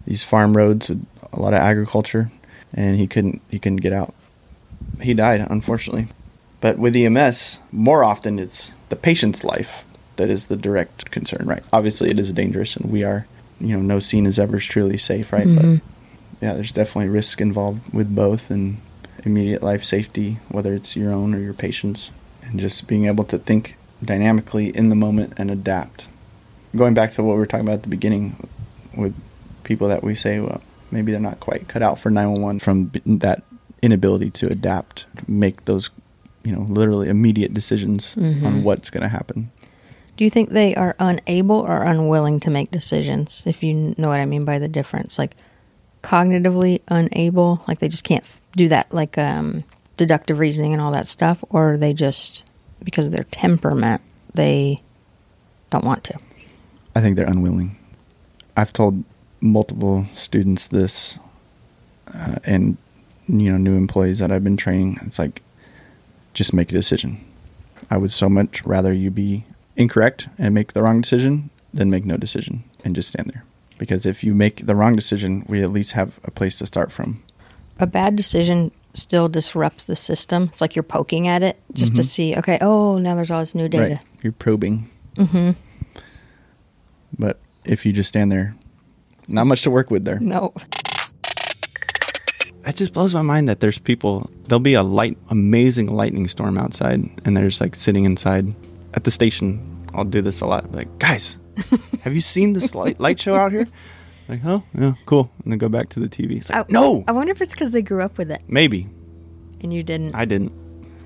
these 0.07 0.23
farm 0.23 0.57
roads 0.57 0.89
with 0.89 1.05
a 1.33 1.41
lot 1.41 1.55
of 1.55 1.61
agriculture, 1.61 2.31
and 2.75 2.97
he 2.97 3.07
couldn't 3.07 3.41
he 3.51 3.59
couldn't 3.59 3.77
get 3.77 3.93
out. 3.93 4.15
He 5.01 5.15
died, 5.15 5.47
unfortunately. 5.49 6.09
But 6.61 6.79
with 6.79 6.95
EMS, 6.95 7.59
more 7.73 8.05
often 8.05 8.39
it's 8.39 8.73
the 8.89 8.97
patient's 8.97 9.43
life 9.43 9.85
that 10.17 10.31
is 10.31 10.47
the 10.47 10.57
direct 10.57 11.11
concern, 11.11 11.47
right? 11.47 11.63
Obviously, 11.73 12.11
it 12.11 12.21
is 12.21 12.33
dangerous, 12.33 12.77
and 12.77 12.91
we 12.91 13.03
are, 13.03 13.27
you 13.61 13.77
know, 13.77 13.83
no 13.83 13.99
scene 13.99 14.27
is 14.27 14.39
ever 14.39 14.59
truly 14.59 14.99
safe, 14.99 15.33
right? 15.33 15.47
But 15.47 15.65
mm-hmm. 15.65 16.45
yeah, 16.45 16.55
there's 16.55 16.71
definitely 16.71 17.09
risk 17.09 17.41
involved 17.41 17.93
with 17.93 18.15
both, 18.15 18.51
and 18.51 18.77
immediate 19.25 19.63
life 19.63 19.85
safety, 19.85 20.39
whether 20.49 20.75
it's 20.75 20.97
your 20.97 21.13
own 21.13 21.35
or 21.35 21.39
your 21.39 21.55
patient's, 21.55 22.11
and 22.53 22.61
just 22.61 22.87
being 22.87 23.07
able 23.07 23.25
to 23.25 23.39
think 23.39 23.77
dynamically 24.05 24.69
in 24.77 24.91
the 24.91 24.95
moment 24.95 25.33
and 25.39 25.51
adapt. 25.51 26.07
Going 26.77 26.95
back 26.95 27.11
to 27.13 27.23
what 27.23 27.33
we 27.33 27.39
were 27.39 27.47
talking 27.47 27.67
about 27.67 27.77
at 27.77 27.83
the 27.83 27.89
beginning, 27.89 28.37
with 28.97 29.15
people 29.65 29.89
that 29.89 30.03
we 30.03 30.15
say, 30.15 30.39
well, 30.39 30.61
maybe 30.91 31.13
they're 31.13 31.21
not 31.21 31.41
quite 31.41 31.67
cut 31.69 31.83
out 31.83 31.99
for 31.99 32.11
911 32.11 32.61
from 32.61 32.93
that 33.19 33.43
inability 33.81 34.31
to 34.31 34.47
adapt, 34.47 35.07
make 35.27 35.65
those, 35.65 35.91
you 36.45 36.53
know, 36.53 36.63
literally 36.63 37.09
immediate 37.09 37.53
decisions 37.53 38.17
on 38.17 38.63
what's 38.63 38.91
going 38.91 39.03
to 39.03 39.09
happen. 39.09 39.51
Do 40.17 40.25
you 40.25 40.31
think 40.31 40.51
they 40.51 40.75
are 40.75 40.95
unable 40.99 41.57
or 41.57 41.83
unwilling 41.83 42.39
to 42.41 42.51
make 42.51 42.71
decisions? 42.71 43.43
If 43.47 43.63
you 43.63 43.95
know 43.97 44.09
what 44.09 44.21
I 44.21 44.27
mean 44.27 44.45
by 44.45 44.59
the 44.59 44.69
difference, 44.69 45.19
like 45.19 45.37
cognitively 46.03 46.83
unable, 46.89 47.65
like 47.67 47.79
they 47.79 47.89
just 47.89 48.05
can't 48.05 48.27
do 48.55 48.69
that, 48.69 48.93
like 48.93 49.17
um, 49.17 49.65
deductive 49.97 50.39
reasoning 50.39 50.73
and 50.73 50.81
all 50.81 50.93
that 50.93 51.09
stuff, 51.09 51.45
or 51.51 51.77
they 51.77 51.93
just 51.93 52.51
because 52.83 53.07
of 53.07 53.13
their 53.13 53.25
temperament 53.25 54.03
they 54.35 54.79
don't 55.71 55.85
want 55.85 56.05
to. 56.05 56.19
I 56.95 57.01
think 57.01 57.17
they're 57.17 57.29
unwilling. 57.29 57.77
I've 58.57 58.73
told 58.73 59.05
multiple 59.41 60.07
students 60.15 60.69
this, 60.69 61.19
uh, 62.15 62.37
and 62.45 62.77
you 63.29 63.51
know, 63.51 63.57
new 63.57 63.77
employees 63.77 64.19
that 64.19 64.31
I've 64.31 64.45
been 64.45 64.57
training. 64.57 64.99
It's 65.03 65.19
like, 65.19 65.43
just 66.35 66.53
make 66.53 66.71
a 66.71 66.75
decision. 66.75 67.25
I 67.91 67.97
would 67.97 68.13
so 68.13 68.29
much 68.29 68.65
rather 68.65 68.93
you 68.93 69.11
be 69.11 69.45
incorrect 69.77 70.29
and 70.39 70.55
make 70.55 70.73
the 70.73 70.83
wrong 70.83 71.01
decision 71.01 71.51
than 71.73 71.91
make 71.91 72.05
no 72.05 72.17
decision 72.17 72.65
and 72.85 72.95
just 72.95 73.09
stand 73.09 73.31
there. 73.31 73.45
Because 73.79 74.07
if 74.07 74.23
you 74.23 74.35
make 74.35 74.67
the 74.67 74.75
wrong 74.75 74.95
decision, 74.95 75.45
we 75.49 75.63
at 75.63 75.73
least 75.73 75.93
have 75.93 76.21
a 76.25 76.31
place 76.31 76.59
to 76.59 76.67
start 76.67 76.93
from. 76.93 77.23
A 77.79 77.87
bad 77.87 78.17
decision 78.17 78.71
still 78.95 79.29
disrupts 79.29 79.85
the 79.85 79.97
system. 79.97 80.51
It's 80.53 80.61
like 80.61 80.77
you're 80.77 80.83
poking 80.83 81.29
at 81.29 81.43
it 81.43 81.61
just 81.73 81.95
to 81.97 82.03
see, 82.05 82.37
okay, 82.37 82.59
oh, 82.61 82.99
now 82.99 83.15
there's 83.15 83.31
all 83.31 83.41
this 83.41 83.55
new 83.55 83.69
data. 83.69 83.95
Right? 83.95 84.05
You're 84.23 84.33
probing. 84.33 84.85
Mm-hmm. 85.17 85.51
But 87.19 87.41
if 87.65 87.87
you 87.87 87.93
just 87.93 88.09
stand 88.09 88.33
there, 88.33 88.55
not 89.29 89.47
much 89.47 89.63
to 89.63 89.71
work 89.71 89.91
with 89.91 90.05
there. 90.05 90.19
No. 90.21 90.53
it 92.65 92.77
just 92.77 92.93
blows 92.93 93.15
my 93.15 93.23
mind 93.23 93.49
that 93.49 93.61
there's 93.61 93.79
people 93.79 94.31
there'll 94.47 94.61
be 94.61 94.75
a 94.75 94.83
light 94.83 95.19
amazing 95.31 95.87
lightning 95.89 96.29
storm 96.29 96.57
outside 96.57 97.09
and 97.25 97.37
they're 97.37 97.49
just 97.49 97.61
like 97.61 97.75
sitting 97.75 98.05
inside 98.05 98.55
at 98.95 99.05
the 99.05 99.11
station 99.11 99.61
i'll 99.95 100.05
do 100.05 100.23
this 100.23 100.41
a 100.41 100.47
lot 100.47 100.71
like 100.73 100.87
guys 100.99 101.39
have 102.03 102.15
you 102.15 102.21
seen 102.21 102.53
this 102.53 102.75
light, 102.75 103.01
light 103.01 103.19
show 103.19 103.35
out 103.35 103.51
here 103.53 103.67
like 104.29 104.45
oh 104.45 104.63
yeah 104.75 104.95
cool. 105.07 105.31
And 105.45 105.53
then 105.53 105.59
go 105.59 105.69
back 105.69 105.89
to 105.91 106.01
the 106.01 106.09
tv 106.09 106.39
it's 106.39 106.51
like 106.51 106.61
I, 106.61 106.65
no! 106.69 107.05
I 107.07 107.13
wonder 107.13 107.33
if 107.33 107.41
it's 107.41 107.53
because 107.53 107.73
they 107.73 107.83
grew 107.83 108.03
up 108.03 108.19
with 108.19 108.31
it. 108.31 108.43
Maybe. 108.49 108.89
And 109.61 109.73
you 109.73 109.83
didn't. 109.83 110.15
i 110.15 110.25
didn't. 110.25 110.53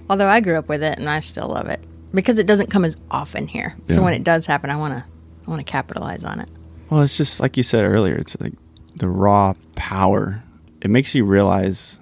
Although 0.09 0.29
I 0.29 0.41
grew 0.41 0.57
up 0.57 0.69
with 0.69 0.83
it 0.83 0.99
and 0.99 1.09
I 1.09 1.21
still 1.21 1.49
love 1.49 1.69
it. 1.69 1.81
Because 2.15 2.39
it 2.39 2.47
doesn't 2.47 2.71
come 2.71 2.85
as 2.85 2.97
often 3.11 3.47
here. 3.49 3.77
So 3.89 4.03
when 4.03 4.15
it 4.15 4.25
does 4.25 4.47
happen, 4.47 4.71
I 4.71 4.77
want 4.77 4.95
to 4.95 5.05
I 5.47 5.51
want 5.51 5.65
to 5.65 5.71
capitalize 5.71 6.25
on 6.25 6.41
it. 6.41 6.51
well 6.91 7.03
it's 7.03 7.17
just 7.17 7.41
like 7.41 7.57
you 7.57 7.63
said 7.63 7.85
earlier 7.85 8.15
it's 8.17 8.39
like 8.41 8.55
the 8.95 9.09
raw 9.09 9.55
power. 9.75 10.43
It 10.81 10.91
makes 10.91 11.15
you 11.15 11.25
realize 11.25 11.99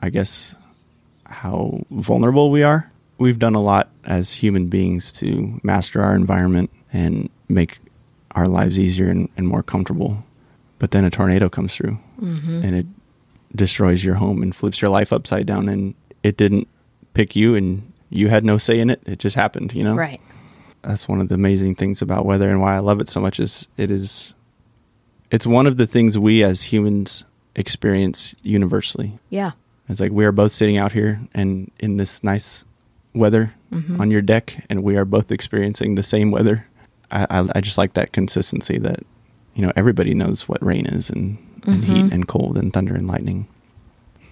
i 0.00 0.10
guess 0.10 0.54
how 1.32 1.84
vulnerable 1.90 2.50
we 2.50 2.62
are. 2.62 2.90
We've 3.18 3.38
done 3.38 3.54
a 3.54 3.60
lot 3.60 3.90
as 4.04 4.32
human 4.32 4.66
beings 4.66 5.12
to 5.14 5.60
master 5.62 6.00
our 6.00 6.14
environment 6.14 6.70
and 6.92 7.30
make 7.48 7.78
our 8.32 8.48
lives 8.48 8.78
easier 8.78 9.08
and, 9.10 9.28
and 9.36 9.46
more 9.48 9.62
comfortable 9.62 10.24
but 10.78 10.90
then 10.90 11.04
a 11.04 11.10
tornado 11.10 11.48
comes 11.48 11.74
through 11.74 11.98
and 12.18 12.74
it 12.76 12.86
destroys 13.54 14.02
your 14.04 14.14
home 14.16 14.42
and 14.42 14.54
flips 14.54 14.80
your 14.80 14.90
life 14.90 15.12
upside 15.12 15.46
down 15.46 15.68
and 15.68 15.94
it 16.22 16.36
didn't 16.36 16.66
pick 17.14 17.36
you 17.36 17.54
and 17.54 17.92
you 18.10 18.28
had 18.28 18.44
no 18.44 18.58
say 18.58 18.78
in 18.78 18.90
it 18.90 19.00
it 19.06 19.18
just 19.18 19.36
happened 19.36 19.72
you 19.74 19.84
know 19.84 19.94
Right. 19.94 20.20
that's 20.82 21.08
one 21.08 21.20
of 21.20 21.28
the 21.28 21.34
amazing 21.34 21.74
things 21.74 22.00
about 22.02 22.24
weather 22.26 22.48
and 22.50 22.60
why 22.60 22.74
I 22.76 22.78
love 22.80 23.00
it 23.00 23.08
so 23.08 23.20
much 23.20 23.38
is 23.40 23.68
it 23.76 23.90
is 23.90 24.34
it's 25.30 25.46
one 25.46 25.66
of 25.66 25.76
the 25.76 25.86
things 25.86 26.18
we 26.18 26.42
as 26.42 26.64
humans 26.72 27.24
experience 27.54 28.34
universally. 28.42 29.18
Yeah. 29.30 29.52
It's 29.88 30.00
like 30.00 30.12
we 30.12 30.24
are 30.24 30.32
both 30.32 30.52
sitting 30.52 30.76
out 30.76 30.92
here 30.92 31.20
and 31.34 31.70
in 31.80 31.96
this 31.96 32.22
nice 32.24 32.64
weather 33.14 33.54
Mm-hmm. 33.72 34.02
on 34.02 34.10
your 34.10 34.20
deck 34.20 34.66
and 34.68 34.82
we 34.82 34.96
are 34.98 35.06
both 35.06 35.32
experiencing 35.32 35.94
the 35.94 36.02
same 36.02 36.30
weather. 36.30 36.66
I, 37.12 37.26
I, 37.30 37.48
I 37.56 37.60
just 37.60 37.78
like 37.78 37.94
that 37.94 38.12
consistency 38.12 38.78
that 38.78 39.00
you 39.54 39.62
know 39.64 39.72
everybody 39.76 40.14
knows 40.14 40.48
what 40.48 40.62
rain 40.64 40.86
is 40.86 41.10
and, 41.10 41.38
and 41.66 41.82
Mm-hmm. 41.84 41.92
heat 41.94 42.12
and 42.12 42.26
cold 42.26 42.58
and 42.58 42.72
thunder 42.72 42.94
and 42.94 43.06
lightning. 43.06 43.46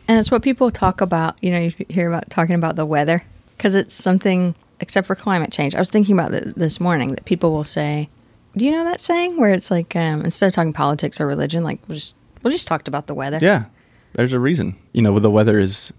And 0.09 0.18
it's 0.18 0.31
what 0.33 0.43
people 0.43 0.72
talk 0.72 1.01
about, 1.01 1.37
you 1.41 1.53
know, 1.53 1.61
you 1.61 1.72
hear 1.89 2.09
about 2.09 2.28
talking 2.31 2.57
about 2.57 2.74
the 2.74 2.85
weather 2.85 3.22
because 3.57 3.76
it's 3.76 3.95
something 3.95 4.57
except 4.81 5.07
for 5.07 5.14
climate 5.14 5.53
change. 5.53 5.76
I 5.76 5.78
was 5.78 5.91
thinking 5.91 6.18
about 6.18 6.35
it 6.35 6.57
this 6.57 6.81
morning 6.81 7.11
that 7.14 7.24
people 7.26 7.53
will 7.53 7.62
say, 7.62 8.09
"Do 8.57 8.64
you 8.66 8.72
know 8.72 8.83
that 8.85 9.01
saying 9.01 9.39
where 9.39 9.51
it's 9.51 9.70
like 9.70 9.95
um, 9.95 10.24
instead 10.24 10.49
of 10.49 10.53
talking 10.55 10.72
politics 10.72 11.20
or 11.20 11.26
religion, 11.28 11.62
like 11.62 11.78
we'll 11.87 11.95
just 11.97 12.16
we'll 12.43 12.53
just 12.53 12.66
talked 12.66 12.89
about 12.89 13.07
the 13.07 13.14
weather." 13.14 13.39
Yeah, 13.41 13.66
there's 14.14 14.33
a 14.33 14.41
reason. 14.41 14.74
You 14.93 15.03
know, 15.03 15.16
the 15.20 15.31
weather 15.31 15.61
is 15.61 15.93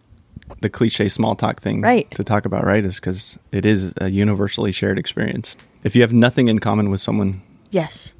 the 0.59 0.69
cliche 0.69 1.07
small 1.07 1.35
talk 1.37 1.61
thing 1.61 1.79
Right. 1.81 2.11
to 2.11 2.23
talk 2.25 2.43
about, 2.45 2.65
right? 2.65 2.83
Is 2.85 2.99
because 2.99 3.39
it 3.53 3.65
is 3.65 3.93
a 4.01 4.09
universally 4.11 4.73
shared 4.73 4.99
experience. 4.99 5.55
If 5.83 5.95
you 5.95 6.01
have 6.01 6.13
nothing 6.13 6.47
in 6.47 6.59
common 6.59 6.89
with 6.89 7.01
someone, 7.01 7.41
Yes. 7.71 8.13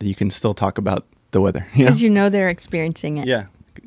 you 0.00 0.14
can 0.14 0.30
still 0.30 0.52
talk 0.54 0.78
about 0.78 1.06
the 1.30 1.40
weather. 1.40 1.66
You 1.74 1.84
know? 1.84 1.90
Because 1.90 2.02
you 2.02 2.10
know 2.10 2.28
they're 2.28 2.48
experiencing 2.48 3.18
it. 3.18 3.26
yeah, 3.26 3.46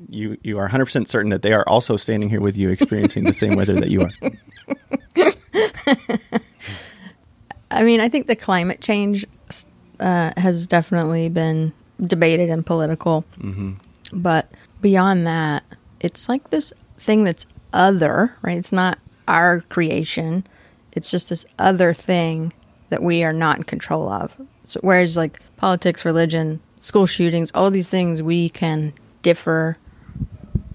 you 0.09 0.37
you 0.43 0.57
are 0.57 0.63
100 0.63 0.85
percent 0.85 1.07
certain 1.09 1.29
that 1.31 1.41
they 1.41 1.53
are 1.53 1.63
also 1.67 1.97
standing 1.97 2.29
here 2.29 2.41
with 2.41 2.57
you, 2.57 2.69
experiencing 2.69 3.23
the 3.25 3.33
same 3.33 3.55
weather 3.55 3.73
that 3.79 3.89
you 3.89 4.01
are. 4.01 4.11
I 7.71 7.83
mean, 7.83 7.99
I 7.99 8.09
think 8.09 8.27
the 8.27 8.35
climate 8.35 8.81
change 8.81 9.25
uh, 9.99 10.31
has 10.37 10.65
definitely 10.65 11.29
been 11.29 11.71
debated 12.01 12.49
and 12.49 12.65
political. 12.65 13.23
Mm-hmm. 13.37 13.73
But 14.11 14.49
beyond 14.81 15.27
that, 15.27 15.63
it's 15.99 16.27
like 16.27 16.49
this 16.49 16.73
thing 16.97 17.23
that's 17.23 17.45
other, 17.73 18.35
right? 18.41 18.57
It's 18.57 18.71
not 18.71 18.97
our 19.27 19.61
creation. 19.61 20.47
It's 20.93 21.11
just 21.11 21.29
this 21.29 21.45
other 21.59 21.93
thing 21.93 22.53
that 22.89 23.01
we 23.03 23.23
are 23.23 23.33
not 23.33 23.57
in 23.57 23.63
control 23.63 24.09
of. 24.09 24.35
So, 24.63 24.79
whereas, 24.81 25.15
like 25.17 25.39
politics, 25.57 26.05
religion, 26.05 26.59
school 26.81 27.05
shootings, 27.05 27.51
all 27.53 27.71
these 27.71 27.87
things, 27.87 28.21
we 28.21 28.49
can 28.49 28.93
differ 29.21 29.77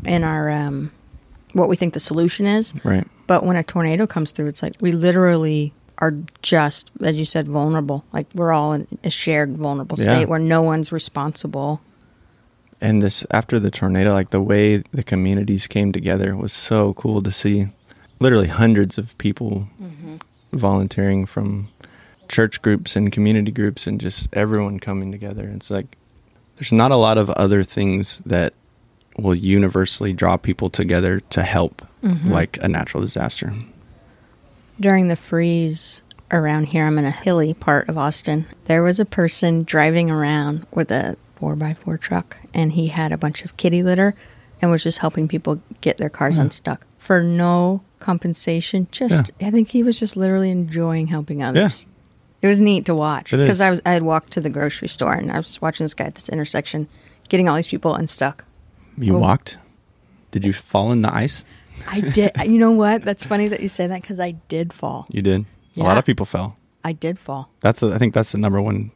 in 0.05 0.23
our 0.25 0.51
um, 0.51 0.93
what 1.53 1.69
we 1.69 1.77
think 1.77 1.93
the 1.93 2.01
solution 2.01 2.47
is. 2.47 2.75
Right. 2.85 3.07
But 3.27 3.45
when 3.45 3.57
a 3.57 3.63
tornado 3.63 4.07
comes 4.07 4.33
through, 4.33 4.49
it's 4.49 4.63
like 4.63 4.75
we 4.81 4.93
literally 4.93 5.73
are 5.99 6.13
just, 6.43 6.91
as 7.01 7.17
you 7.17 7.25
said, 7.25 7.47
vulnerable. 7.49 8.05
Like 8.13 8.27
we're 8.35 8.53
all 8.53 8.73
in 8.73 8.87
a 9.05 9.11
shared 9.11 9.57
vulnerable 9.57 9.97
Yeah. 9.99 10.05
state 10.05 10.29
where 10.29 10.41
no 10.41 10.61
one's 10.61 10.93
responsible. 10.93 11.81
And 12.81 13.01
this 13.01 13.25
after 13.31 13.59
the 13.59 13.71
tornado, 13.71 14.13
like 14.13 14.31
the 14.31 14.43
way 14.43 14.79
the 14.93 15.03
communities 15.05 15.67
came 15.67 15.93
together 15.93 16.37
was 16.37 16.53
so 16.53 16.93
cool 16.95 17.23
to 17.23 17.31
see. 17.31 17.69
Literally 18.21 18.49
hundreds 18.49 18.99
of 18.99 19.17
people 19.19 19.69
volunteering 20.53 21.27
from 21.27 21.69
church 22.29 22.63
groups 22.63 22.97
and 22.97 23.13
community 23.13 23.53
groups, 23.53 23.87
and 23.87 24.01
just 24.01 24.29
everyone 24.33 24.81
coming 24.81 25.13
together. 25.13 25.51
It's 25.55 25.71
like 25.71 25.97
there's 26.57 26.73
not 26.73 26.91
a 26.91 26.97
lot 26.97 27.19
of 27.19 27.31
other 27.31 27.63
things 27.63 28.23
that 28.27 28.55
will 29.17 29.35
universally 29.35 30.13
draw 30.13 30.37
people 30.37 30.71
together 30.71 31.21
to 31.21 31.43
help 31.43 31.83
mm-hmm. 32.03 32.31
like 32.31 32.59
a 32.63 32.69
natural 32.69 33.03
disaster. 33.03 33.53
During 34.81 35.09
the 35.09 35.17
freeze 35.17 36.03
around 36.31 36.65
here, 36.65 36.87
I'm 36.87 36.99
in 36.99 37.05
a 37.05 37.11
hilly 37.11 37.55
part 37.55 37.89
of 37.89 37.97
Austin. 37.97 38.47
There 38.65 38.83
was 38.83 38.99
a 38.99 39.05
person 39.05 39.63
driving 39.63 40.11
around 40.11 40.67
with 40.73 40.91
a 40.91 41.17
4x4 41.41 42.01
truck, 42.01 42.37
and 42.53 42.73
he 42.73 42.89
had 42.89 43.13
a 43.13 43.19
bunch 43.19 43.45
of 43.45 43.57
kitty 43.57 43.83
litter 43.83 44.15
and 44.61 44.71
was 44.71 44.83
just 44.83 44.99
helping 44.99 45.29
people 45.29 45.61
get 45.81 45.99
their 45.99 46.09
cars 46.09 46.39
unstuck 46.39 46.87
for 46.97 47.23
no 47.23 47.83
compensation. 48.01 48.89
Just, 48.91 49.31
I 49.41 49.51
think 49.51 49.69
he 49.69 49.83
was 49.83 49.99
just 49.99 50.17
literally 50.17 50.51
enjoying 50.51 51.09
helping 51.09 51.43
others. 51.43 51.87
It 52.45 52.49
was 52.49 52.61
neat 52.61 52.85
to 52.87 52.95
watch 52.95 53.31
because 53.31 53.63
I 53.63 53.71
was 53.71 53.81
I 53.87 53.93
had 53.93 54.03
walked 54.03 54.35
to 54.35 54.41
the 54.43 54.51
grocery 54.51 54.87
store 54.89 55.15
and 55.15 55.33
I 55.33 55.39
was 55.39 55.63
watching 55.63 55.85
this 55.85 55.95
guy 55.95 56.05
at 56.05 56.15
this 56.15 56.29
intersection 56.29 56.89
getting 57.31 57.49
all 57.49 57.57
these 57.57 57.67
people 57.67 57.95
unstuck. 57.95 58.45
You 58.99 59.17
walked? 59.19 59.57
Did 60.31 60.45
you 60.45 60.53
fall 60.53 60.93
in 60.93 61.01
the 61.01 61.15
ice? 61.15 61.47
I 61.91 62.01
did. 62.01 62.33
You 62.45 62.59
know 62.59 62.73
what? 62.73 63.03
That's 63.03 63.25
funny 63.25 63.49
that 63.49 63.61
you 63.61 63.69
say 63.69 63.87
that 63.87 64.03
because 64.03 64.21
I 64.21 64.33
did 64.49 64.75
fall. 64.75 65.07
You 65.09 65.23
did. 65.23 65.47
A 65.79 65.81
lot 65.81 65.97
of 65.97 66.05
people 66.05 66.27
fell. 66.27 66.57
I 66.85 66.93
did 66.93 67.19
fall. 67.19 67.49
That's 67.63 67.81
the, 67.81 67.95
I 67.95 67.99
think 67.99 68.13
that's 68.13 68.33
the 68.33 68.39
number 68.39 68.61
one 68.61 68.91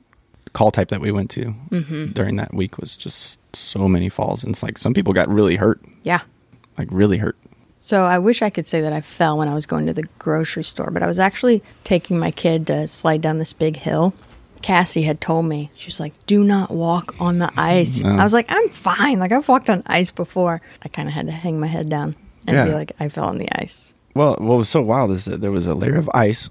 call 0.53 0.71
type 0.71 0.89
that 0.89 1.01
we 1.01 1.11
went 1.11 1.31
to 1.31 1.55
Mm-hmm. 1.71 2.07
during 2.13 2.37
that 2.37 2.53
week 2.53 2.77
was 2.77 2.97
just 2.99 3.41
so 3.57 3.89
many 3.89 4.11
falls. 4.11 4.45
And 4.45 4.53
it's 4.53 4.63
like 4.63 4.77
some 4.77 4.93
people 4.93 5.15
got 5.15 5.27
really 5.31 5.57
hurt, 5.57 5.81
Yeah. 6.03 6.21
like 6.77 6.89
really 6.91 7.17
hurt. 7.17 7.37
So 7.79 8.03
I 8.03 8.19
wish 8.19 8.43
I 8.43 8.51
could 8.51 8.67
say 8.67 8.81
that 8.81 8.93
I 8.93 9.01
fell 9.01 9.39
when 9.39 9.49
I 9.49 9.55
was 9.55 9.67
going 9.67 9.87
to 9.87 9.95
the 9.95 10.03
grocery 10.19 10.65
store, 10.65 10.91
but 10.91 11.03
I 11.03 11.07
was 11.07 11.19
actually 11.19 11.63
taking 11.85 12.19
my 12.19 12.31
kid 12.31 12.67
to 12.67 12.89
slide 12.89 13.21
down 13.21 13.39
this 13.39 13.53
big 13.53 13.77
hill. 13.77 14.15
Cassie 14.63 15.03
had 15.05 15.21
told 15.21 15.47
me, 15.47 15.71
she 15.77 15.87
was 15.87 16.01
like, 16.01 16.13
do 16.27 16.43
not 16.43 16.71
walk 16.71 17.15
on 17.21 17.39
the 17.39 17.51
ice. 17.57 18.01
No. 18.01 18.11
I 18.11 18.25
was 18.25 18.33
like, 18.33 18.47
I'm 18.49 18.69
fine. 18.71 19.21
Like, 19.21 19.31
I've 19.31 19.47
walked 19.49 19.71
on 19.71 19.85
ice 19.87 20.11
before. 20.11 20.61
I 20.85 20.89
kind 20.89 21.09
of 21.09 21.15
had 21.15 21.27
to 21.27 21.33
hang 21.33 21.61
my 21.61 21.69
head 21.69 21.89
down 21.89 22.17
and 22.49 22.67
be 22.69 22.75
like, 22.75 22.93
I 22.99 23.09
fell 23.09 23.27
on 23.27 23.39
the 23.39 23.49
ice. 23.61 23.95
Well, 24.15 24.35
what 24.41 24.59
was 24.59 24.69
so 24.69 24.83
wild 24.83 25.13
is 25.13 25.27
that 25.27 25.41
there 25.41 25.53
was 25.53 25.67
a 25.69 25.75
layer 25.75 25.95
of 25.97 26.11
ice, 26.13 26.51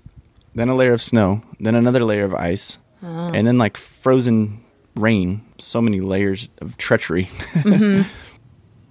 then 0.56 0.70
a 0.70 0.76
layer 0.76 0.94
of 0.94 1.02
snow, 1.02 1.42
then 1.60 1.76
another 1.76 2.00
layer 2.04 2.24
of 2.24 2.34
ice, 2.34 2.78
Oh. 3.04 3.32
and 3.34 3.46
then 3.46 3.58
like 3.58 3.76
frozen 3.78 4.64
rain. 4.96 5.42
So 5.60 5.82
many 5.82 6.00
layers 6.00 6.48
of 6.62 6.78
treachery. 6.78 7.26
Mm-hmm. 7.54 8.10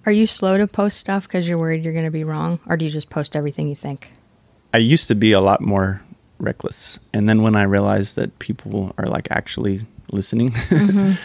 Are 0.07 0.11
you 0.11 0.25
slow 0.25 0.57
to 0.57 0.67
post 0.67 0.97
stuff 0.97 1.27
because 1.27 1.49
you're 1.49 1.57
worried 1.57 1.83
you're 1.83 1.91
going 1.91 2.05
to 2.05 2.11
be 2.11 2.23
wrong? 2.23 2.61
Or 2.65 2.77
do 2.77 2.85
you 2.85 2.91
just 2.91 3.09
post 3.09 3.35
everything 3.35 3.67
you 3.67 3.75
think? 3.75 4.09
I 4.73 4.77
used 4.77 5.09
to 5.09 5.15
be 5.15 5.33
a 5.33 5.41
lot 5.41 5.59
more 5.59 6.01
reckless. 6.39 6.97
And 7.13 7.27
then 7.27 7.41
when 7.41 7.57
I 7.57 7.63
realized 7.63 8.15
that 8.15 8.39
people 8.39 8.95
are 8.97 9.07
like 9.07 9.27
actually 9.31 9.81
listening, 10.13 10.51
mm-hmm. 10.51 11.21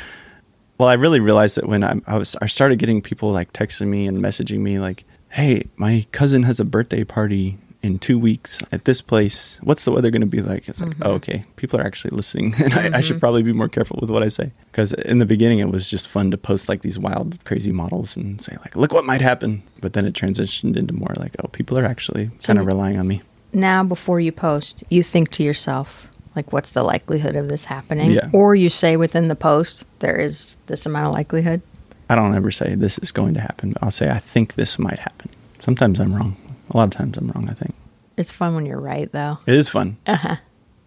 well, 0.79 0.89
I 0.89 0.95
really 0.95 1.21
realized 1.21 1.59
that 1.59 1.69
when 1.69 1.85
I, 1.85 1.95
I 2.09 2.19
was, 2.19 2.35
I 2.43 2.47
started 2.47 2.81
getting 2.81 3.01
people 3.01 3.31
like 3.31 3.53
texting 3.53 3.87
me 3.87 4.09
and 4.09 4.19
messaging 4.19 4.59
me 4.59 4.81
like, 4.81 5.05
"Hey, 5.29 5.69
my 5.77 6.05
cousin 6.11 6.43
has 6.43 6.59
a 6.59 6.65
birthday 6.65 7.05
party 7.05 7.59
in 7.83 7.99
two 7.99 8.19
weeks 8.19 8.63
at 8.73 8.85
this 8.85 9.01
place. 9.03 9.59
What's 9.63 9.85
the 9.85 9.93
weather 9.93 10.11
going 10.11 10.23
to 10.23 10.27
be 10.27 10.43
like?" 10.43 10.69
It's 10.69 10.81
like, 10.81 10.91
mm-hmm. 10.91 11.03
oh, 11.05 11.13
okay, 11.13 11.45
people 11.57 11.81
are 11.81 11.85
actually 11.85 12.17
listening, 12.17 12.55
and 12.63 12.75
I, 12.75 12.99
I 12.99 13.01
should 13.01 13.15
mm-hmm. 13.15 13.21
probably 13.21 13.43
be 13.43 13.53
more 13.53 13.69
careful 13.69 13.99
with 14.01 14.11
what 14.11 14.23
I 14.23 14.29
say 14.29 14.53
because 14.71 14.93
in 14.93 15.19
the 15.19 15.27
beginning 15.27 15.59
it 15.59 15.71
was 15.71 15.89
just 15.89 16.09
fun 16.09 16.31
to 16.31 16.39
post 16.39 16.69
like 16.69 16.83
these 16.83 16.99
wild, 16.99 17.45
crazy 17.45 17.73
models 17.73 18.17
and 18.17 18.41
say 18.41 18.57
like, 18.61 18.77
"Look 18.77 18.93
what 18.93 19.05
might 19.05 19.21
happen," 19.21 19.63
but 19.81 19.93
then 19.93 20.07
it 20.07 20.15
transitioned 20.15 20.77
into 20.77 20.95
more 20.95 21.15
like, 21.17 21.35
"Oh, 21.43 21.49
people 21.49 21.79
are 21.79 21.87
actually 21.87 22.31
So- 22.39 22.47
kind 22.49 22.59
of 22.59 22.67
relying 22.67 22.99
on 22.99 23.09
me." 23.09 23.23
now 23.53 23.85
before 23.85 24.21
you 24.21 24.33
post, 24.33 24.83
you 24.89 25.03
think 25.03 25.31
to 25.33 25.43
yourself, 25.43 26.09
like, 26.35 26.53
what's 26.53 26.73
the 26.73 26.83
likelihood 26.83 27.37
of 27.37 27.49
this 27.49 27.65
happening? 27.67 28.13
Yeah. 28.13 28.31
Or 28.33 28.55
you 28.55 28.69
say 28.69 28.97
within 28.97 29.29
the 29.29 29.37
post, 29.37 29.85
there 29.99 30.17
is 30.17 30.57
this 30.67 30.87
amount 30.87 31.09
of 31.09 31.13
likelihood. 31.13 31.61
I 32.09 32.15
don't 32.15 32.35
ever 32.35 32.51
say 32.51 32.75
this 32.75 32.99
is 32.99 33.13
going 33.13 33.35
to 33.35 33.41
happen. 33.41 33.75
I'll 33.83 33.91
say 33.91 34.11
I 34.11 34.19
think 34.19 34.55
this 34.55 34.79
might 34.79 34.99
happen. 34.99 35.31
Sometimes 35.61 36.01
I'm 36.01 36.15
wrong. 36.15 36.37
A 36.73 36.77
lot 36.77 36.85
of 36.85 36.91
times 36.91 37.17
I'm 37.19 37.29
wrong. 37.29 37.49
I 37.51 37.55
think 37.55 37.75
It's 38.17 38.31
fun 38.31 38.55
when 38.55 38.67
you're 38.67 38.81
right, 38.81 39.11
though. 39.13 39.39
it 39.47 39.55
is 39.55 39.69
fun, 39.69 39.97
Uh-huh. 40.07 40.37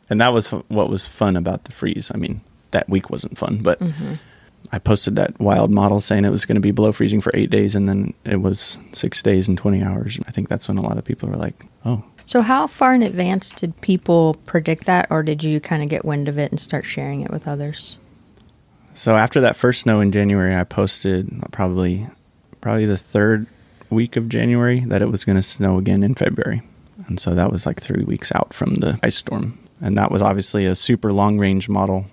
and 0.09 0.19
that 0.21 0.33
was 0.33 0.49
what 0.49 0.89
was 0.89 1.07
fun 1.07 1.35
about 1.37 1.65
the 1.65 1.71
freeze. 1.71 2.11
I 2.13 2.17
mean, 2.17 2.41
that 2.71 2.89
week 2.89 3.09
wasn't 3.09 3.37
fun, 3.37 3.59
but 3.61 3.81
I 4.71 4.79
posted 4.79 5.15
that 5.15 5.39
wild 5.39 5.71
model 5.71 6.01
saying 6.01 6.25
it 6.25 6.31
was 6.31 6.45
going 6.45 6.55
to 6.55 6.61
be 6.61 6.71
below 6.71 6.91
freezing 6.91 7.21
for 7.21 7.31
eight 7.35 7.49
days, 7.51 7.75
and 7.75 7.87
then 7.87 8.13
it 8.25 8.41
was 8.41 8.77
six 8.93 9.21
days 9.21 9.47
and 9.47 9.57
twenty 9.57 9.83
hours. 9.83 10.19
I 10.27 10.31
think 10.31 10.49
that's 10.49 10.67
when 10.67 10.77
a 10.77 10.81
lot 10.81 10.97
of 10.97 11.05
people 11.05 11.29
were 11.29 11.37
like, 11.37 11.65
"Oh, 11.85 12.03
So, 12.25 12.41
how 12.41 12.65
far 12.67 12.95
in 12.95 13.03
advance 13.03 13.51
did 13.51 13.79
people 13.81 14.35
predict 14.47 14.85
that, 14.85 15.05
or 15.11 15.21
did 15.21 15.43
you 15.43 15.59
kind 15.59 15.83
of 15.83 15.89
get 15.89 16.03
wind 16.03 16.27
of 16.27 16.39
it 16.39 16.51
and 16.51 16.59
start 16.59 16.83
sharing 16.85 17.21
it 17.21 17.29
with 17.31 17.47
others? 17.47 17.97
So 18.95 19.15
after 19.15 19.41
that 19.41 19.55
first 19.57 19.81
snow 19.81 19.99
in 20.01 20.11
January, 20.11 20.55
I 20.55 20.63
posted 20.63 21.29
probably 21.51 22.07
probably 22.61 22.85
the 22.87 22.97
third 22.97 23.45
week 23.95 24.15
of 24.15 24.29
January 24.29 24.81
that 24.81 25.01
it 25.01 25.09
was 25.09 25.25
going 25.25 25.37
to 25.37 25.41
snow 25.41 25.79
again 25.79 26.03
in 26.03 26.13
February. 26.13 26.61
And 27.07 27.19
so 27.19 27.33
that 27.33 27.51
was 27.51 27.65
like 27.65 27.81
3 27.81 28.03
weeks 28.03 28.31
out 28.35 28.53
from 28.53 28.75
the 28.75 28.99
ice 29.01 29.15
storm. 29.15 29.57
And 29.81 29.97
that 29.97 30.11
was 30.11 30.21
obviously 30.21 30.65
a 30.65 30.75
super 30.75 31.11
long 31.11 31.39
range 31.39 31.67
model, 31.67 32.05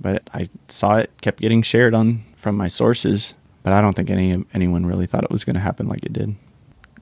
but 0.00 0.22
I 0.32 0.48
saw 0.68 0.98
it 0.98 1.10
kept 1.20 1.40
getting 1.40 1.62
shared 1.62 1.94
on 1.94 2.22
from 2.36 2.56
my 2.56 2.68
sources, 2.68 3.34
but 3.62 3.72
I 3.72 3.80
don't 3.80 3.94
think 3.94 4.10
any 4.10 4.44
anyone 4.54 4.86
really 4.86 5.06
thought 5.06 5.24
it 5.24 5.30
was 5.30 5.44
going 5.44 5.54
to 5.54 5.60
happen 5.60 5.88
like 5.88 6.04
it 6.04 6.12
did. 6.12 6.34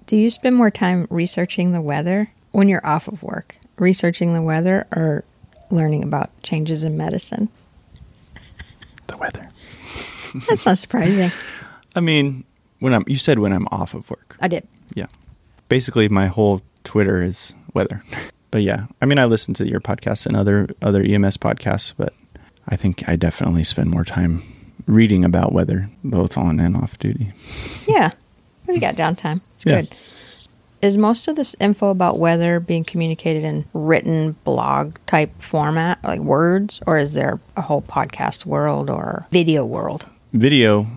Do 0.07 0.17
you 0.17 0.31
spend 0.31 0.57
more 0.57 0.71
time 0.71 1.07
researching 1.11 1.73
the 1.73 1.81
weather 1.81 2.33
when 2.51 2.69
you're 2.69 2.85
off 2.85 3.07
of 3.07 3.23
work? 3.23 3.57
Researching 3.79 4.35
the 4.35 4.43
weather 4.43 4.87
or 4.95 5.25
learning 5.71 6.03
about 6.03 6.31
changes 6.43 6.83
in 6.85 6.97
medicine? 6.97 7.49
The 9.07 9.17
weather. 9.17 9.49
That's 10.49 10.67
not 10.67 10.79
surprising. 10.79 11.31
I 11.95 12.01
mean, 12.01 12.45
when 12.81 12.93
I'm 12.95 13.05
you 13.07 13.17
said 13.17 13.39
when 13.39 13.53
I'm 13.53 13.67
off 13.71 13.95
of 13.95 14.11
work. 14.11 14.37
I 14.41 14.49
did. 14.49 14.67
Yeah. 14.95 15.07
Basically, 15.69 16.09
my 16.09 16.27
whole 16.27 16.63
Twitter 16.85 17.23
is 17.23 17.55
weather. 17.75 18.03
But 18.53 18.63
yeah, 18.63 18.87
I 19.01 19.07
mean, 19.07 19.21
I 19.21 19.27
listen 19.27 19.55
to 19.55 19.69
your 19.69 19.79
podcast 19.79 20.27
and 20.27 20.37
other 20.37 20.69
other 20.83 21.03
EMS 21.05 21.37
podcasts, 21.37 21.95
but 21.97 22.13
I 22.67 22.75
think 22.75 23.09
I 23.09 23.15
definitely 23.15 23.63
spend 23.63 23.91
more 23.91 24.05
time 24.05 24.43
reading 24.87 25.25
about 25.25 25.53
weather, 25.53 25.89
both 26.03 26.37
on 26.37 26.59
and 26.59 26.77
off 26.77 26.99
duty. 26.99 27.31
Yeah. 27.87 28.11
We 28.67 28.81
got 28.81 28.97
downtime. 28.97 29.41
It's 29.55 29.65
Yeah. 29.65 29.83
good. 29.83 29.95
Is 30.83 30.97
most 30.97 31.29
of 31.29 31.37
this 31.37 31.55
info 31.61 31.91
about 31.91 32.19
weather 32.19 32.59
being 32.59 32.83
communicated 32.83 33.45
in 33.45 33.67
written 33.73 34.33
blog 34.43 34.97
type 35.07 35.31
format, 35.41 36.03
like 36.03 36.19
words, 36.19 36.81
or 36.89 36.99
is 36.99 37.15
there 37.15 37.39
a 37.57 37.63
whole 37.63 37.83
podcast 37.83 38.47
world 38.47 38.91
or 38.91 39.27
video 39.31 39.65
world? 39.65 40.07
Video, 40.33 40.89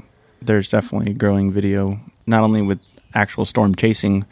there's 0.46 0.68
definitely 0.70 1.14
growing 1.14 1.52
video, 1.52 2.00
not 2.26 2.44
only 2.44 2.62
with 2.62 2.80
actual 3.14 3.46
storm 3.46 3.76
chasing, 3.76 4.26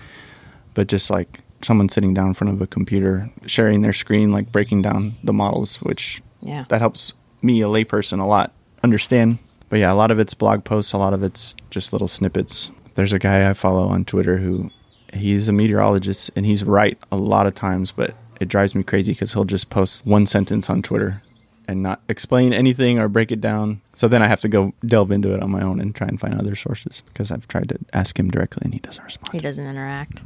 but 0.73 0.87
just 0.87 1.09
like 1.09 1.39
someone 1.61 1.89
sitting 1.89 2.13
down 2.13 2.27
in 2.29 2.33
front 2.33 2.53
of 2.53 2.61
a 2.61 2.67
computer, 2.67 3.29
sharing 3.45 3.81
their 3.81 3.93
screen, 3.93 4.31
like 4.31 4.51
breaking 4.51 4.81
down 4.81 5.15
the 5.23 5.33
models, 5.33 5.77
which 5.77 6.21
Yeah. 6.41 6.65
that 6.69 6.81
helps 6.81 7.13
me, 7.41 7.61
a 7.61 7.65
layperson, 7.67 8.19
a 8.19 8.25
lot 8.25 8.51
understand. 8.83 9.37
But 9.69 9.79
yeah, 9.79 9.91
a 9.91 9.95
lot 9.95 10.11
of 10.11 10.19
it's 10.19 10.33
blog 10.33 10.63
posts, 10.63 10.93
a 10.93 10.97
lot 10.97 11.13
of 11.13 11.23
it's 11.23 11.55
just 11.69 11.93
little 11.93 12.07
snippets. 12.07 12.71
There's 12.95 13.13
a 13.13 13.19
guy 13.19 13.49
I 13.49 13.53
follow 13.53 13.87
on 13.87 14.05
Twitter 14.05 14.37
who 14.37 14.69
he's 15.13 15.47
a 15.47 15.53
meteorologist 15.53 16.31
and 16.35 16.45
he's 16.45 16.63
right 16.63 16.97
a 17.11 17.17
lot 17.17 17.45
of 17.47 17.53
times, 17.55 17.91
but 17.91 18.15
it 18.39 18.47
drives 18.47 18.73
me 18.73 18.83
crazy 18.83 19.11
because 19.13 19.33
he'll 19.33 19.45
just 19.45 19.69
post 19.69 20.05
one 20.05 20.25
sentence 20.25 20.69
on 20.69 20.81
Twitter 20.81 21.21
and 21.67 21.81
not 21.83 22.01
explain 22.09 22.53
anything 22.53 22.99
or 22.99 23.07
break 23.07 23.31
it 23.31 23.39
down. 23.41 23.81
So 23.93 24.07
then 24.07 24.21
I 24.21 24.27
have 24.27 24.41
to 24.41 24.49
go 24.49 24.73
delve 24.85 25.11
into 25.11 25.33
it 25.33 25.41
on 25.41 25.51
my 25.51 25.61
own 25.61 25.79
and 25.79 25.93
try 25.95 26.07
and 26.07 26.19
find 26.19 26.33
other 26.39 26.55
sources 26.55 27.01
because 27.07 27.31
I've 27.31 27.47
tried 27.47 27.69
to 27.69 27.77
ask 27.93 28.17
him 28.19 28.29
directly 28.31 28.61
and 28.65 28.73
he 28.73 28.79
doesn't 28.79 29.03
respond. 29.03 29.33
He 29.33 29.39
doesn't 29.39 29.65
interact. 29.65 30.21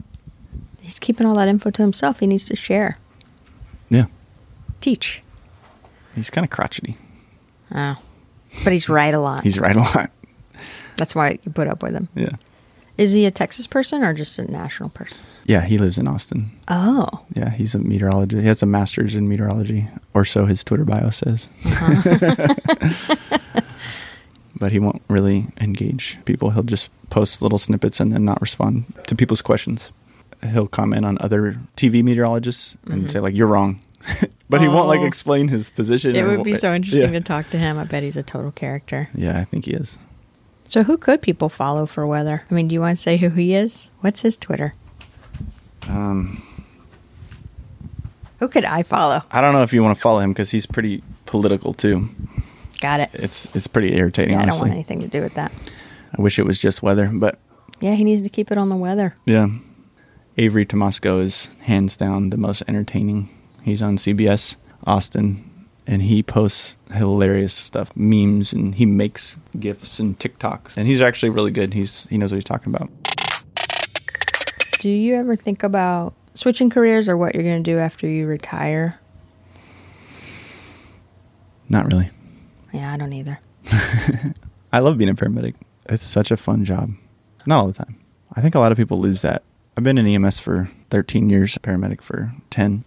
He's 0.81 0.99
keeping 0.99 1.25
all 1.27 1.35
that 1.35 1.47
info 1.47 1.69
to 1.71 1.81
himself. 1.81 2.19
He 2.19 2.27
needs 2.27 2.45
to 2.45 2.55
share, 2.55 2.97
Yeah, 3.89 4.05
teach. 4.81 5.23
he's 6.15 6.29
kind 6.29 6.45
of 6.45 6.51
crotchety. 6.51 6.95
Oh. 7.73 7.97
But 8.63 8.71
he's 8.73 8.87
right 8.87 9.13
a 9.13 9.19
lot. 9.19 9.43
He's 9.43 9.59
right 9.59 9.75
a 9.75 9.79
lot. 9.79 10.11
That's 10.95 11.13
why 11.15 11.39
you 11.43 11.51
put 11.51 11.67
up 11.67 11.81
with 11.83 11.93
him. 11.95 12.07
Yeah. 12.15 12.35
Is 12.97 13.13
he 13.13 13.25
a 13.25 13.31
Texas 13.31 13.67
person 13.67 14.03
or 14.03 14.13
just 14.13 14.39
a 14.39 14.49
national 14.49 14.89
person? 14.89 15.17
Yeah, 15.45 15.61
he 15.61 15.77
lives 15.77 15.97
in 15.97 16.07
Austin. 16.07 16.51
Oh. 16.67 17.07
Yeah, 17.33 17.51
he's 17.51 17.75
a 17.75 17.79
meteorologist. 17.79 18.41
He 18.41 18.47
has 18.47 18.63
a 18.63 18.65
master's 18.65 19.15
in 19.15 19.27
meteorology, 19.29 19.87
or 20.13 20.25
so 20.25 20.45
his 20.45 20.63
Twitter 20.63 20.85
bio 20.85 21.09
says. 21.11 21.49
Uh-huh. 21.65 22.55
but 24.59 24.71
he 24.71 24.79
won't 24.79 25.03
really 25.07 25.47
engage 25.61 26.17
people. 26.25 26.51
He'll 26.51 26.63
just 26.63 26.89
post 27.09 27.41
little 27.41 27.59
snippets 27.59 27.99
and 27.99 28.11
then 28.11 28.25
not 28.25 28.41
respond 28.41 28.85
to 29.07 29.15
people's 29.15 29.41
questions. 29.41 29.91
He'll 30.51 30.67
comment 30.67 31.05
on 31.05 31.17
other 31.21 31.59
TV 31.75 32.03
meteorologists 32.03 32.77
and 32.85 33.01
mm-hmm. 33.01 33.09
say 33.09 33.19
like, 33.19 33.35
"You're 33.35 33.47
wrong," 33.47 33.79
but 34.49 34.61
he 34.61 34.67
won't 34.67 34.87
like 34.87 34.99
Oh. 35.01 35.05
explain 35.05 35.47
his 35.47 35.69
position. 35.69 36.15
It 36.15 36.25
would 36.25 36.43
be 36.43 36.53
so 36.53 36.73
interesting 36.73 37.13
Yeah. 37.13 37.19
to 37.19 37.23
talk 37.23 37.49
to 37.51 37.57
him. 37.57 37.77
I 37.77 37.83
bet 37.85 38.03
he's 38.03 38.17
a 38.17 38.23
total 38.23 38.51
character. 38.51 39.09
Yeah, 39.15 39.39
I 39.39 39.43
think 39.43 39.65
he 39.65 39.71
is. 39.71 39.97
So, 40.67 40.83
who 40.83 40.97
could 40.97 41.21
people 41.21 41.49
follow 41.49 41.85
for 41.85 42.05
weather? 42.07 42.43
I 42.49 42.53
mean, 42.53 42.67
do 42.67 42.73
you 42.73 42.81
want 42.81 42.97
to 42.97 43.01
say 43.01 43.17
who 43.17 43.29
he 43.29 43.53
is? 43.53 43.89
What's 44.01 44.21
his 44.21 44.35
Twitter? 44.37 44.73
Um, 45.87 46.41
Who 48.39 48.47
could 48.47 48.65
I 48.65 48.83
follow? 48.83 49.21
I 49.31 49.41
don't 49.41 49.53
know 49.53 49.63
if 49.63 49.71
you 49.73 49.83
want 49.83 49.95
to 49.97 50.01
follow 50.01 50.19
him 50.19 50.31
because 50.31 50.49
he's 50.51 50.65
pretty 50.65 51.03
political 51.25 51.73
too. 51.73 52.09
Got 52.81 52.99
it. 52.99 53.09
It's 53.13 53.47
it's 53.55 53.67
pretty 53.67 53.95
irritating. 53.95 54.33
Yeah, 54.33 54.41
I 54.41 54.45
don't 54.47 54.59
want 54.59 54.71
anything 54.71 55.01
to 55.01 55.07
do 55.07 55.21
with 55.21 55.35
that. 55.35 55.51
I 56.17 56.21
wish 56.21 56.39
it 56.39 56.45
was 56.45 56.57
just 56.59 56.81
weather, 56.81 57.09
but 57.13 57.39
Yeah, 57.79 57.93
he 57.93 58.03
needs 58.03 58.21
to 58.23 58.29
keep 58.29 58.51
it 58.51 58.57
on 58.57 58.69
the 58.69 58.75
weather. 58.75 59.15
yeah. 59.25 59.47
Avery 60.37 60.65
Tomasco 60.65 61.23
is 61.23 61.47
hands 61.61 61.95
down 61.95 62.29
the 62.29 62.35
most 62.37 62.61
entertaining. 62.67 63.29
He's 63.63 63.81
on 63.81 63.95
CBS 63.97 64.57
Austin, 64.85 65.49
and 65.87 66.01
he 66.01 66.23
posts 66.23 66.77
hilarious 66.93 67.53
stuff, 67.53 67.95
memes, 67.95 68.53
and 68.53 68.75
he 68.75 68.85
makes 68.85 69.37
gifs 69.59 69.99
and 69.99 70.17
TikToks, 70.19 70.77
and 70.77 70.87
he's 70.87 71.01
actually 71.01 71.29
really 71.29 71.51
good. 71.51 71.73
He's 71.73 72.07
he 72.09 72.17
knows 72.17 72.31
what 72.31 72.37
he's 72.37 72.43
talking 72.43 72.73
about. 72.73 72.89
Do 74.79 74.89
you 74.89 75.15
ever 75.15 75.35
think 75.35 75.63
about 75.63 76.13
switching 76.33 76.69
careers 76.69 77.09
or 77.09 77.17
what 77.17 77.33
you're 77.33 77.43
going 77.43 77.63
to 77.63 77.71
do 77.71 77.79
after 77.79 78.07
you 78.07 78.27
retire? 78.27 78.99
Not 81.69 81.91
really. 81.91 82.09
Yeah, 82.71 82.93
I 82.93 82.97
don't 82.97 83.13
either. 83.13 83.39
I 84.73 84.79
love 84.79 84.97
being 84.97 85.09
a 85.09 85.15
paramedic. 85.15 85.55
It's 85.87 86.03
such 86.03 86.29
a 86.29 86.37
fun 86.37 86.65
job. 86.65 86.91
Not 87.45 87.61
all 87.61 87.67
the 87.67 87.73
time. 87.73 87.99
I 88.33 88.41
think 88.41 88.53
a 88.53 88.59
lot 88.59 88.71
of 88.71 88.77
people 88.77 88.99
lose 88.99 89.21
that. 89.21 89.43
I've 89.77 89.83
been 89.83 89.97
in 89.97 90.05
EMS 90.05 90.39
for 90.39 90.69
13 90.89 91.29
years, 91.29 91.55
a 91.55 91.59
paramedic 91.59 92.01
for 92.01 92.33
10. 92.49 92.83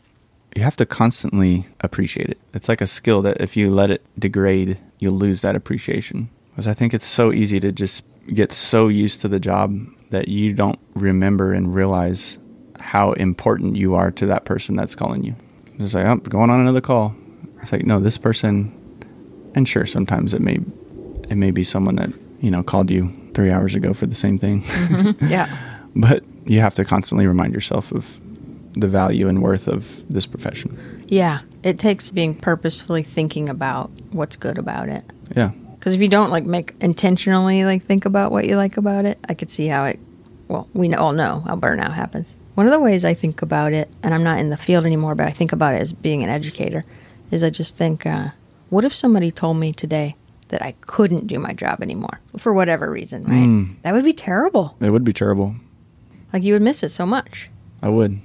You 0.59 0.65
have 0.65 0.77
to 0.79 0.87
constantly 0.87 1.67
appreciate 1.83 2.31
it. 2.31 2.39
It's 2.53 2.69
like 2.69 2.81
a 2.81 2.89
skill 2.89 3.23
that 3.23 3.41
if 3.41 3.57
you 3.57 3.71
let 3.71 3.93
it 3.93 4.05
degrade, 4.19 4.77
you'll 4.99 5.15
lose 5.15 5.41
that 5.43 5.55
appreciation. 5.55 6.31
Because 6.51 6.67
I 6.67 6.75
think 6.75 6.93
it's 6.93 7.07
so 7.07 7.33
easy 7.33 7.61
to 7.61 7.71
just 7.71 8.03
get 8.35 8.51
so 8.51 8.89
used 8.89 9.21
to 9.21 9.29
the 9.29 9.39
job 9.39 9.79
that 10.11 10.27
you 10.27 10.53
don't 10.53 10.81
remember 10.95 11.53
and 11.53 11.73
realize 11.73 12.41
how 12.81 13.13
important 13.13 13.77
you 13.77 13.95
are 13.95 14.11
to 14.11 14.27
that 14.27 14.47
person 14.47 14.75
that's 14.75 14.97
calling 14.97 15.23
you. 15.23 15.37
It's 15.79 15.95
like, 15.95 16.07
oh, 16.07 16.17
going 16.17 16.51
on 16.51 16.61
another 16.61 16.81
call. 16.81 17.15
It's 17.63 17.71
like, 17.71 17.87
no, 17.87 18.01
this 18.01 18.19
person, 18.19 18.75
and 19.55 19.69
sure, 19.69 19.87
sometimes 19.87 20.35
it 20.35 20.41
may 20.41 20.59
it 21.29 21.37
may 21.37 21.53
be 21.53 21.63
someone 21.63 21.95
that 21.95 22.11
you 22.41 22.51
know 22.51 22.65
called 22.65 22.91
you 22.91 23.13
three 23.33 23.53
hours 23.53 23.77
ago 23.77 23.95
for 23.95 24.07
the 24.07 24.15
same 24.17 24.41
thing 24.41 24.63
mm-hmm. 24.63 25.25
Yeah. 25.29 25.57
but 25.95 26.25
you 26.47 26.61
have 26.61 26.75
to 26.77 26.85
constantly 26.85 27.29
remind 27.29 27.55
yourself 27.55 27.93
of 27.93 28.07
the 28.81 28.89
value 28.89 29.29
and 29.29 29.43
worth 29.43 29.67
of 29.69 30.01
this 30.09 30.27
profession 30.27 31.05
Yeah. 31.07 31.41
It 31.65 31.79
takes 31.79 32.11
being 32.11 32.35
purposefully 32.35 33.03
thinking 33.03 33.49
about 33.49 33.91
what's 34.13 34.37
good 34.37 34.59
about 34.59 34.89
it. 34.89 35.03
yeah 35.37 35.51
Because 35.79 35.93
if 35.95 36.01
you 36.01 36.09
don't 36.09 36.31
like 36.31 36.45
make 36.47 36.75
intentionally 36.81 37.65
like 37.65 37.85
think 37.85 38.05
about 38.05 38.31
what 38.33 38.47
you 38.47 38.57
like 38.57 38.77
about 38.77 39.05
it, 39.05 39.19
I 39.29 39.35
could 39.35 39.51
see 39.51 39.67
how 39.69 39.85
it. 39.85 39.99
Well, 40.49 40.69
we 40.73 40.93
all 40.95 41.13
know 41.13 41.41
how 41.47 41.57
burnout 41.57 41.93
happens. 41.95 42.35
One 42.55 42.67
of 42.67 42.73
the 42.73 42.81
ways 42.81 43.05
I 43.05 43.15
think 43.15 43.43
about 43.43 43.73
it, 43.73 43.89
and 44.03 44.15
I'm 44.15 44.25
not 44.25 44.39
in 44.39 44.51
the 44.51 44.57
field 44.57 44.85
anymore, 44.87 45.15
but 45.15 45.27
I 45.27 45.31
think 45.33 45.53
about 45.53 45.75
it 45.75 45.81
as 45.81 45.93
being 45.93 46.23
an 46.25 46.31
educator, 46.31 46.83
is 47.31 47.43
I 47.43 47.51
just 47.51 47.77
think, 47.77 48.07
uh, 48.07 48.29
what 48.71 48.85
if 48.85 48.95
somebody 48.95 49.31
told 49.31 49.57
me 49.59 49.73
today 49.73 50.15
that 50.49 50.63
I 50.63 50.73
couldn't 50.83 51.27
do 51.27 51.39
my 51.39 51.53
job 51.53 51.83
anymore 51.83 52.19
for 52.39 52.53
whatever 52.55 52.91
reason? 52.91 53.23
Right? 53.25 53.47
Mm. 53.49 53.75
That 53.83 53.93
would 53.95 54.05
be 54.05 54.13
terrible. 54.15 54.77
it 54.81 54.91
would 54.91 55.05
be 55.05 55.13
terrible 55.13 55.55
Like 56.33 56.43
you 56.43 56.53
would 56.55 56.63
miss 56.63 56.83
it 56.83 56.91
so 56.91 57.05
much. 57.07 57.51
i 57.83 57.89
would 57.89 58.19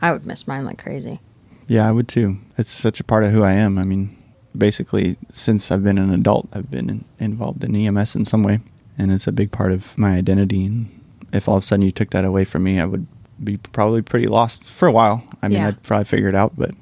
I 0.00 0.12
would 0.12 0.26
miss 0.26 0.46
mine 0.46 0.64
like 0.64 0.78
crazy. 0.78 1.20
yeah 1.66 1.88
i 1.88 1.92
would 1.92 2.08
too 2.08 2.38
it's 2.56 2.70
such 2.70 3.00
a 3.00 3.04
part 3.04 3.24
of 3.24 3.32
who 3.32 3.42
i 3.42 3.52
am 3.52 3.78
i 3.78 3.82
mean 3.84 4.16
basically 4.56 5.16
since 5.30 5.70
i've 5.70 5.84
been 5.84 5.98
an 5.98 6.12
adult 6.12 6.48
i've 6.52 6.70
been 6.70 6.88
in, 6.90 7.04
involved 7.20 7.62
in 7.64 7.74
ems 7.76 8.16
in 8.16 8.24
some 8.24 8.42
way 8.42 8.60
and 8.96 9.12
it's 9.12 9.26
a 9.26 9.32
big 9.32 9.52
part 9.52 9.72
of 9.72 9.96
my 9.98 10.16
identity 10.16 10.64
and 10.64 10.88
if 11.32 11.48
all 11.48 11.56
of 11.58 11.62
a 11.62 11.66
sudden 11.66 11.84
you 11.84 11.92
took 11.92 12.10
that 12.10 12.24
away 12.24 12.44
from 12.44 12.62
me 12.64 12.80
i 12.80 12.84
would 12.84 13.06
be 13.42 13.56
probably 13.58 14.02
pretty 14.02 14.26
lost 14.26 14.64
for 14.70 14.88
a 14.88 14.92
while 14.92 15.22
i 15.42 15.48
mean 15.48 15.58
Yeah. 15.58 15.68
i'd 15.68 15.82
probably 15.82 16.04
figure 16.06 16.28
it 16.28 16.34
out 16.34 16.52
but 16.56 16.72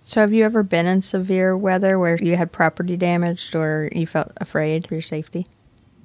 So, 0.00 0.20
have 0.22 0.32
you 0.32 0.44
ever 0.44 0.62
been 0.64 0.86
in 0.86 1.02
severe 1.02 1.56
weather 1.56 1.96
where 1.98 2.16
you 2.16 2.34
had 2.36 2.50
property 2.50 2.96
damaged 2.96 3.54
or 3.54 3.88
you 3.92 4.06
felt 4.06 4.32
afraid 4.38 4.86
for 4.88 4.94
your 4.94 5.02
safety? 5.02 5.46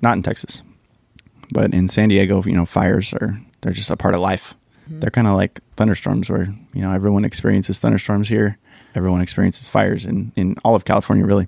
not 0.01 0.17
in 0.17 0.21
Texas, 0.21 0.61
but 1.51 1.73
in 1.73 1.88
San 1.88 2.09
Diego, 2.09 2.43
you 2.43 2.51
know, 2.51 2.65
fires 2.67 3.13
are 3.13 3.39
they're 3.61 3.73
just 3.73 3.89
a 3.89 3.95
part 3.97 4.13
of 4.13 4.21
life. 4.21 4.53
They're 4.88 5.11
kind 5.11 5.27
of 5.27 5.36
like 5.36 5.59
thunderstorms, 5.75 6.29
where 6.29 6.53
you 6.73 6.81
know 6.81 6.91
everyone 6.91 7.25
experiences 7.25 7.79
thunderstorms 7.79 8.27
here, 8.27 8.57
everyone 8.93 9.21
experiences 9.21 9.69
fires 9.69 10.05
in 10.05 10.31
in 10.36 10.55
all 10.63 10.75
of 10.75 10.86
California. 10.86 11.25
Really, 11.25 11.47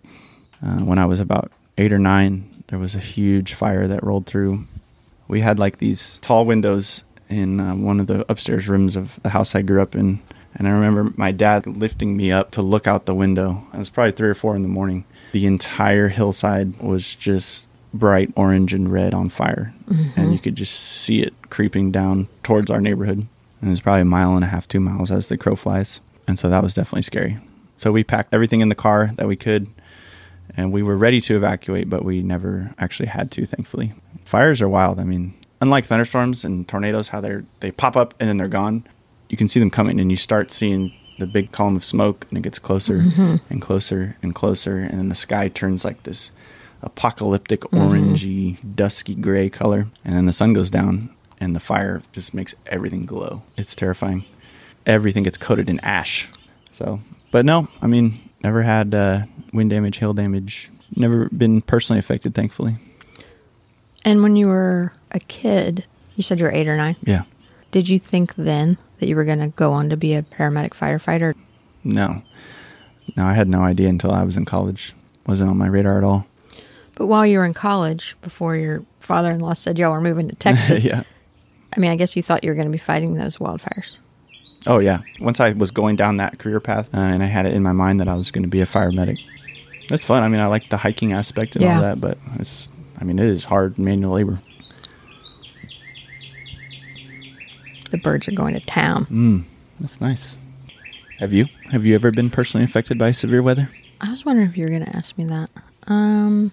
uh, 0.63 0.79
when 0.79 0.99
I 0.99 1.05
was 1.05 1.19
about 1.19 1.51
eight 1.77 1.93
or 1.93 1.99
nine, 1.99 2.49
there 2.67 2.79
was 2.79 2.95
a 2.95 2.99
huge 2.99 3.53
fire 3.53 3.87
that 3.87 4.03
rolled 4.03 4.25
through. 4.25 4.65
We 5.27 5.41
had 5.41 5.59
like 5.59 5.77
these 5.77 6.19
tall 6.19 6.45
windows 6.45 7.03
in 7.29 7.59
uh, 7.59 7.75
one 7.75 7.99
of 7.99 8.07
the 8.07 8.25
upstairs 8.29 8.67
rooms 8.67 8.95
of 8.95 9.21
the 9.23 9.29
house 9.29 9.55
I 9.55 9.61
grew 9.61 9.81
up 9.81 9.95
in. 9.95 10.19
And 10.55 10.67
I 10.67 10.71
remember 10.71 11.13
my 11.17 11.31
dad 11.31 11.67
lifting 11.67 12.17
me 12.17 12.31
up 12.31 12.51
to 12.51 12.61
look 12.61 12.87
out 12.87 13.05
the 13.05 13.13
window. 13.13 13.67
It 13.73 13.77
was 13.77 13.89
probably 13.89 14.13
three 14.13 14.29
or 14.29 14.33
four 14.33 14.55
in 14.55 14.63
the 14.63 14.67
morning. 14.67 15.05
The 15.31 15.45
entire 15.45 16.07
hillside 16.07 16.79
was 16.79 17.13
just 17.15 17.66
bright 17.93 18.31
orange 18.35 18.73
and 18.73 18.91
red 18.91 19.13
on 19.13 19.29
fire. 19.29 19.73
And 19.87 19.97
mm-hmm. 19.97 20.31
you 20.33 20.39
could 20.39 20.55
just 20.55 20.73
see 20.73 21.21
it 21.21 21.33
creeping 21.49 21.91
down 21.91 22.27
towards 22.43 22.69
our 22.69 22.81
neighborhood. 22.81 23.27
And 23.61 23.69
it 23.69 23.69
was 23.69 23.81
probably 23.81 24.01
a 24.01 24.05
mile 24.05 24.35
and 24.35 24.43
a 24.43 24.47
half, 24.47 24.67
two 24.67 24.79
miles 24.79 25.11
as 25.11 25.29
the 25.29 25.37
crow 25.37 25.55
flies. 25.55 25.99
And 26.27 26.37
so 26.37 26.49
that 26.49 26.63
was 26.63 26.73
definitely 26.73 27.03
scary. 27.03 27.37
So 27.77 27.91
we 27.91 28.03
packed 28.03 28.33
everything 28.33 28.61
in 28.61 28.69
the 28.69 28.75
car 28.75 29.11
that 29.15 29.27
we 29.27 29.35
could. 29.35 29.67
And 30.55 30.71
we 30.71 30.81
were 30.81 30.97
ready 30.97 31.21
to 31.21 31.35
evacuate, 31.35 31.89
but 31.89 32.03
we 32.03 32.21
never 32.21 32.73
actually 32.79 33.09
had 33.09 33.31
to, 33.31 33.45
thankfully. 33.45 33.93
Fires 34.25 34.61
are 34.61 34.69
wild. 34.69 34.99
I 34.99 35.03
mean, 35.03 35.33
unlike 35.61 35.85
thunderstorms 35.85 36.43
and 36.43 36.67
tornadoes, 36.67 37.09
how 37.09 37.21
they're 37.21 37.45
they 37.59 37.71
pop 37.71 37.95
up 37.95 38.13
and 38.19 38.27
then 38.27 38.37
they're 38.37 38.47
gone. 38.47 38.83
You 39.29 39.37
can 39.37 39.49
see 39.49 39.59
them 39.59 39.69
coming, 39.69 39.99
and 39.99 40.09
you 40.09 40.17
start 40.17 40.51
seeing 40.51 40.93
the 41.19 41.27
big 41.27 41.51
column 41.51 41.75
of 41.75 41.83
smoke, 41.83 42.25
and 42.29 42.37
it 42.37 42.41
gets 42.41 42.59
closer 42.59 42.99
mm-hmm. 42.99 43.35
and 43.49 43.61
closer 43.61 44.17
and 44.21 44.33
closer, 44.33 44.77
and 44.77 44.99
then 44.99 45.09
the 45.09 45.15
sky 45.15 45.49
turns 45.49 45.83
like 45.83 46.03
this 46.03 46.31
apocalyptic 46.81 47.61
orangey, 47.61 48.57
dusky 48.75 49.15
gray 49.15 49.49
color, 49.49 49.87
and 50.05 50.15
then 50.15 50.25
the 50.25 50.33
sun 50.33 50.53
goes 50.53 50.69
down, 50.69 51.09
and 51.39 51.55
the 51.55 51.59
fire 51.59 52.01
just 52.11 52.33
makes 52.33 52.55
everything 52.67 53.05
glow. 53.05 53.43
It's 53.57 53.75
terrifying. 53.75 54.23
Everything 54.85 55.23
gets 55.23 55.37
coated 55.37 55.69
in 55.69 55.79
ash. 55.81 56.29
So, 56.71 56.99
but 57.31 57.45
no, 57.45 57.67
I 57.81 57.87
mean, 57.87 58.13
never 58.43 58.61
had 58.61 58.93
uh, 58.93 59.23
wind 59.53 59.69
damage, 59.69 59.97
hail 59.97 60.13
damage. 60.13 60.69
Never 60.95 61.27
been 61.29 61.61
personally 61.61 61.99
affected, 61.99 62.33
thankfully. 62.33 62.77
And 64.05 64.23
when 64.23 64.35
you 64.35 64.47
were 64.47 64.93
a 65.11 65.19
kid, 65.19 65.85
you 66.15 66.23
said 66.23 66.39
you 66.39 66.45
were 66.45 66.51
eight 66.51 66.67
or 66.67 66.77
nine. 66.77 66.95
Yeah. 67.01 67.23
Did 67.71 67.89
you 67.89 67.99
think 67.99 68.35
then 68.35 68.77
that 68.99 69.07
you 69.07 69.15
were 69.15 69.25
going 69.25 69.39
to 69.39 69.49
go 69.49 69.73
on 69.73 69.89
to 69.89 69.97
be 69.97 70.15
a 70.15 70.23
paramedic 70.23 70.69
firefighter? 70.71 71.35
No. 71.83 72.21
No, 73.15 73.25
I 73.25 73.33
had 73.33 73.49
no 73.49 73.61
idea 73.61 73.89
until 73.89 74.11
I 74.11 74.23
was 74.23 74.37
in 74.37 74.45
college. 74.45 74.93
Wasn't 75.25 75.49
on 75.49 75.57
my 75.57 75.67
radar 75.67 75.97
at 75.97 76.03
all. 76.03 76.25
But 76.97 77.07
while 77.07 77.25
you 77.25 77.37
were 77.39 77.45
in 77.45 77.53
college, 77.53 78.15
before 78.21 78.55
your 78.55 78.83
father 78.99 79.31
in 79.31 79.39
law 79.39 79.53
said 79.53 79.77
y'all 79.77 79.91
were 79.91 80.01
moving 80.01 80.27
to 80.29 80.35
Texas, 80.39 80.83
yeah. 80.83 81.03
I 81.75 81.79
mean, 81.79 81.91
I 81.91 81.95
guess 81.95 82.15
you 82.15 82.23
thought 82.23 82.43
you 82.43 82.49
were 82.49 82.55
going 82.55 82.67
to 82.67 82.71
be 82.71 82.77
fighting 82.79 83.13
those 83.15 83.37
wildfires. 83.37 83.99
Oh 84.65 84.79
yeah. 84.79 84.99
Once 85.19 85.39
I 85.39 85.51
was 85.53 85.69
going 85.71 85.95
down 85.95 86.17
that 86.17 86.39
career 86.39 86.59
path, 86.59 86.89
uh, 86.93 86.97
and 86.99 87.21
I 87.23 87.27
had 87.27 87.45
it 87.45 87.53
in 87.53 87.61
my 87.63 87.71
mind 87.71 87.99
that 87.99 88.07
I 88.07 88.15
was 88.15 88.31
going 88.31 88.43
to 88.43 88.49
be 88.49 88.61
a 88.61 88.65
fire 88.65 88.91
medic. 88.91 89.19
That's 89.89 90.03
fun. 90.03 90.23
I 90.23 90.27
mean, 90.27 90.41
I 90.41 90.47
like 90.47 90.69
the 90.69 90.77
hiking 90.77 91.13
aspect 91.13 91.55
and 91.55 91.63
Yeah. 91.63 91.75
all 91.75 91.81
that, 91.83 92.01
but 92.01 92.17
it's. 92.39 92.67
I 92.99 93.03
mean, 93.03 93.19
it 93.19 93.25
is 93.27 93.45
hard 93.45 93.77
manual 93.77 94.13
labor. 94.15 94.39
The 97.91 97.97
birds 97.97 98.27
are 98.27 98.31
going 98.33 98.53
to 98.55 98.59
town. 98.59 99.05
Mm, 99.05 99.43
that's 99.79 100.01
nice. 100.01 100.37
Have 101.19 101.31
you? 101.31 101.45
Have 101.71 101.85
you 101.85 101.95
ever 101.95 102.11
been 102.11 102.29
personally 102.29 102.63
affected 102.65 102.97
by 102.97 103.11
severe 103.11 103.41
weather? 103.41 103.69
I 104.01 104.09
was 104.11 104.25
wondering 104.25 104.49
if 104.49 104.57
you 104.57 104.63
were 104.63 104.69
going 104.69 104.85
to 104.85 104.95
ask 104.95 105.17
me 105.17 105.25
that. 105.25 105.49
Um, 105.87 106.51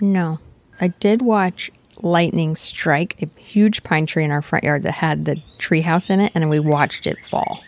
no. 0.00 0.38
I 0.80 0.88
did 0.88 1.22
watch 1.22 1.70
lightning 2.02 2.56
strike 2.56 3.16
a 3.22 3.40
huge 3.40 3.82
pine 3.82 4.04
tree 4.06 4.24
in 4.24 4.30
our 4.30 4.42
front 4.42 4.64
yard 4.64 4.82
that 4.82 4.92
had 4.92 5.24
the 5.24 5.36
tree 5.58 5.80
house 5.80 6.10
in 6.10 6.20
it, 6.20 6.32
and 6.34 6.50
we 6.50 6.60
watched 6.60 7.06
it 7.06 7.16
fall. 7.24 7.62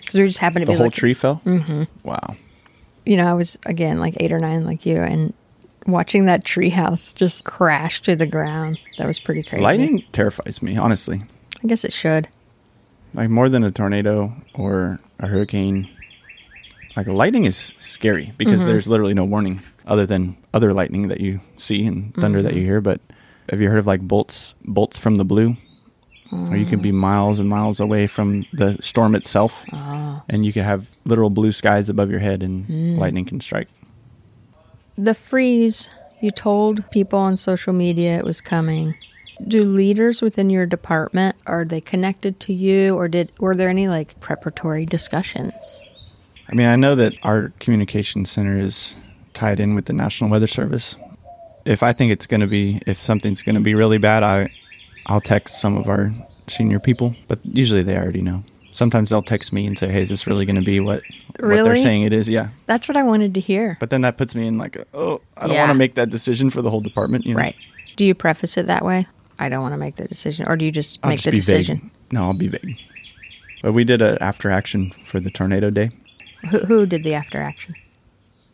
Because 0.00 0.18
we 0.18 0.26
just 0.26 0.38
happened 0.40 0.66
to 0.66 0.72
be 0.72 0.72
The 0.72 0.72
be 0.72 0.78
whole 0.78 0.86
looking- 0.86 0.98
tree 0.98 1.14
fell. 1.14 1.40
Mm-hmm. 1.44 1.84
Wow. 2.02 2.36
you 3.06 3.16
know, 3.16 3.30
I 3.30 3.34
was 3.34 3.56
again 3.66 3.98
like 4.00 4.14
eight 4.18 4.32
or 4.32 4.40
nine, 4.40 4.64
like 4.64 4.84
you, 4.84 4.96
and 4.96 5.32
watching 5.86 6.26
that 6.26 6.44
treehouse 6.44 7.14
just 7.14 7.44
crash 7.44 8.02
to 8.02 8.16
the 8.16 8.26
ground. 8.26 8.78
That 8.98 9.06
was 9.06 9.20
pretty 9.20 9.42
crazy. 9.44 9.62
Lightning 9.62 10.04
terrifies 10.12 10.60
me, 10.62 10.76
honestly. 10.76 11.22
I 11.62 11.68
guess 11.68 11.84
it 11.84 11.92
should. 11.92 12.26
Like 13.14 13.28
more 13.30 13.48
than 13.48 13.62
a 13.64 13.70
tornado 13.70 14.32
or 14.54 14.98
a 15.20 15.26
hurricane. 15.28 15.88
Like 16.96 17.06
lightning 17.06 17.44
is 17.44 17.72
scary 17.78 18.32
because 18.36 18.64
there's 18.64 18.88
literally 18.88 19.14
no 19.14 19.24
warning 19.24 19.60
other 19.86 20.06
than 20.06 20.36
other 20.52 20.72
lightning 20.72 21.08
that 21.08 21.20
you 21.20 21.40
see 21.56 21.86
and 21.86 22.14
thunder 22.14 22.42
that 22.42 22.54
you 22.54 22.60
mm-hmm. 22.60 22.66
hear. 22.66 22.80
But 22.80 23.00
have 23.48 23.60
you 23.60 23.68
heard 23.68 23.78
of 23.78 23.86
like 23.86 24.00
bolts 24.00 24.54
bolts 24.64 24.98
from 24.98 25.16
the 25.16 25.24
blue? 25.24 25.56
Or 26.32 26.56
you 26.56 26.64
can 26.64 26.80
be 26.80 26.92
mm. 26.92 26.94
miles 26.94 27.40
and 27.40 27.48
miles 27.48 27.80
away 27.80 28.06
from 28.06 28.46
the 28.52 28.80
storm 28.80 29.16
itself, 29.16 29.64
ah. 29.72 30.22
and 30.28 30.46
you 30.46 30.52
can 30.52 30.62
have 30.62 30.88
literal 31.04 31.28
blue 31.28 31.50
skies 31.50 31.88
above 31.88 32.08
your 32.08 32.20
head, 32.20 32.44
and 32.44 32.68
mm. 32.68 32.98
lightning 32.98 33.24
can 33.24 33.40
strike. 33.40 33.66
The 34.96 35.14
freeze. 35.14 35.90
You 36.20 36.30
told 36.30 36.88
people 36.90 37.18
on 37.18 37.36
social 37.36 37.72
media 37.72 38.16
it 38.18 38.24
was 38.24 38.40
coming. 38.40 38.94
Do 39.48 39.64
leaders 39.64 40.22
within 40.22 40.50
your 40.50 40.66
department 40.66 41.34
are 41.46 41.64
they 41.64 41.80
connected 41.80 42.38
to 42.40 42.52
you, 42.52 42.94
or 42.94 43.08
did 43.08 43.32
were 43.40 43.56
there 43.56 43.70
any 43.70 43.88
like 43.88 44.20
preparatory 44.20 44.86
discussions? 44.86 45.52
I 46.48 46.54
mean, 46.54 46.66
I 46.66 46.76
know 46.76 46.94
that 46.94 47.14
our 47.24 47.52
communication 47.58 48.24
center 48.24 48.56
is 48.56 48.94
tie 49.40 49.52
it 49.52 49.60
in 49.60 49.74
with 49.74 49.86
the 49.86 49.92
National 49.94 50.28
Weather 50.30 50.46
Service. 50.46 50.96
If 51.64 51.82
I 51.82 51.92
think 51.92 52.12
it's 52.12 52.26
going 52.26 52.40
to 52.42 52.46
be, 52.46 52.80
if 52.86 52.98
something's 52.98 53.42
going 53.42 53.54
to 53.54 53.60
be 53.60 53.74
really 53.74 53.98
bad, 53.98 54.22
I, 54.22 54.50
I'll 55.06 55.20
text 55.20 55.60
some 55.60 55.76
of 55.76 55.88
our 55.88 56.10
senior 56.48 56.78
people, 56.80 57.14
but 57.28 57.38
usually 57.44 57.82
they 57.82 57.96
already 57.96 58.22
know. 58.22 58.42
Sometimes 58.72 59.10
they'll 59.10 59.22
text 59.22 59.52
me 59.52 59.66
and 59.66 59.76
say, 59.76 59.88
"Hey, 59.90 60.02
is 60.02 60.08
this 60.10 60.26
really 60.26 60.44
going 60.46 60.56
to 60.56 60.62
be 60.62 60.78
what 60.78 61.02
what 61.40 61.64
they're 61.64 61.76
saying 61.76 62.02
it 62.02 62.12
is?" 62.12 62.28
Yeah, 62.28 62.50
That's 62.66 62.86
what 62.86 62.96
I 62.96 63.02
wanted 63.02 63.34
to 63.34 63.40
hear. 63.40 63.76
but 63.80 63.90
then 63.90 64.02
that 64.02 64.16
puts 64.16 64.34
me 64.34 64.46
in 64.46 64.58
like, 64.58 64.76
a, 64.76 64.84
oh, 64.94 65.20
I 65.36 65.46
don't 65.48 65.54
Yeah. 65.56 65.62
want 65.62 65.72
to 65.72 65.78
make 65.78 65.96
that 65.96 66.08
decision 66.10 66.50
for 66.50 66.62
the 66.62 66.70
whole 66.70 66.80
department. 66.80 67.26
You 67.26 67.34
know? 67.34 67.40
Right. 67.40 67.56
Do 67.96 68.06
you 68.06 68.14
preface 68.14 68.56
it 68.56 68.66
that 68.68 68.84
way? 68.84 69.06
I 69.40 69.48
don't 69.48 69.62
want 69.62 69.72
to 69.74 69.78
make 69.78 69.96
the 69.96 70.06
decision. 70.06 70.46
Or 70.48 70.56
do 70.56 70.64
you 70.64 70.70
just 70.70 70.98
I'll 71.02 71.10
make 71.10 71.18
just 71.18 71.24
the 71.24 71.32
decision? 71.32 71.78
vague. 71.80 72.12
No, 72.12 72.24
I'll 72.26 72.32
be 72.32 72.46
vague. 72.48 72.78
But 73.62 73.72
we 73.72 73.84
did 73.84 74.00
an 74.02 74.18
after 74.20 74.50
action 74.50 74.90
for 75.04 75.18
the 75.18 75.30
tornado 75.30 75.70
day. 75.70 75.90
Who, 76.50 76.58
who 76.60 76.86
did 76.86 77.02
the 77.04 77.14
after 77.14 77.38
action? 77.40 77.74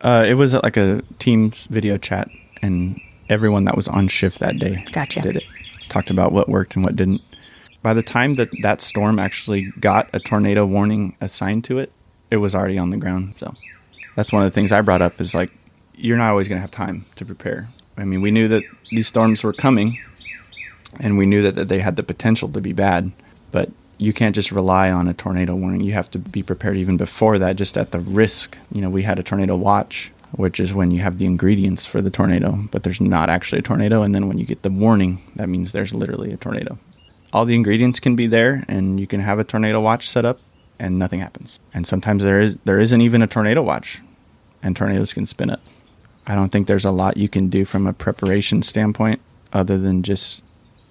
Uh, 0.01 0.25
it 0.27 0.35
was 0.35 0.55
like 0.55 0.77
a 0.77 1.03
Teams 1.19 1.65
video 1.65 1.97
chat, 1.99 2.29
and 2.63 3.01
everyone 3.29 3.65
that 3.65 3.77
was 3.77 3.89
on 3.89 4.09
shift 4.09 4.39
that 4.41 4.59
day 4.59 4.85
Gotcha. 4.93 5.21
did 5.21 5.37
it. 5.37 5.45
Talked 5.89 6.11
about 6.11 6.33
what 6.33 6.49
worked 6.49 6.77
and 6.77 6.85
what 6.85 6.97
didn't. 6.97 7.23
By 7.83 7.95
the 7.95 8.03
time 8.03 8.35
that 8.35 8.49
that 8.63 8.81
storm 8.81 9.19
actually 9.19 9.73
got 9.79 10.11
a 10.13 10.19
tornado 10.19 10.67
warning 10.67 11.17
assigned 11.21 11.65
to 11.65 11.79
it, 11.79 11.93
it 12.31 12.39
was 12.39 12.55
already 12.55 12.79
on 12.79 12.91
the 12.91 12.97
ground. 12.97 13.35
So 13.39 13.55
that's 14.17 14.33
one 14.33 14.43
of 14.43 14.51
the 14.51 14.55
things 14.55 14.73
I 14.73 14.81
brought 14.81 15.03
up 15.03 15.21
is 15.21 15.35
like, 15.35 15.51
you're 15.95 16.19
not 16.19 16.31
always 16.31 16.49
going 16.49 16.57
to 16.59 16.61
have 16.61 16.71
time 16.71 17.05
to 17.17 17.25
prepare. 17.25 17.69
I 17.97 18.05
mean, 18.05 18.21
we 18.21 18.31
knew 18.31 18.49
that 18.49 18.65
these 18.91 19.09
storms 19.09 19.43
were 19.43 19.53
coming, 19.53 19.99
and 21.01 21.17
we 21.17 21.27
knew 21.27 21.43
that, 21.43 21.55
that 21.55 21.69
they 21.69 21.79
had 21.79 21.97
the 21.97 22.03
potential 22.03 22.49
to 22.51 22.61
be 22.61 22.73
bad, 22.73 23.13
but 23.51 23.71
you 23.99 24.13
can't 24.13 24.35
just 24.35 24.53
rely 24.53 24.91
on 24.91 25.09
a 25.09 25.15
tornado 25.15 25.55
warning. 25.55 25.81
You 25.81 25.93
have 25.95 26.11
to 26.13 26.19
be 26.19 26.43
prepared 26.43 26.77
even 26.77 26.97
before 26.97 27.39
that, 27.39 27.57
just 27.57 27.77
at 27.77 27.93
the 27.93 28.01
risk. 28.01 28.57
You 28.73 28.81
know, 28.81 28.91
we 28.91 29.03
had 29.03 29.19
a 29.19 29.23
tornado 29.23 29.57
watch, 29.57 30.13
which 30.33 30.61
is 30.61 30.75
when 30.75 30.91
you 30.91 31.01
have 31.01 31.19
the 31.19 31.27
ingredients 31.27 31.87
for 31.87 32.03
the 32.03 32.11
tornado, 32.11 32.59
but 32.71 32.83
there's 32.83 33.01
not 33.01 33.31
actually 33.31 33.61
a 33.61 33.63
tornado. 33.63 34.03
And 34.03 34.15
then 34.15 34.29
when 34.29 34.39
you 34.39 34.45
get 34.45 34.63
the 34.63 34.71
warning, 34.71 35.21
that 35.37 35.49
means 35.49 35.73
there's 35.73 35.95
literally 35.95 36.33
a 36.33 36.37
tornado. 36.37 36.79
All 37.33 37.45
the 37.45 37.55
ingredients 37.55 38.01
can 38.01 38.17
be 38.17 38.27
there, 38.27 38.65
and 38.69 39.01
you 39.01 39.07
can 39.07 39.21
have 39.21 39.39
a 39.39 39.45
tornado 39.45 39.81
watch 39.81 40.09
set 40.09 40.25
up, 40.25 40.41
and 40.79 40.99
nothing 40.99 41.21
happens. 41.21 41.59
And 41.73 41.87
sometimes 41.87 42.23
there 42.23 42.41
is 42.41 42.57
there 42.65 42.81
isn't 42.81 43.01
even 43.01 43.23
a 43.23 43.27
tornado 43.27 43.63
watch, 43.63 44.01
and 44.63 44.77
tornadoes 44.77 45.13
can 45.13 45.27
spin 45.27 45.51
it. 45.51 45.61
I 46.27 46.35
don't 46.35 46.51
think 46.51 46.67
there's 46.67 46.85
a 46.85 46.91
lot 46.91 47.17
you 47.17 47.29
can 47.29 47.49
do 47.49 47.65
from 47.65 47.87
a 47.87 47.93
preparation 47.93 48.63
standpoint 48.63 49.21
other 49.53 49.79
than 49.79 50.03
just 50.03 50.43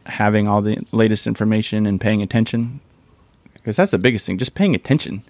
having 0.05 0.47
all 0.47 0.61
the 0.61 0.85
latest 0.91 1.27
information 1.27 1.85
and 1.85 1.99
paying 1.99 2.21
attention. 2.21 2.79
Because 3.65 3.77
that's 3.77 3.89
the 3.89 3.97
biggest 3.97 4.27
thing, 4.27 4.37
just 4.37 4.53
paying 4.53 4.75
attention. 4.75 5.23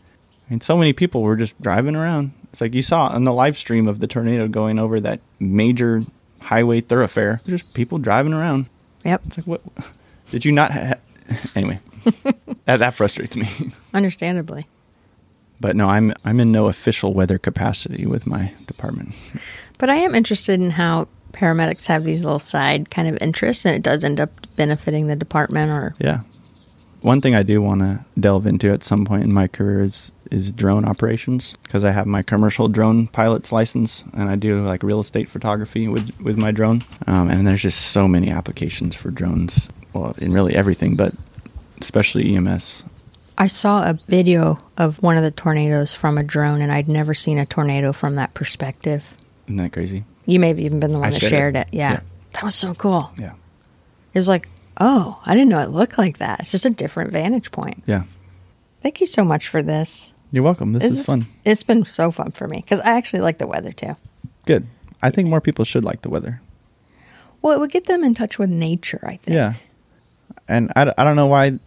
I 0.46 0.50
mean, 0.52 0.60
so 0.60 0.76
many 0.76 0.92
people 0.92 1.22
were 1.22 1.38
just 1.38 1.60
driving 1.62 1.96
around. 1.96 2.34
It's 2.52 2.60
like 2.60 2.74
you 2.74 2.82
saw 2.82 3.08
on 3.08 3.24
the 3.24 3.32
live 3.32 3.58
stream 3.58 3.88
of 3.88 4.02
the 4.02 4.08
tornado 4.08 4.50
going 4.50 4.78
over 4.78 5.00
that 5.00 5.22
major 5.40 6.04
highway 6.42 6.82
thoroughfare. 6.82 7.40
Just 7.48 7.74
people 7.74 7.98
driving 7.98 8.34
around. 8.34 8.66
Yep. 9.06 9.22
It's 9.28 9.38
like, 9.38 9.48
what? 9.48 9.62
Did 10.32 10.44
you 10.44 10.52
not? 10.52 10.72
Ha-? 10.74 10.96
Anyway, 11.56 11.80
that 12.66 12.78
that 12.80 12.94
frustrates 12.94 13.38
me. 13.38 13.48
Understandably. 13.94 14.68
But 15.62 15.78
no, 15.78 15.88
I'm 15.88 16.12
I'm 16.26 16.42
in 16.42 16.52
no 16.52 16.68
official 16.68 17.14
weather 17.14 17.38
capacity 17.38 18.06
with 18.06 18.28
my 18.28 18.52
department. 18.68 19.16
But 19.78 19.90
I 19.90 19.96
am 19.96 20.14
interested 20.14 20.60
in 20.62 20.72
how 20.72 21.08
paramedics 21.32 21.88
have 21.88 22.04
these 22.04 22.26
little 22.26 22.40
side 22.40 22.92
kind 22.92 23.08
of 23.08 23.18
interests, 23.22 23.66
and 23.66 23.74
it 23.74 23.82
does 23.82 24.04
end 24.04 24.20
up 24.20 24.30
benefiting 24.58 25.08
the 25.08 25.16
department 25.16 25.72
or 25.72 25.96
Yeah. 26.00 26.20
One 27.06 27.22
thing 27.22 27.36
I 27.36 27.44
do 27.44 27.62
want 27.62 27.82
to 27.82 28.04
delve 28.20 28.48
into 28.48 28.74
at 28.74 28.82
some 28.82 29.06
point 29.06 29.26
in 29.26 29.32
my 29.32 29.48
career 29.48 29.84
is 29.84 30.12
is 30.32 30.52
drone 30.52 30.86
operations 30.86 31.54
because 31.62 31.84
I 31.84 31.92
have 31.92 32.08
my 32.08 32.24
commercial 32.24 32.68
drone 32.68 33.06
pilot's 33.06 33.52
license 33.52 34.04
and 34.18 34.28
I 34.28 34.36
do 34.36 34.66
like 34.66 34.82
real 34.82 35.00
estate 35.00 35.30
photography 35.30 35.88
with 35.88 36.10
with 36.20 36.36
my 36.36 36.50
drone. 36.50 36.84
Um, 37.06 37.30
and 37.30 37.48
there's 37.48 37.62
just 37.62 37.92
so 37.92 38.08
many 38.08 38.32
applications 38.32 38.96
for 38.96 39.12
drones. 39.12 39.70
Well, 39.94 40.16
in 40.18 40.34
really 40.34 40.56
everything, 40.56 40.96
but 40.96 41.14
especially 41.80 42.36
EMS. 42.36 42.84
I 43.38 43.48
saw 43.50 43.88
a 43.88 44.00
video 44.08 44.58
of 44.76 45.00
one 45.04 45.16
of 45.16 45.22
the 45.22 45.30
tornadoes 45.30 45.94
from 45.94 46.18
a 46.18 46.24
drone, 46.24 46.60
and 46.60 46.72
I'd 46.72 46.88
never 46.88 47.14
seen 47.14 47.38
a 47.38 47.46
tornado 47.46 47.94
from 47.94 48.16
that 48.16 48.34
perspective. 48.34 49.16
Isn't 49.46 49.58
that 49.58 49.74
crazy? 49.74 50.06
You 50.26 50.40
may 50.40 50.48
have 50.48 50.60
even 50.60 50.80
been 50.80 50.92
the 50.92 51.00
one 51.00 51.10
I 51.10 51.12
that 51.12 51.20
shared 51.20 51.30
shared 51.30 51.56
it. 51.56 51.68
it. 51.68 51.74
Yeah. 51.78 51.92
Yeah. 51.92 52.00
That 52.32 52.44
was 52.44 52.56
so 52.56 52.74
cool. 52.74 53.12
Yeah. 53.20 53.34
It 54.16 54.18
was 54.18 54.28
like, 54.28 54.50
oh, 54.80 55.22
I 55.26 55.34
didn't 55.34 55.50
know 55.50 55.60
it 55.60 55.70
looked 55.70 55.98
like 55.98 56.18
that. 56.18 56.42
It's 56.42 56.52
just 56.52 56.66
a 56.66 56.70
different 56.70 57.12
vantage 57.12 57.52
point. 57.52 57.84
Yeah. 57.86 58.04
Thank 58.82 59.02
you 59.02 59.08
so 59.08 59.24
much 59.24 59.48
for 59.48 59.62
this. 59.62 60.14
You're 60.32 60.44
welcome. 60.44 60.74
This 60.74 60.84
is 60.84 61.06
fun. 61.06 61.28
It's 61.46 61.64
been 61.64 61.86
so 61.86 62.12
fun 62.12 62.32
for 62.32 62.48
me 62.48 62.58
because 62.58 62.80
I 62.82 62.92
actually 62.92 63.22
like 63.22 63.38
the 63.38 63.48
weather 63.48 63.72
too. 63.72 63.94
Good. 64.46 64.68
I 65.02 65.10
think 65.10 65.30
more 65.30 65.42
people 65.42 65.66
should 65.66 65.84
like 65.84 66.02
the 66.02 66.10
weather. 66.10 66.42
Well, 67.42 67.54
it 67.54 67.60
would 67.60 67.72
get 67.72 67.86
them 67.86 68.04
in 68.04 68.14
touch 68.14 68.38
with 68.40 68.50
nature, 68.50 69.00
I 69.04 69.18
think. 69.18 69.36
Yeah. 69.36 69.54
And 70.48 70.72
I, 70.76 70.94
I 70.98 71.04
don't 71.04 71.16
know 71.16 71.28
why. 71.28 71.60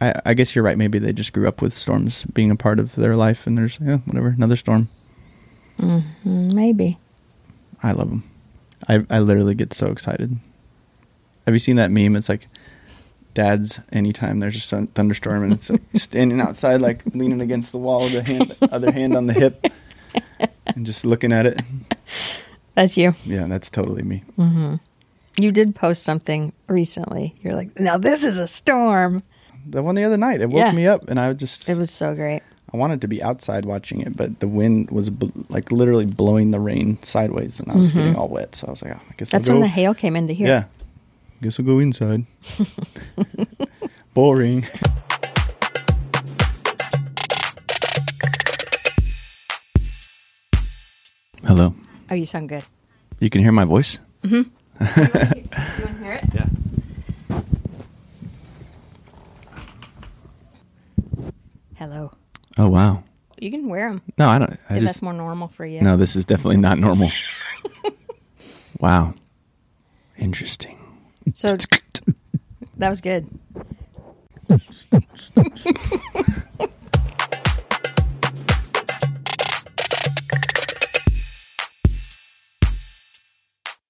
I, 0.00 0.14
I 0.26 0.34
guess 0.34 0.54
you're 0.54 0.64
right. 0.64 0.78
Maybe 0.78 0.98
they 0.98 1.12
just 1.12 1.32
grew 1.32 1.46
up 1.46 1.60
with 1.60 1.72
storms 1.72 2.24
being 2.26 2.50
a 2.50 2.56
part 2.56 2.78
of 2.78 2.94
their 2.94 3.16
life, 3.16 3.46
and 3.46 3.58
there's 3.58 3.78
yeah, 3.80 3.98
whatever, 3.98 4.28
another 4.28 4.56
storm. 4.56 4.88
Mm, 5.78 6.02
Maybe. 6.24 6.98
I 7.82 7.92
love 7.92 8.10
them. 8.10 8.22
I 8.88 9.04
I 9.10 9.18
literally 9.20 9.54
get 9.54 9.72
so 9.72 9.88
excited. 9.88 10.38
Have 11.48 11.54
you 11.54 11.58
seen 11.60 11.76
that 11.76 11.90
meme? 11.90 12.14
It's 12.14 12.28
like 12.28 12.46
dads 13.32 13.80
anytime 13.90 14.38
there's 14.40 14.70
a 14.70 14.84
thunderstorm 14.86 15.44
and 15.44 15.52
it's 15.54 15.70
standing 15.94 16.42
outside 16.42 16.82
like 16.82 17.00
leaning 17.14 17.40
against 17.40 17.72
the 17.72 17.78
wall, 17.78 18.02
with 18.02 18.12
the 18.12 18.22
hand 18.22 18.54
other 18.70 18.92
hand 18.92 19.16
on 19.16 19.24
the 19.28 19.32
hip, 19.32 19.66
and 20.66 20.84
just 20.84 21.06
looking 21.06 21.32
at 21.32 21.46
it. 21.46 21.58
That's 22.74 22.98
you. 22.98 23.14
Yeah, 23.24 23.46
that's 23.46 23.70
totally 23.70 24.02
me. 24.02 24.24
You 25.40 25.50
did 25.50 25.74
post 25.74 26.02
something 26.02 26.52
recently. 26.66 27.34
You're 27.42 27.54
like, 27.54 27.80
now 27.80 27.96
this 27.96 28.24
is 28.24 28.38
a 28.38 28.46
storm. 28.46 29.20
The 29.66 29.82
one 29.82 29.94
the 29.94 30.04
other 30.04 30.18
night, 30.18 30.42
it 30.42 30.50
woke 30.50 30.58
Yeah. 30.58 30.72
me 30.72 30.86
up, 30.86 31.08
and 31.08 31.18
I 31.18 31.32
just 31.32 31.66
It 31.66 31.78
was 31.78 31.90
so 31.90 32.14
great. 32.14 32.42
I 32.74 32.76
wanted 32.76 33.00
to 33.00 33.08
be 33.08 33.22
outside 33.22 33.64
watching 33.64 34.02
it, 34.02 34.14
but 34.14 34.40
the 34.40 34.48
wind 34.48 34.90
was 34.90 35.08
bl- 35.08 35.28
like 35.48 35.72
literally 35.72 36.04
blowing 36.04 36.50
the 36.50 36.60
rain 36.60 37.02
sideways, 37.02 37.58
and 37.58 37.72
I 37.72 37.76
was 37.76 37.92
getting 37.92 38.16
all 38.16 38.28
wet. 38.28 38.54
So 38.54 38.66
I 38.66 38.70
was 38.70 38.82
like, 38.82 38.92
oh, 38.94 39.00
I 39.08 39.14
guess 39.16 39.28
Mm-hmm. 39.28 39.36
That's 39.38 39.48
I'll 39.48 39.54
when 39.54 39.62
go. 39.62 39.66
the 39.68 39.72
hail 39.72 39.94
came 39.94 40.14
into 40.16 40.34
here. 40.34 40.46
Yeah, 40.48 40.64
guess 41.42 41.58
I'll 41.58 41.66
go 41.66 41.78
inside. 41.78 42.26
Boring. 44.14 44.64
Hello. 51.44 51.74
Oh, 52.10 52.14
you 52.14 52.26
sound 52.26 52.48
good. 52.48 52.64
You 53.20 53.30
can 53.30 53.40
hear 53.42 53.52
my 53.52 53.64
voice. 53.64 53.98
Mm-hmm. 54.22 54.36
you 54.36 55.84
want 55.84 55.96
to 55.96 56.04
hear 56.04 56.12
it? 56.12 56.24
Yeah. 56.34 57.40
Hello. 61.76 62.12
Oh 62.56 62.68
wow. 62.68 63.02
You 63.40 63.50
can 63.52 63.68
wear 63.68 63.88
them 63.90 64.02
No, 64.18 64.28
I 64.28 64.38
don't. 64.38 64.50
I 64.68 64.74
if 64.74 64.80
just 64.80 64.84
that's 64.84 65.02
more 65.02 65.12
normal 65.12 65.48
for 65.48 65.64
you. 65.64 65.80
no. 65.80 65.96
This 65.96 66.16
is 66.16 66.24
definitely 66.24 66.56
not 66.56 66.78
normal. 66.78 67.10
wow. 68.80 69.14
Interesting. 70.16 70.77
So 71.38 71.46
that 72.78 72.88
was 72.88 73.00
good. 73.00 73.28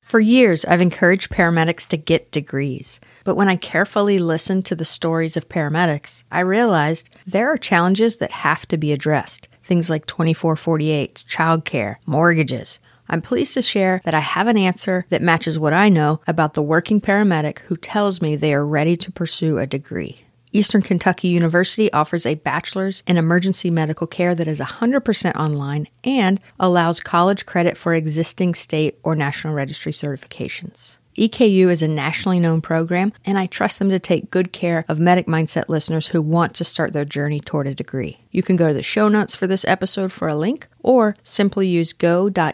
For 0.03 0.21
years, 0.21 0.67
I've 0.67 0.83
encouraged 0.83 1.31
paramedics 1.31 1.87
to 1.87 1.97
get 1.97 2.31
degrees. 2.31 3.01
But 3.25 3.37
when 3.37 3.49
I 3.49 3.57
carefully 3.57 4.19
listened 4.19 4.67
to 4.67 4.75
the 4.75 4.85
stories 4.85 5.39
of 5.39 5.49
paramedics, 5.49 6.25
I 6.31 6.41
realized 6.41 7.09
there 7.27 7.49
are 7.49 7.57
challenges 7.57 8.19
that 8.19 8.31
have 8.31 8.69
to 8.69 8.77
be 8.77 8.93
addressed. 8.93 9.49
Things 9.63 9.89
like 9.89 10.05
2448, 10.05 11.25
childcare, 11.27 11.97
mortgages. 12.05 12.79
I'm 13.09 13.23
pleased 13.23 13.55
to 13.55 13.63
share 13.63 14.01
that 14.05 14.15
I 14.15 14.21
have 14.21 14.47
an 14.47 14.59
answer 14.59 15.07
that 15.09 15.23
matches 15.23 15.59
what 15.59 15.73
I 15.73 15.89
know 15.89 16.21
about 16.27 16.55
the 16.55 16.63
working 16.63 17.01
paramedic 17.01 17.61
who 17.61 17.77
tells 17.77 18.21
me 18.21 18.37
they 18.37 18.53
are 18.53 18.67
ready 18.67 18.97
to 18.99 19.13
pursue 19.13 19.59
a 19.59 19.67
degree. 19.67 20.25
Eastern 20.53 20.83
Kentucky 20.83 21.29
University 21.29 21.93
offers 21.93 22.25
a 22.25 22.35
bachelor's 22.35 23.03
in 23.07 23.17
emergency 23.17 23.71
medical 23.71 24.07
care 24.07 24.35
that 24.35 24.49
is 24.49 24.61
100% 24.61 25.37
online 25.37 25.89
and 26.05 26.41
allows 26.59 27.01
college 27.01 27.45
credit 27.45 27.77
for 27.77 27.95
existing 27.95 28.55
state 28.55 28.99
or 29.03 29.15
national 29.15 29.55
registry 29.55 29.93
certifications. 29.93 30.97
EKU 31.19 31.69
is 31.69 31.83
a 31.83 31.89
nationally 31.89 32.39
known 32.39 32.61
program, 32.61 33.13
and 33.27 33.37
I 33.37 33.47
trust 33.47 33.81
them 33.81 33.91
to 33.91 33.99
take 33.99 34.31
good 34.31 34.53
care 34.53 34.85
of 34.89 35.01
Medic 35.01 35.27
Mindset 35.27 35.69
listeners 35.69 36.07
who 36.07 36.23
want 36.23 36.55
to 36.55 36.65
start 36.65 36.93
their 36.93 37.05
journey 37.05 37.41
toward 37.41 37.67
a 37.67 37.75
degree. 37.75 38.21
You 38.31 38.45
can 38.45 38.55
go 38.55 38.69
to 38.69 38.75
the 38.75 38.85
show 38.85 39.09
notes 39.09 39.35
for 39.35 39.49
this 39.49 39.65
episode 39.67 40.13
for 40.13 40.29
a 40.29 40.37
link, 40.37 40.69
or 40.81 41.17
simply 41.25 41.67
use 41.67 41.93
go.eku.edu 41.93 42.47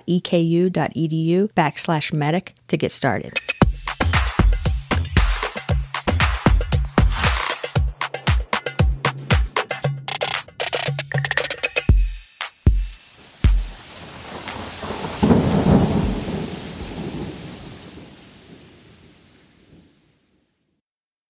backslash 1.52 2.12
medic 2.12 2.54
to 2.68 2.76
get 2.78 2.90
started. 2.90 3.38